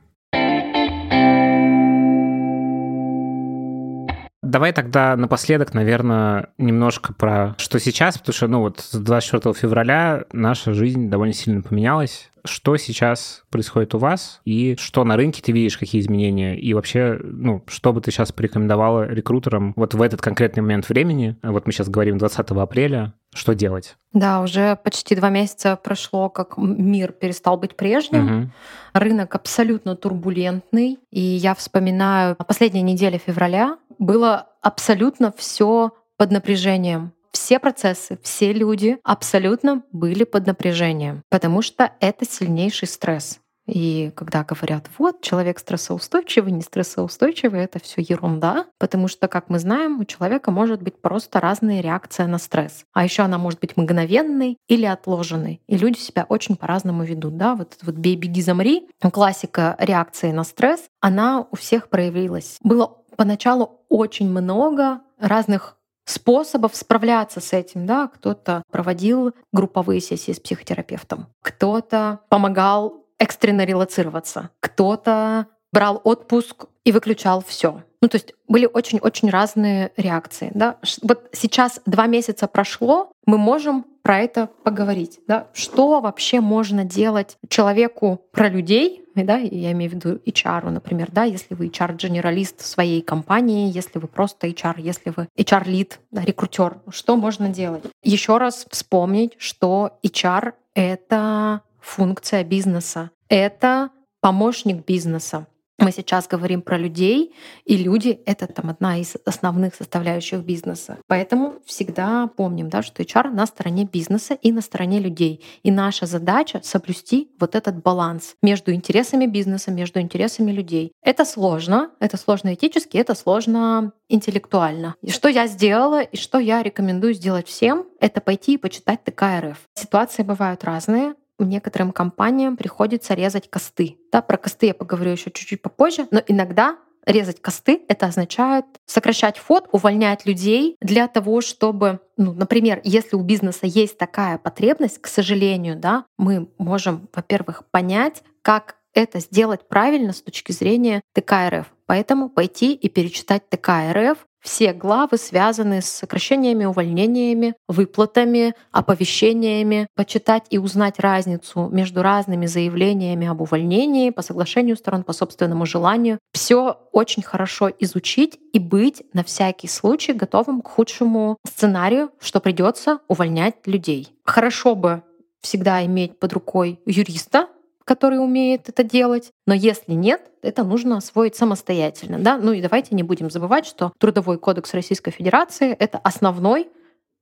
Давай 4.55 4.73
тогда 4.73 5.17
напоследок, 5.17 5.75
наверное, 5.75 6.51
немножко 6.59 7.13
про 7.13 7.57
что 7.59 7.81
сейчас, 7.81 8.19
потому 8.19 8.35
что, 8.35 8.47
ну 8.47 8.61
вот, 8.61 8.79
с 8.79 8.95
24 8.95 9.53
февраля 9.53 10.27
наша 10.33 10.73
жизнь 10.75 11.11
довольно 11.11 11.35
сильно 11.35 11.61
поменялась. 11.61 12.31
Что 12.45 12.77
сейчас 12.77 13.43
происходит 13.51 13.97
у 13.97 13.99
вас 13.99 14.43
и 14.45 14.77
что 14.79 15.03
на 15.03 15.17
рынке 15.17 15.43
ты 15.43 15.51
видишь, 15.51 15.77
какие 15.77 16.01
изменения? 16.01 16.57
И 16.57 16.73
вообще, 16.73 17.19
ну, 17.21 17.65
что 17.67 17.93
бы 17.93 18.01
ты 18.01 18.13
сейчас 18.13 18.31
порекомендовала 18.31 19.09
рекрутерам 19.09 19.73
вот 19.75 19.95
в 19.95 20.01
этот 20.01 20.21
конкретный 20.21 20.63
момент 20.63 20.89
времени? 20.89 21.37
Вот 21.43 21.67
мы 21.67 21.73
сейчас 21.73 21.89
говорим 21.89 22.19
20 22.19 22.51
апреля. 22.51 23.13
Что 23.35 23.53
делать? 23.53 23.97
Да, 24.13 24.43
уже 24.43 24.77
почти 24.77 25.17
два 25.17 25.29
месяца 25.29 25.75
прошло, 25.75 26.29
как 26.29 26.57
мир 26.57 27.11
перестал 27.11 27.57
быть 27.57 27.77
прежним. 27.77 28.43
Угу. 28.43 28.51
Рынок 28.95 29.35
абсолютно 29.35 29.97
турбулентный. 29.97 30.99
И 31.11 31.21
я 31.21 31.57
вспоминаю 31.57 32.37
последние 32.37 32.83
недели 32.83 33.19
февраля, 33.19 33.77
было 33.99 34.49
абсолютно 34.63 35.33
все 35.37 35.93
под 36.17 36.31
напряжением. 36.31 37.13
Все 37.33 37.59
процессы, 37.59 38.19
все 38.23 38.53
люди 38.53 38.99
абсолютно 39.03 39.83
были 39.91 40.23
под 40.25 40.47
напряжением, 40.47 41.23
потому 41.31 41.63
что 41.63 41.91
это 41.99 42.25
сильнейший 42.25 42.87
стресс. 42.87 43.41
И 43.67 44.13
когда 44.15 44.45
говорят, 44.45 44.89
вот, 44.99 45.23
человек 45.23 45.59
стрессоустойчивый, 45.59 46.53
не 46.53 46.61
стрессоустойчивый, 46.61 47.65
это 47.65 47.79
все 47.79 48.03
ерунда, 48.03 48.67
потому 48.79 49.09
что, 49.09 49.27
как 49.27 49.49
мы 49.49 49.59
знаем, 49.59 50.01
у 50.01 50.05
человека 50.05 50.51
может 50.51 50.83
быть 50.83 51.01
просто 51.01 51.41
разная 51.41 51.81
реакция 51.81 52.27
на 52.27 52.39
стресс. 52.39 52.85
А 52.93 53.05
еще 53.05 53.23
она 53.23 53.39
может 53.39 53.61
быть 53.61 53.77
мгновенной 53.77 54.59
или 54.69 54.85
отложенной. 54.85 55.63
И 55.67 55.77
люди 55.77 55.99
себя 55.99 56.27
очень 56.29 56.57
по-разному 56.57 57.05
ведут. 57.05 57.37
Да? 57.37 57.55
Вот 57.55 57.79
вот 57.83 57.95
«бей, 57.95 58.17
беги, 58.17 58.43
замри», 58.43 58.89
классика 59.13 59.77
реакции 59.79 60.31
на 60.31 60.45
стресс, 60.45 60.85
она 61.01 61.47
у 61.51 61.57
всех 61.57 61.89
проявилась. 61.89 62.59
Было 62.63 62.99
поначалу 63.17 63.81
очень 63.89 64.31
много 64.31 65.01
разных 65.19 65.77
способов 66.05 66.77
справляться 66.77 67.41
с 67.41 67.53
этим. 67.53 67.87
Да? 67.87 68.09
Кто-то 68.09 68.63
проводил 68.71 69.35
групповые 69.53 70.01
сессии 70.01 70.33
с 70.33 70.41
психотерапевтом, 70.41 71.27
кто-то 71.43 72.21
помогал 72.29 73.05
экстренно 73.19 73.65
релацироваться, 73.65 74.51
кто-то 74.61 75.47
брал 75.73 76.01
отпуск 76.05 76.67
и 76.85 76.93
выключал 76.93 77.43
все. 77.47 77.83
Ну, 78.01 78.09
то 78.09 78.17
есть 78.17 78.35
были 78.49 78.69
очень-очень 78.71 79.31
разные 79.31 79.93
реакции. 79.97 80.53
Да? 80.55 80.77
Вот 81.03 81.31
сейчас 81.33 81.81
два 81.87 82.07
месяца 82.07 82.47
прошло, 82.47 83.11
мы 83.27 83.39
можем 83.39 83.87
про 84.05 84.19
это 84.21 84.51
поговорить. 84.63 85.19
Да? 85.27 85.49
Что 85.55 86.01
вообще 86.01 86.41
можно 86.41 86.85
делать 86.85 87.39
человеку 87.49 88.21
про 88.33 88.49
людей, 88.49 89.03
да, 89.15 89.39
я 89.39 89.73
имею 89.73 89.91
в 89.91 89.95
виду 89.95 90.21
HR, 90.27 90.71
например, 90.71 91.09
да, 91.11 91.25
если 91.25 91.55
вы 91.55 91.69
HR-генералист 91.69 92.61
своей 92.61 93.01
компании, 93.01 93.73
если 93.73 93.99
вы 93.99 94.07
просто 94.07 94.47
HR, 94.47 94.75
если 94.79 95.13
вы 95.17 95.29
HR-лид, 95.39 96.01
да, 96.11 96.23
рекрутер, 96.23 96.79
что 96.91 97.17
можно 97.17 97.49
делать? 97.49 97.85
Еще 98.03 98.37
раз 98.37 98.67
вспомнить, 98.71 99.35
что 99.39 99.99
HR— 100.05 100.53
это 100.75 101.63
функция 101.81 102.45
бизнеса, 102.45 103.11
это 103.29 103.91
помощник 104.21 104.85
бизнеса. 104.85 105.47
Мы 105.79 105.91
сейчас 105.91 106.29
говорим 106.29 106.63
про 106.63 106.79
людей, 106.79 107.35
и 107.65 107.77
люди— 107.77 108.21
это 108.27 108.47
там 108.47 108.71
одна 108.71 108.99
из 108.99 109.17
основных 109.25 109.75
составляющих 109.75 110.41
бизнеса. 110.41 110.99
Поэтому 111.09 111.55
всегда 111.67 112.29
помним, 112.29 112.69
да, 112.69 112.83
что 112.83 113.03
HR 113.03 113.31
на 113.31 113.45
стороне 113.47 113.85
бизнеса 113.85 114.35
и 114.35 114.53
на 114.53 114.61
стороне 114.61 115.01
людей. 115.01 115.43
И 115.65 115.71
наша 115.73 116.07
задача— 116.07 116.61
соблюсти 116.63 117.31
вот 117.41 117.57
этот 117.57 117.83
баланс 117.83 118.37
между 118.41 118.73
интересами 118.73 119.27
бизнеса, 119.27 119.73
между 119.73 120.01
интересами 120.01 120.53
людей. 120.53 120.93
Это 121.03 121.25
сложно, 121.25 121.91
это 121.99 122.17
сложно 122.17 122.55
этически, 122.55 122.97
это 122.97 123.15
сложно 123.15 123.93
интеллектуально. 124.09 124.95
И 125.03 125.11
что 125.11 125.29
я 125.29 125.49
сделала, 125.49 126.03
и 126.03 126.17
что 126.17 126.39
я 126.39 126.63
рекомендую 126.63 127.15
сделать 127.15 127.49
всем, 127.49 127.87
это 128.01 128.21
пойти 128.21 128.55
и 128.55 128.59
почитать 128.59 129.03
ТК 129.03 129.41
РФ. 129.41 129.59
Ситуации 129.75 130.23
бывают 130.23 130.63
разные 130.63 131.15
некоторым 131.39 131.93
компаниям 131.93 132.57
приходится 132.57 133.15
резать 133.15 133.51
косты. 133.51 133.99
Да, 134.13 134.23
про 134.23 134.37
косты 134.37 134.67
я 134.67 134.75
поговорю 134.75 135.13
еще 135.13 135.31
чуть-чуть 135.31 135.63
попозже, 135.63 136.07
но 136.11 136.23
иногда 136.27 136.77
резать 137.07 137.41
косты— 137.41 137.83
это 137.89 138.07
означает 138.07 138.65
сокращать 138.87 139.39
фот, 139.39 139.69
увольнять 139.73 140.27
людей 140.27 140.77
для 140.81 141.09
того, 141.09 141.41
чтобы, 141.41 142.01
ну, 142.17 142.33
например, 142.33 142.81
если 142.85 143.17
у 143.17 143.23
бизнеса 143.23 143.67
есть 143.67 143.99
такая 143.99 144.39
потребность, 144.39 145.01
к 145.01 145.07
сожалению, 145.07 145.77
да, 145.77 146.05
мы 146.19 146.49
можем, 146.59 147.09
во-первых, 147.13 147.65
понять, 147.71 148.23
как 148.43 148.77
это 148.95 149.19
сделать 149.19 149.69
правильно 149.69 150.13
с 150.13 150.23
точки 150.23 150.53
зрения 150.53 151.03
ТК 151.13 151.51
РФ. 151.51 151.67
Поэтому 151.87 152.31
пойти 152.31 152.75
и 152.75 152.89
перечитать 152.89 153.49
ТК 153.49 153.93
РФ, 153.93 154.27
все 154.45 154.75
главы 154.75 155.17
связаны 155.17 155.81
с 155.81 155.87
сокращениями, 155.87 156.67
увольнениями, 156.67 157.55
выплатами, 157.67 158.55
оповещениями, 158.73 159.89
почитать 159.97 160.45
и 160.51 160.59
узнать 160.59 161.01
разницу 161.01 161.69
между 161.73 162.03
разными 162.03 162.45
заявлениями 162.45 163.27
об 163.27 163.41
увольнении 163.41 164.11
по 164.11 164.21
соглашению 164.21 164.77
сторон, 164.77 165.03
по 165.03 165.15
собственному 165.15 165.65
желанию. 165.65 166.19
Все 166.33 166.79
очень 166.93 167.23
хорошо 167.23 167.71
изучить 167.81 168.39
и 168.53 168.59
быть 168.59 169.03
на 169.15 169.25
всякий 169.25 169.67
случай 169.67 170.13
готовым 170.13 170.61
к 170.61 170.69
худшему 170.69 171.39
сценарию, 171.47 172.11
что 172.21 172.39
придется 172.39 172.99
увольнять 173.09 173.67
людей. 173.67 174.15
Хорошо 174.25 174.75
бы 174.75 175.03
всегда 175.41 175.85
иметь 175.87 176.19
под 176.19 176.35
рукой 176.35 176.81
юриста, 176.85 177.49
который 177.85 178.19
умеет 178.19 178.69
это 178.69 178.83
делать. 178.83 179.31
Но 179.47 179.55
если 179.55 179.93
нет, 179.93 180.31
это 180.43 180.65
нужно 180.65 180.97
освоить 180.97 181.37
самостоятельно. 181.37 182.19
Да? 182.19 182.39
Ну 182.39 182.53
и 182.53 182.63
давайте 182.63 182.95
не 182.95 183.03
будем 183.03 183.31
забывать, 183.31 183.67
что 183.67 183.93
Трудовой 183.99 184.39
кодекс 184.39 184.75
Российской 184.75 185.11
Федерации— 185.11 185.73
это 185.79 185.99
основной 185.99 186.69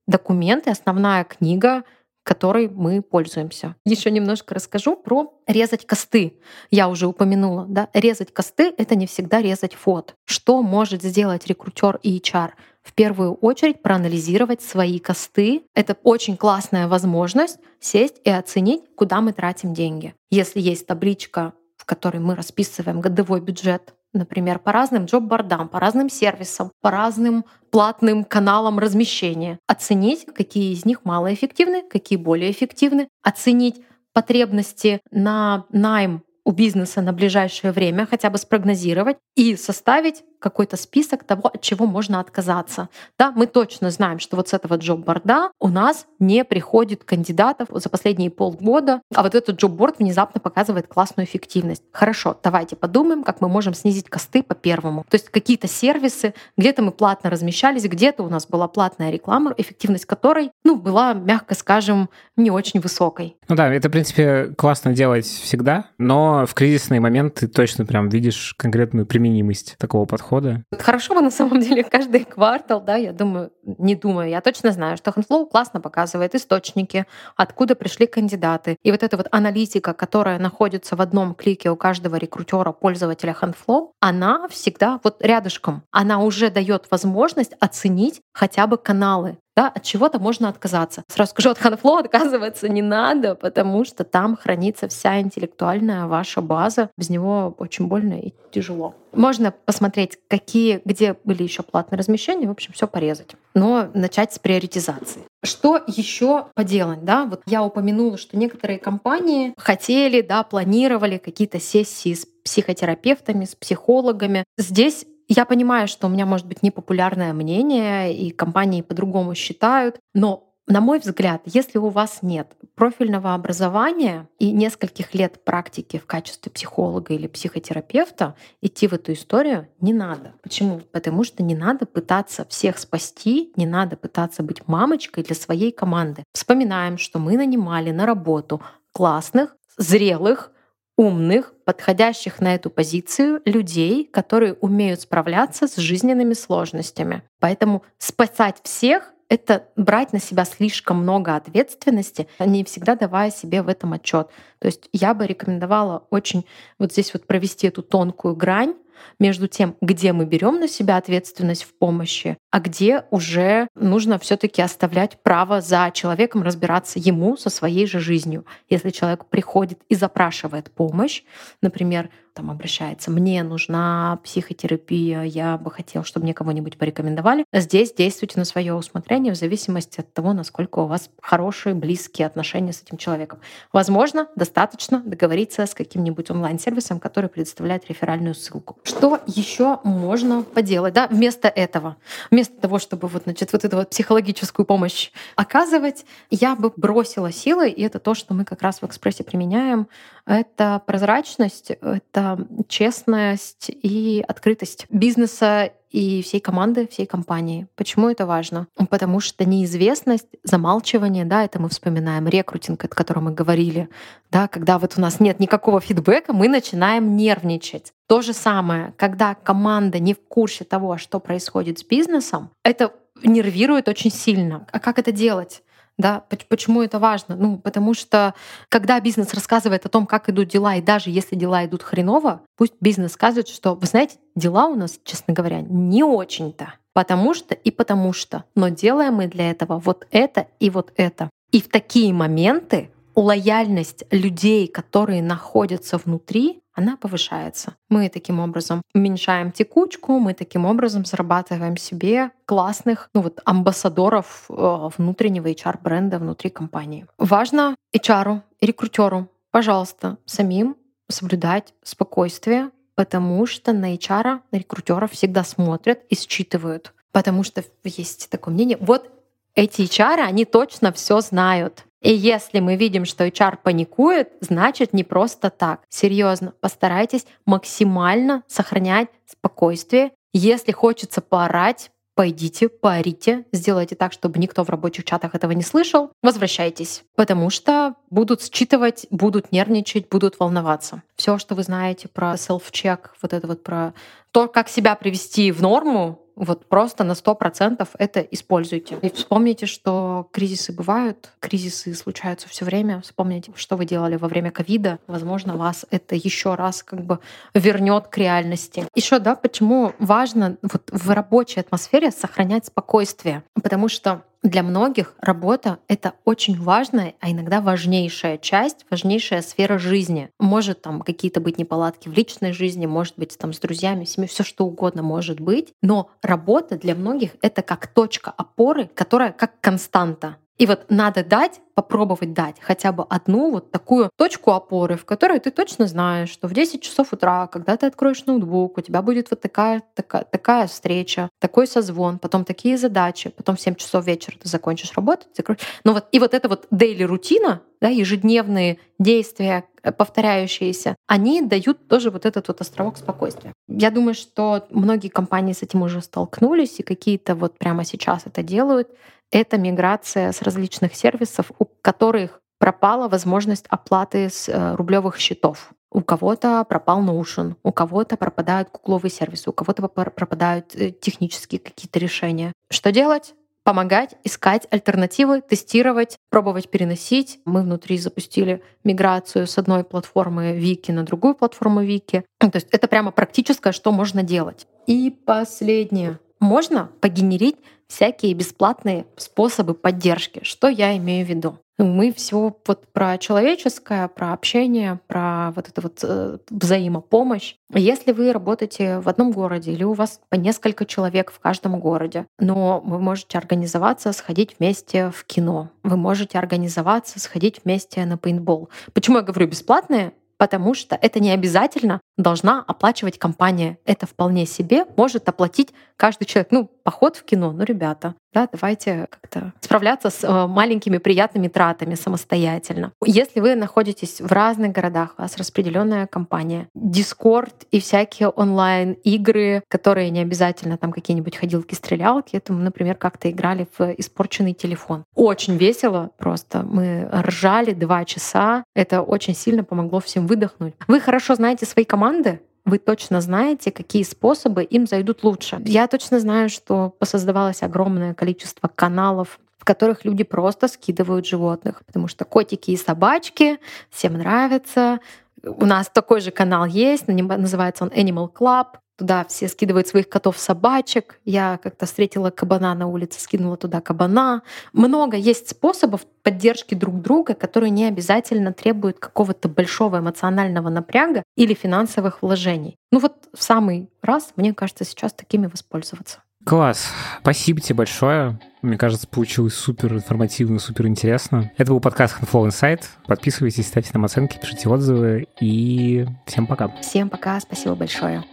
документ 0.06 0.66
и 0.66 0.70
основная 0.70 1.24
книга, 1.24 1.84
которой 2.22 2.68
мы 2.68 3.02
пользуемся. 3.02 3.76
Еще 3.84 4.10
немножко 4.10 4.54
расскажу 4.54 4.96
про 4.96 5.34
резать 5.46 5.86
косты. 5.86 6.38
Я 6.70 6.88
уже 6.88 7.06
упомянула, 7.06 7.66
да, 7.68 7.88
резать 7.92 8.32
косты— 8.32 8.72
это 8.78 8.94
не 8.94 9.06
всегда 9.06 9.42
резать 9.42 9.74
фот. 9.74 10.14
Что 10.24 10.62
может 10.62 11.02
сделать 11.02 11.46
рекрутер 11.46 11.98
и 12.02 12.18
HR? 12.18 12.52
в 12.82 12.94
первую 12.94 13.34
очередь 13.34 13.80
проанализировать 13.80 14.60
свои 14.60 14.98
косты. 14.98 15.62
Это 15.72 15.96
очень 16.02 16.36
классная 16.36 16.88
возможность 16.88 17.58
сесть 17.80 18.16
и 18.24 18.30
оценить, 18.30 18.82
куда 18.96 19.20
мы 19.20 19.32
тратим 19.32 19.72
деньги. 19.72 20.14
Если 20.30 20.60
есть 20.60 20.86
табличка, 20.86 21.52
в 21.76 21.84
которой 21.84 22.18
мы 22.18 22.34
расписываем 22.34 23.00
годовой 23.00 23.40
бюджет 23.40 23.94
например, 24.12 24.58
по 24.58 24.72
разным 24.72 25.04
джоб-бордам, 25.06 25.68
по 25.68 25.80
разным 25.80 26.08
сервисам, 26.08 26.72
по 26.80 26.90
разным 26.90 27.44
платным 27.70 28.24
каналам 28.24 28.78
размещения, 28.78 29.58
оценить, 29.66 30.26
какие 30.26 30.72
из 30.72 30.84
них 30.84 31.04
малоэффективны, 31.04 31.82
какие 31.88 32.18
более 32.18 32.50
эффективны, 32.50 33.08
оценить 33.22 33.82
потребности 34.12 35.00
на 35.10 35.66
найм 35.70 36.22
у 36.44 36.52
бизнеса 36.52 37.00
на 37.02 37.12
ближайшее 37.12 37.72
время, 37.72 38.06
хотя 38.06 38.28
бы 38.30 38.38
спрогнозировать. 38.38 39.16
И 39.36 39.56
составить 39.56 40.24
какой-то 40.43 40.76
список 40.76 41.24
того, 41.24 41.49
от 41.49 41.62
чего 41.62 41.86
можно 41.86 42.20
отказаться. 42.20 42.88
Да, 43.18 43.32
мы 43.32 43.47
точно 43.47 43.90
знаем, 43.90 44.18
что 44.18 44.36
вот 44.36 44.49
с 44.49 44.53
этого 44.53 44.74
джоб-борда 44.74 45.51
у 45.61 45.68
нас 45.68 46.07
не 46.18 46.45
приходит 46.45 47.05
кандидатов 47.05 47.68
за 47.70 47.88
последние 47.88 48.30
полгода, 48.30 49.01
а 49.14 49.22
вот 49.22 49.34
этот 49.34 49.59
джоб-борд 49.59 49.99
внезапно 49.99 50.40
показывает 50.40 50.86
классную 50.88 51.26
эффективность. 51.26 51.82
Хорошо, 51.93 52.36
давайте 52.43 52.76
подумаем, 52.76 53.22
как 53.22 53.40
мы 53.40 53.49
можем 53.49 53.74
снизить 53.74 54.11
косты 54.11 54.43
по 54.43 54.55
первому. 54.55 55.05
То 55.09 55.14
есть 55.14 55.28
какие-то 55.30 55.68
сервисы, 55.68 56.34
где-то 56.59 56.82
мы 56.82 56.90
платно 56.90 57.30
размещались, 57.30 57.84
где-то 57.84 58.22
у 58.22 58.28
нас 58.28 58.47
была 58.47 58.68
платная 58.68 59.11
реклама, 59.11 59.55
эффективность 59.57 60.07
которой, 60.07 60.51
ну, 60.64 60.76
была, 60.76 61.14
мягко 61.14 61.55
скажем, 61.55 62.11
не 62.36 62.51
очень 62.51 62.80
высокой. 62.80 63.36
Ну 63.49 63.55
да, 63.55 63.72
это, 63.72 63.88
в 63.88 63.93
принципе, 63.93 64.53
классно 64.59 64.93
делать 64.93 65.26
всегда, 65.26 65.86
но 65.99 66.45
в 66.47 66.55
кризисный 66.55 66.99
момент 66.99 67.34
ты 67.34 67.47
точно 67.47 67.86
прям 67.86 68.09
видишь 68.09 68.55
конкретную 68.59 69.07
применимость 69.07 69.76
такого 69.78 70.05
подхода 70.05 70.31
подхода? 70.32 70.64
Хорошо 70.78 71.14
бы 71.14 71.20
на 71.20 71.30
самом 71.30 71.60
деле 71.60 71.84
каждый 71.90 72.24
квартал, 72.24 72.80
да, 72.80 72.96
я 72.96 73.12
думаю, 73.12 73.50
не 73.64 73.94
думаю, 73.94 74.30
я 74.30 74.40
точно 74.40 74.72
знаю, 74.72 74.96
что 74.96 75.10
HandFlow 75.10 75.48
классно 75.48 75.80
показывает 75.80 76.34
источники, 76.34 77.06
откуда 77.36 77.74
пришли 77.74 78.06
кандидаты. 78.06 78.76
И 78.82 78.90
вот 78.90 79.02
эта 79.02 79.16
вот 79.16 79.28
аналитика, 79.30 79.92
которая 79.92 80.38
находится 80.38 80.96
в 80.96 81.00
одном 81.00 81.34
клике 81.34 81.70
у 81.70 81.76
каждого 81.76 82.16
рекрутера, 82.16 82.72
пользователя 82.72 83.36
HandFlow, 83.40 83.90
она 84.00 84.48
всегда 84.48 85.00
вот 85.04 85.22
рядышком. 85.22 85.82
Она 85.90 86.18
уже 86.18 86.50
дает 86.50 86.86
возможность 86.90 87.52
оценить 87.60 88.20
хотя 88.32 88.66
бы 88.66 88.78
каналы, 88.78 89.38
да, 89.57 89.68
от 89.68 89.82
чего-то 89.82 90.18
можно 90.18 90.48
отказаться. 90.48 91.05
Сразу 91.09 91.30
скажу, 91.30 91.50
от 91.50 91.59
Ханфло 91.59 91.98
отказываться 91.98 92.68
не 92.68 92.82
надо, 92.82 93.34
потому 93.34 93.84
что 93.84 94.05
там 94.05 94.36
хранится 94.36 94.88
вся 94.88 95.20
интеллектуальная 95.20 96.07
ваша 96.07 96.40
база. 96.40 96.90
Без 96.96 97.11
него 97.11 97.55
очень 97.59 97.86
больно 97.86 98.14
и 98.14 98.32
тяжело. 98.50 98.94
Можно 99.12 99.53
посмотреть, 99.53 100.18
какие, 100.28 100.80
где 100.84 101.16
были 101.24 101.42
еще 101.42 101.62
платные 101.62 101.98
размещения, 101.98 102.48
в 102.48 102.50
общем, 102.50 102.72
все 102.72 102.86
порезать. 102.86 103.32
Но 103.55 103.90
начать 103.92 104.32
с 104.32 104.38
приоритизации. 104.38 105.22
Что 105.44 105.78
еще 105.86 106.46
поделать, 106.55 107.05
да? 107.05 107.26
Вот 107.26 107.42
я 107.46 107.62
упомянула, 107.62 108.16
что 108.16 108.38
некоторые 108.38 108.78
компании 108.78 109.53
хотели, 109.59 110.22
да, 110.22 110.42
планировали 110.44 111.18
какие-то 111.18 111.61
сессии 111.61 112.14
с 112.14 112.26
психотерапевтами, 112.44 113.44
с 113.44 113.55
психологами. 113.55 114.44
Здесь 114.57 115.05
я 115.32 115.44
понимаю, 115.44 115.88
что 115.88 116.06
у 116.06 116.10
меня 116.10 116.26
может 116.26 116.46
быть 116.46 116.62
непопулярное 116.62 117.32
мнение, 117.32 118.14
и 118.14 118.30
компании 118.30 118.82
по-другому 118.82 119.34
считают, 119.34 119.98
но 120.14 120.52
на 120.68 120.80
мой 120.80 121.00
взгляд, 121.00 121.42
если 121.44 121.78
у 121.78 121.88
вас 121.88 122.20
нет 122.22 122.52
профильного 122.76 123.34
образования 123.34 124.28
и 124.38 124.52
нескольких 124.52 125.12
лет 125.12 125.44
практики 125.44 125.98
в 125.98 126.06
качестве 126.06 126.52
психолога 126.52 127.14
или 127.14 127.26
психотерапевта, 127.26 128.36
идти 128.60 128.86
в 128.86 128.92
эту 128.92 129.12
историю 129.12 129.68
не 129.80 129.92
надо. 129.92 130.34
Почему? 130.42 130.80
Потому 130.92 131.24
что 131.24 131.42
не 131.42 131.56
надо 131.56 131.84
пытаться 131.84 132.46
всех 132.48 132.78
спасти, 132.78 133.52
не 133.56 133.66
надо 133.66 133.96
пытаться 133.96 134.42
быть 134.42 134.66
мамочкой 134.68 135.24
для 135.24 135.34
своей 135.34 135.72
команды. 135.72 136.22
Вспоминаем, 136.32 136.96
что 136.96 137.18
мы 137.18 137.36
нанимали 137.36 137.90
на 137.90 138.06
работу 138.06 138.62
классных, 138.92 139.56
зрелых, 139.76 140.51
умных, 140.97 141.55
подходящих 141.64 142.40
на 142.40 142.55
эту 142.55 142.70
позицию 142.70 143.40
людей, 143.45 144.05
которые 144.05 144.55
умеют 144.55 145.01
справляться 145.01 145.66
с 145.66 145.76
жизненными 145.76 146.34
сложностями. 146.34 147.22
Поэтому 147.40 147.82
спасать 147.99 148.59
всех— 148.62 149.12
это 149.28 149.66
брать 149.76 150.12
на 150.12 150.20
себя 150.20 150.45
слишком 150.45 150.99
много 150.99 151.34
ответственности, 151.34 152.28
не 152.38 152.64
всегда 152.64 152.97
давая 152.97 153.30
себе 153.30 153.62
в 153.62 153.68
этом 153.68 153.95
отчет. 153.95 154.28
То 154.59 154.66
есть 154.66 154.88
я 154.93 155.14
бы 155.14 155.26
рекомендовала 155.26 156.07
очень 156.11 156.45
вот 156.78 156.93
здесь 156.93 157.14
вот 157.14 157.26
провести 157.26 157.68
эту 157.68 157.82
тонкую 157.82 158.36
грань 158.36 158.74
между 159.18 159.49
тем, 159.49 159.76
где 159.80 160.12
мы 160.12 160.26
берем 160.26 160.61
на 160.61 160.68
себя 160.68 160.97
ответственность 160.99 161.64
в 161.64 161.74
помощи, 161.74 162.36
а 162.53 162.61
где 162.61 163.05
уже 163.11 163.66
нужно 163.74 164.18
все-таки 164.18 164.61
оставлять 164.61 165.18
право 165.22 165.62
за 165.62 165.90
человеком 165.92 166.42
разбираться 166.42 166.98
ему 166.98 167.36
со 167.38 167.48
своей 167.48 167.86
же 167.86 167.98
жизнью. 167.98 168.44
Если 168.68 168.90
человек 168.90 169.24
приходит 169.24 169.80
и 169.88 169.94
запрашивает 169.94 170.70
помощь, 170.70 171.22
например, 171.62 172.11
там 172.34 172.50
обращается, 172.50 173.11
мне 173.11 173.42
нужна 173.42 174.18
психотерапия, 174.24 175.22
я 175.22 175.59
бы 175.59 175.70
хотел, 175.70 176.03
чтобы 176.05 176.24
мне 176.24 176.34
кого-нибудь 176.34 176.78
порекомендовали. 176.78 177.44
Здесь 177.53 177.92
действуйте 177.92 178.38
на 178.38 178.44
свое 178.44 178.74
усмотрение 178.74 179.34
в 179.34 179.36
зависимости 179.36 180.00
от 180.00 180.12
того, 180.12 180.32
насколько 180.32 180.80
у 180.80 180.86
вас 180.86 181.11
хорошие, 181.20 181.74
близкие 181.74 182.26
отношения 182.26 182.72
с 182.72 182.82
этим 182.82 182.96
человеком. 182.96 183.40
Возможно, 183.72 184.28
достаточно 184.34 185.00
договориться 185.00 185.66
с 185.66 185.74
каким-нибудь 185.74 186.30
онлайн-сервисом, 186.30 187.00
который 187.00 187.28
предоставляет 187.28 187.88
реферальную 187.88 188.34
ссылку. 188.34 188.78
Что 188.82 189.20
еще 189.26 189.80
можно 189.84 190.42
поделать? 190.42 190.94
Да, 190.94 191.09
вместо 191.09 191.48
этого, 191.48 191.96
вместо 192.30 192.41
того, 192.49 192.78
чтобы 192.78 193.09
вот, 193.09 193.24
значит, 193.24 193.53
вот 193.53 193.64
эту 193.64 193.76
вот 193.76 193.90
психологическую 193.90 194.66
помощь 194.66 195.11
оказывать, 195.36 196.05
я 196.30 196.55
бы 196.55 196.72
бросила 196.76 197.32
силы, 197.32 197.68
и 197.68 197.82
это 197.82 197.99
то, 197.99 198.14
что 198.14 198.34
мы 198.34 198.45
как 198.45 198.62
раз 198.62 198.80
в 198.82 198.86
экспрессе 198.86 199.24
применяем, 199.24 199.88
это 200.26 200.80
прозрачность, 200.86 201.70
это 201.70 202.47
честность 202.68 203.70
и 203.70 204.24
открытость 204.26 204.86
бизнеса 204.90 205.72
и 205.93 206.22
всей 206.22 206.40
команды, 206.40 206.88
всей 206.88 207.07
компании. 207.07 207.68
Почему 207.76 208.09
это 208.09 208.26
важно? 208.26 208.66
Потому 208.90 209.20
что 209.20 209.45
неизвестность, 209.45 210.26
замалчивание, 210.43 211.24
да, 211.24 211.45
это 211.45 211.61
мы 211.61 211.68
вспоминаем, 211.68 212.26
рекрутинг, 212.26 212.84
о 212.84 212.88
котором 212.88 213.24
мы 213.24 213.32
говорили, 213.32 213.88
да, 214.30 214.49
когда 214.49 214.78
вот 214.78 214.95
у 214.97 215.01
нас 215.01 215.20
нет 215.20 215.38
никакого 215.38 215.80
фидбэка, 215.80 216.32
мы 216.32 216.49
начинаем 216.49 217.16
нервничать. 217.16 217.93
То 218.09 218.22
же 218.22 218.32
самое, 218.32 218.95
когда 218.97 219.34
команда 219.34 219.99
не 219.99 220.14
в 220.14 220.20
курсе 220.26 220.64
того, 220.64 220.97
что 220.97 221.20
происходит 221.20 221.78
с 221.78 221.84
бизнесом, 221.84 222.51
это 222.64 222.93
нервирует 223.22 223.88
очень 223.88 224.11
сильно. 224.11 224.66
А 224.72 224.80
как 224.80 224.99
это 224.99 225.12
делать? 225.12 225.62
Да, 226.03 226.24
почему 226.48 226.82
это 226.82 226.98
важно? 226.98 227.36
Ну, 227.36 227.59
потому 227.59 227.94
что 227.94 228.34
когда 228.68 228.98
бизнес 229.00 229.32
рассказывает 229.34 229.86
о 229.86 229.88
том, 229.88 230.07
как 230.07 230.28
идут 230.28 230.48
дела, 230.48 230.74
и 230.74 230.82
даже 230.82 231.11
если 231.11 231.36
дела 231.36 231.64
идут 231.64 231.82
хреново, 231.82 232.40
пусть 232.57 232.74
бизнес 232.80 233.12
скажет, 233.12 233.46
что, 233.46 233.74
вы 233.74 233.86
знаете, 233.86 234.16
дела 234.34 234.66
у 234.66 234.74
нас, 234.74 234.98
честно 235.05 235.32
говоря, 235.32 235.61
не 235.61 236.03
очень-то. 236.03 236.74
Потому 236.92 237.34
что 237.34 237.55
и 237.55 237.70
потому 237.70 238.12
что. 238.12 238.44
Но 238.57 238.68
делаем 238.68 239.14
мы 239.14 239.28
для 239.28 239.50
этого 239.50 239.78
вот 239.78 240.07
это 240.11 240.48
и 240.59 240.70
вот 240.70 240.92
это. 240.96 241.30
И 241.53 241.61
в 241.62 241.68
такие 241.68 242.12
моменты 242.12 242.90
лояльность 243.14 244.04
людей, 244.10 244.68
которые 244.68 245.22
находятся 245.22 245.98
внутри, 245.98 246.62
она 246.74 246.96
повышается. 246.96 247.76
Мы 247.90 248.08
таким 248.08 248.40
образом 248.40 248.82
уменьшаем 248.94 249.52
текучку, 249.52 250.18
мы 250.18 250.34
таким 250.34 250.64
образом 250.64 251.04
зарабатываем 251.04 251.76
себе 251.76 252.30
классных 252.46 253.10
ну 253.14 253.22
вот, 253.22 253.40
амбассадоров 253.44 254.46
э, 254.48 254.88
внутреннего 254.96 255.48
HR-бренда 255.48 256.18
внутри 256.18 256.50
компании. 256.50 257.06
Важно 257.18 257.76
HR 257.94 258.40
и 258.60 258.66
рекрутеру, 258.66 259.28
пожалуйста, 259.50 260.16
самим 260.24 260.76
соблюдать 261.08 261.74
спокойствие, 261.82 262.70
потому 262.94 263.44
что 263.46 263.72
на 263.72 263.94
HR, 263.94 264.40
на 264.50 264.56
рекрутеров 264.56 265.12
всегда 265.12 265.44
смотрят 265.44 266.00
и 266.08 266.14
считывают. 266.14 266.94
Потому 267.12 267.42
что 267.42 267.62
есть 267.84 268.30
такое 268.30 268.54
мнение, 268.54 268.78
вот 268.80 269.10
эти 269.54 269.82
HR, 269.82 270.20
они 270.20 270.46
точно 270.46 270.92
все 270.92 271.20
знают. 271.20 271.84
И 272.03 272.12
если 272.12 272.59
мы 272.61 272.76
видим, 272.76 273.05
что 273.05 273.26
HR 273.26 273.59
паникует, 273.62 274.32
значит 274.40 274.92
не 274.92 275.05
просто 275.05 275.50
так. 275.50 275.80
Серьезно, 275.88 276.53
постарайтесь 276.61 277.26
максимально 277.46 278.42
сохранять 278.48 279.09
спокойствие. 279.26 280.11
Если 280.32 280.72
хочется 280.72 281.20
поорать, 281.20 281.90
пойдите, 282.14 282.68
поорите, 282.68 283.44
сделайте 283.53 283.94
так, 283.94 284.12
чтобы 284.12 284.38
никто 284.38 284.64
в 284.64 284.70
рабочих 284.70 285.05
чатах 285.05 285.34
этого 285.34 285.53
не 285.53 285.62
слышал, 285.62 286.11
возвращайтесь, 286.22 287.05
потому 287.14 287.50
что 287.50 287.94
будут 288.11 288.42
считывать, 288.42 289.07
будут 289.11 289.53
нервничать, 289.53 290.09
будут 290.09 290.38
волноваться. 290.38 291.03
Все, 291.16 291.38
что 291.38 291.55
вы 291.55 291.62
знаете 291.62 292.09
про 292.09 292.34
self-check, 292.34 293.11
вот 293.22 293.32
это 293.32 293.46
вот 293.46 293.62
про 293.62 293.94
то, 294.32 294.48
как 294.48 294.68
себя 294.68 294.94
привести 294.96 295.52
в 295.52 295.62
норму, 295.62 296.18
вот 296.34 296.66
просто 296.66 297.04
на 297.04 297.12
100% 297.12 297.86
это 297.98 298.20
используйте. 298.20 298.98
И 299.02 299.10
вспомните, 299.10 299.66
что 299.66 300.28
кризисы 300.32 300.72
бывают, 300.72 301.30
кризисы 301.40 301.94
случаются 301.94 302.48
все 302.48 302.64
время. 302.64 303.02
Вспомните, 303.02 303.52
что 303.54 303.76
вы 303.76 303.84
делали 303.84 304.16
во 304.16 304.28
время 304.28 304.50
ковида. 304.50 304.98
Возможно, 305.06 305.56
вас 305.56 305.84
это 305.90 306.14
еще 306.14 306.54
раз 306.54 306.82
как 306.82 307.04
бы 307.04 307.18
вернет 307.54 308.08
к 308.08 308.16
реальности. 308.16 308.86
Еще, 308.94 309.18
да, 309.18 309.34
почему 309.34 309.92
важно 309.98 310.56
вот 310.62 310.88
в 310.90 311.10
рабочей 311.10 311.60
атмосфере 311.60 312.10
сохранять 312.10 312.66
спокойствие. 312.66 313.44
Потому 313.62 313.88
что 313.88 314.22
Для 314.43 314.64
многих 314.64 315.14
работа— 315.20 315.78
это 315.88 316.14
очень 316.24 316.61
важная, 316.61 317.14
а 317.20 317.30
иногда 317.30 317.61
важнейшая 317.61 318.38
часть, 318.38 318.84
важнейшая 318.90 319.40
сфера 319.40 319.78
жизни. 319.78 320.30
Может 320.40 320.82
там 320.82 321.01
какие-то 321.03 321.40
быть 321.40 321.59
неполадки 321.59 322.09
в 322.09 322.12
личной 322.12 322.53
жизни, 322.53 322.86
может 322.86 323.14
быть 323.16 323.38
там 323.38 323.53
с 323.53 323.61
друзьями, 323.61 324.05
семьей, 324.05 324.28
все 324.28 324.43
что 324.43 324.64
угодно 324.66 325.05
может 325.05 325.38
быть. 325.38 325.72
Но 325.80 326.11
работа 326.22 326.76
для 326.76 326.97
многих— 326.97 327.36
это 327.40 327.62
как 327.62 327.86
точка 327.86 328.32
опоры, 328.36 328.90
которая 328.93 329.30
как 329.30 329.61
константа. 329.61 330.38
И 330.62 330.66
вот 330.66 330.84
надо 330.90 331.24
дать, 331.24 331.60
попробовать 331.74 332.34
дать 332.34 332.54
хотя 332.60 332.92
бы 332.92 333.04
одну 333.08 333.50
вот 333.50 333.72
такую 333.72 334.10
точку 334.16 334.52
опоры, 334.52 334.96
в 334.96 335.04
которой 335.04 335.40
ты 335.40 335.50
точно 335.50 335.88
знаешь, 335.88 336.28
что 336.28 336.46
в 336.46 336.54
10 336.54 336.80
часов 336.80 337.12
утра, 337.12 337.48
когда 337.48 337.76
ты 337.76 337.86
откроешь 337.86 338.24
ноутбук, 338.26 338.78
у 338.78 338.80
тебя 338.80 339.02
будет 339.02 339.28
вот 339.32 339.40
такая, 339.40 339.82
такая, 339.96 340.22
такая 340.22 340.68
встреча, 340.68 341.28
такой 341.40 341.66
созвон, 341.66 342.20
потом 342.20 342.44
такие 342.44 342.78
задачи, 342.78 343.30
потом 343.30 343.56
в 343.56 343.60
7 343.60 343.74
часов 343.74 344.06
вечера 344.06 344.36
ты 344.40 344.48
закончишь 344.48 344.92
работать, 344.94 345.26
закроешь. 345.36 345.58
Ну 345.82 345.94
вот, 345.94 346.06
и 346.12 346.20
вот 346.20 346.32
эта 346.32 346.48
вот 346.48 346.68
daily 346.70 347.06
рутина, 347.06 347.62
да, 347.80 347.88
ежедневные 347.88 348.78
действия, 349.00 349.64
э, 349.82 349.90
повторяющиеся, 349.90 350.94
они 351.08 351.42
дают 351.42 351.88
тоже 351.88 352.12
вот 352.12 352.24
этот 352.24 352.46
вот 352.46 352.60
островок 352.60 352.98
спокойствия. 352.98 353.52
Я 353.66 353.90
думаю, 353.90 354.14
что 354.14 354.64
многие 354.70 355.08
компании 355.08 355.54
с 355.54 355.62
этим 355.64 355.82
уже 355.82 356.00
столкнулись, 356.02 356.78
и 356.78 356.84
какие-то 356.84 357.34
вот 357.34 357.58
прямо 357.58 357.84
сейчас 357.84 358.22
это 358.26 358.44
делают 358.44 358.88
это 359.32 359.58
миграция 359.58 360.30
с 360.30 360.42
различных 360.42 360.94
сервисов, 360.94 361.50
у 361.58 361.64
которых 361.64 362.40
пропала 362.58 363.08
возможность 363.08 363.66
оплаты 363.68 364.28
с 364.28 364.48
э, 364.48 364.74
рублевых 364.76 365.18
счетов. 365.18 365.72
У 365.90 366.00
кого-то 366.00 366.64
пропал 366.64 367.02
Notion, 367.02 367.56
у 367.64 367.72
кого-то 367.72 368.16
пропадают 368.16 368.68
гугловые 368.70 369.10
сервисы, 369.10 369.50
у 369.50 369.52
кого-то 369.52 369.88
пропадают 369.88 370.76
э, 370.76 370.92
технические 370.92 371.58
какие-то 371.60 371.98
решения. 371.98 372.52
Что 372.70 372.92
делать? 372.92 373.34
помогать, 373.64 374.16
искать 374.24 374.66
альтернативы, 374.70 375.40
тестировать, 375.40 376.18
пробовать 376.30 376.68
переносить. 376.68 377.38
Мы 377.44 377.62
внутри 377.62 377.98
запустили 377.98 378.62
миграцию 378.84 379.46
с 379.46 379.56
одной 379.58 379.84
платформы 379.84 380.56
Вики 380.58 380.90
на 380.90 381.04
другую 381.04 381.34
платформу 381.34 381.82
Вики. 381.82 382.24
То 382.40 382.50
есть 382.54 382.68
это 382.72 382.88
прямо 382.88 383.12
практическое, 383.12 383.72
что 383.72 383.92
можно 383.92 384.22
делать. 384.22 384.66
И 384.86 385.10
последнее. 385.10 386.18
Можно 386.43 386.90
погенерить 387.01 387.55
всякие 387.86 388.34
бесплатные 388.34 389.07
способы 389.16 389.74
поддержки. 389.74 390.40
Что 390.43 390.66
я 390.66 390.97
имею 390.97 391.24
в 391.24 391.28
виду? 391.28 391.59
Мы 391.78 392.12
все 392.12 392.57
вот 392.66 392.93
про 392.93 393.16
человеческое, 393.16 394.09
про 394.09 394.32
общение, 394.32 394.99
про 395.07 395.53
вот 395.55 395.68
эту 395.68 395.82
вот 395.82 396.01
э, 396.03 396.38
взаимопомощь. 396.51 397.55
Если 397.72 398.11
вы 398.11 398.32
работаете 398.32 398.99
в 398.99 399.09
одном 399.09 399.30
городе 399.30 399.72
или 399.72 399.84
у 399.84 399.93
вас 399.93 400.20
по 400.30 400.34
несколько 400.34 400.84
человек 400.84 401.30
в 401.30 401.38
каждом 401.38 401.78
городе, 401.78 402.26
но 402.40 402.82
вы 402.84 402.99
можете 402.99 403.38
организоваться, 403.38 404.12
сходить 404.12 404.57
вместе 404.59 405.11
в 405.11 405.24
кино, 405.24 405.70
вы 405.84 405.97
можете 405.97 406.38
организоваться, 406.38 407.20
сходить 407.20 407.61
вместе 407.64 408.05
на 408.05 408.18
пейнтбол. 408.18 408.68
Почему 408.93 409.18
я 409.18 409.22
говорю 409.22 409.47
бесплатные? 409.47 410.12
Потому 410.43 410.74
что 410.74 410.99
это 411.01 411.20
не 411.20 411.30
обязательно 411.30 412.01
должна 412.16 412.64
оплачивать 412.66 413.16
компания. 413.16 413.78
Это 413.84 414.09
вполне 414.09 414.45
себе 414.45 414.86
может 414.97 415.28
оплатить 415.28 415.68
каждый 415.97 416.24
человек. 416.24 416.49
Ну, 416.51 416.68
поход 416.82 417.16
в 417.16 417.24
кино, 417.24 417.52
ну, 417.52 417.64
ребята, 417.64 418.14
да, 418.32 418.48
давайте 418.50 419.06
как-то 419.10 419.52
справляться 419.60 420.10
с 420.10 420.24
э, 420.24 420.46
маленькими 420.46 420.98
приятными 420.98 421.48
тратами 421.48 421.94
самостоятельно. 421.94 422.92
Если 423.04 423.40
вы 423.40 423.54
находитесь 423.54 424.20
в 424.20 424.32
разных 424.32 424.72
городах, 424.72 425.14
у 425.18 425.22
вас 425.22 425.36
распределенная 425.36 426.06
компания, 426.06 426.68
Discord 426.76 427.52
и 427.70 427.80
всякие 427.80 428.28
онлайн-игры, 428.28 429.62
которые 429.68 430.10
не 430.10 430.20
обязательно 430.20 430.78
там 430.78 430.92
какие-нибудь 430.92 431.36
ходилки-стрелялки, 431.36 432.36
это 432.36 432.52
мы, 432.52 432.62
например, 432.62 432.96
как-то 432.96 433.30
играли 433.30 433.66
в 433.78 433.94
испорченный 433.98 434.54
телефон. 434.54 435.04
Очень 435.14 435.56
весело 435.56 436.10
просто. 436.16 436.62
Мы 436.62 437.08
ржали 437.12 437.72
два 437.72 438.04
часа. 438.04 438.64
Это 438.74 439.02
очень 439.02 439.34
сильно 439.34 439.64
помогло 439.64 440.00
всем 440.00 440.26
выдохнуть. 440.26 440.74
Вы 440.88 441.00
хорошо 441.00 441.34
знаете 441.34 441.66
свои 441.66 441.84
команды, 441.84 442.40
вы 442.64 442.78
точно 442.78 443.20
знаете, 443.20 443.70
какие 443.70 444.02
способы 444.02 444.62
им 444.62 444.86
зайдут 444.86 445.24
лучше. 445.24 445.60
Я 445.64 445.88
точно 445.88 446.20
знаю, 446.20 446.48
что 446.48 446.94
посоздавалось 446.98 447.62
огромное 447.62 448.14
количество 448.14 448.68
каналов 448.68 449.38
в 449.62 449.64
которых 449.64 450.04
люди 450.04 450.24
просто 450.24 450.66
скидывают 450.66 451.24
животных, 451.24 451.84
потому 451.86 452.08
что 452.08 452.24
котики 452.24 452.72
и 452.72 452.76
собачки 452.76 453.60
всем 453.90 454.14
нравятся. 454.14 454.98
У 455.44 455.66
нас 455.66 455.88
такой 455.88 456.20
же 456.20 456.32
канал 456.32 456.64
есть, 456.66 457.06
называется 457.06 457.84
он 457.84 457.90
Animal 457.90 458.28
Club. 458.32 458.66
Туда 458.97 459.24
все 459.24 459.49
скидывают 459.49 459.88
своих 459.88 460.09
котов, 460.09 460.38
собачек. 460.38 461.18
Я 461.24 461.59
как-то 461.62 461.86
встретила 461.86 462.30
кабана 462.30 462.74
на 462.74 462.86
улице, 462.86 463.20
скинула 463.20 463.57
туда 463.57 463.80
кабана. 463.80 464.43
Много 464.72 465.16
есть 465.16 465.49
способов 465.49 466.03
поддержки 466.22 466.74
друг 466.74 467.01
друга, 467.01 467.34
которые 467.34 467.70
не 467.70 467.86
обязательно 467.86 468.53
требуют 468.53 468.99
какого-то 468.99 469.49
большого 469.49 469.99
эмоционального 469.99 470.68
напряга 470.68 471.22
или 471.36 471.55
финансовых 471.55 472.22
вложений. 472.22 472.76
Ну 472.90 472.99
вот 472.99 473.14
в 473.32 473.43
самый 473.43 473.90
раз, 474.03 474.32
мне 474.36 474.53
кажется, 474.53 474.84
сейчас 474.84 475.12
такими 475.12 475.47
воспользоваться. 475.47 476.18
Класс. 476.45 476.88
Спасибо 477.20 477.61
тебе 477.61 477.76
большое. 477.76 478.40
Мне 478.62 478.76
кажется, 478.76 479.07
получилось 479.07 479.55
супер 479.55 479.95
информативно, 479.95 480.59
супер 480.59 480.86
интересно. 480.86 481.53
Это 481.57 481.72
был 481.72 481.80
подкаст 481.80 482.16
Handflow 482.20 482.49
Insight. 482.49 482.82
Подписывайтесь, 483.07 483.66
ставьте 483.66 483.90
нам 483.95 484.05
оценки, 484.05 484.38
пишите 484.40 484.68
отзывы. 484.68 485.26
И 485.40 486.05
всем 486.26 486.47
пока. 486.47 486.68
Всем 486.80 487.09
пока. 487.09 487.38
Спасибо 487.40 487.74
большое. 487.74 488.24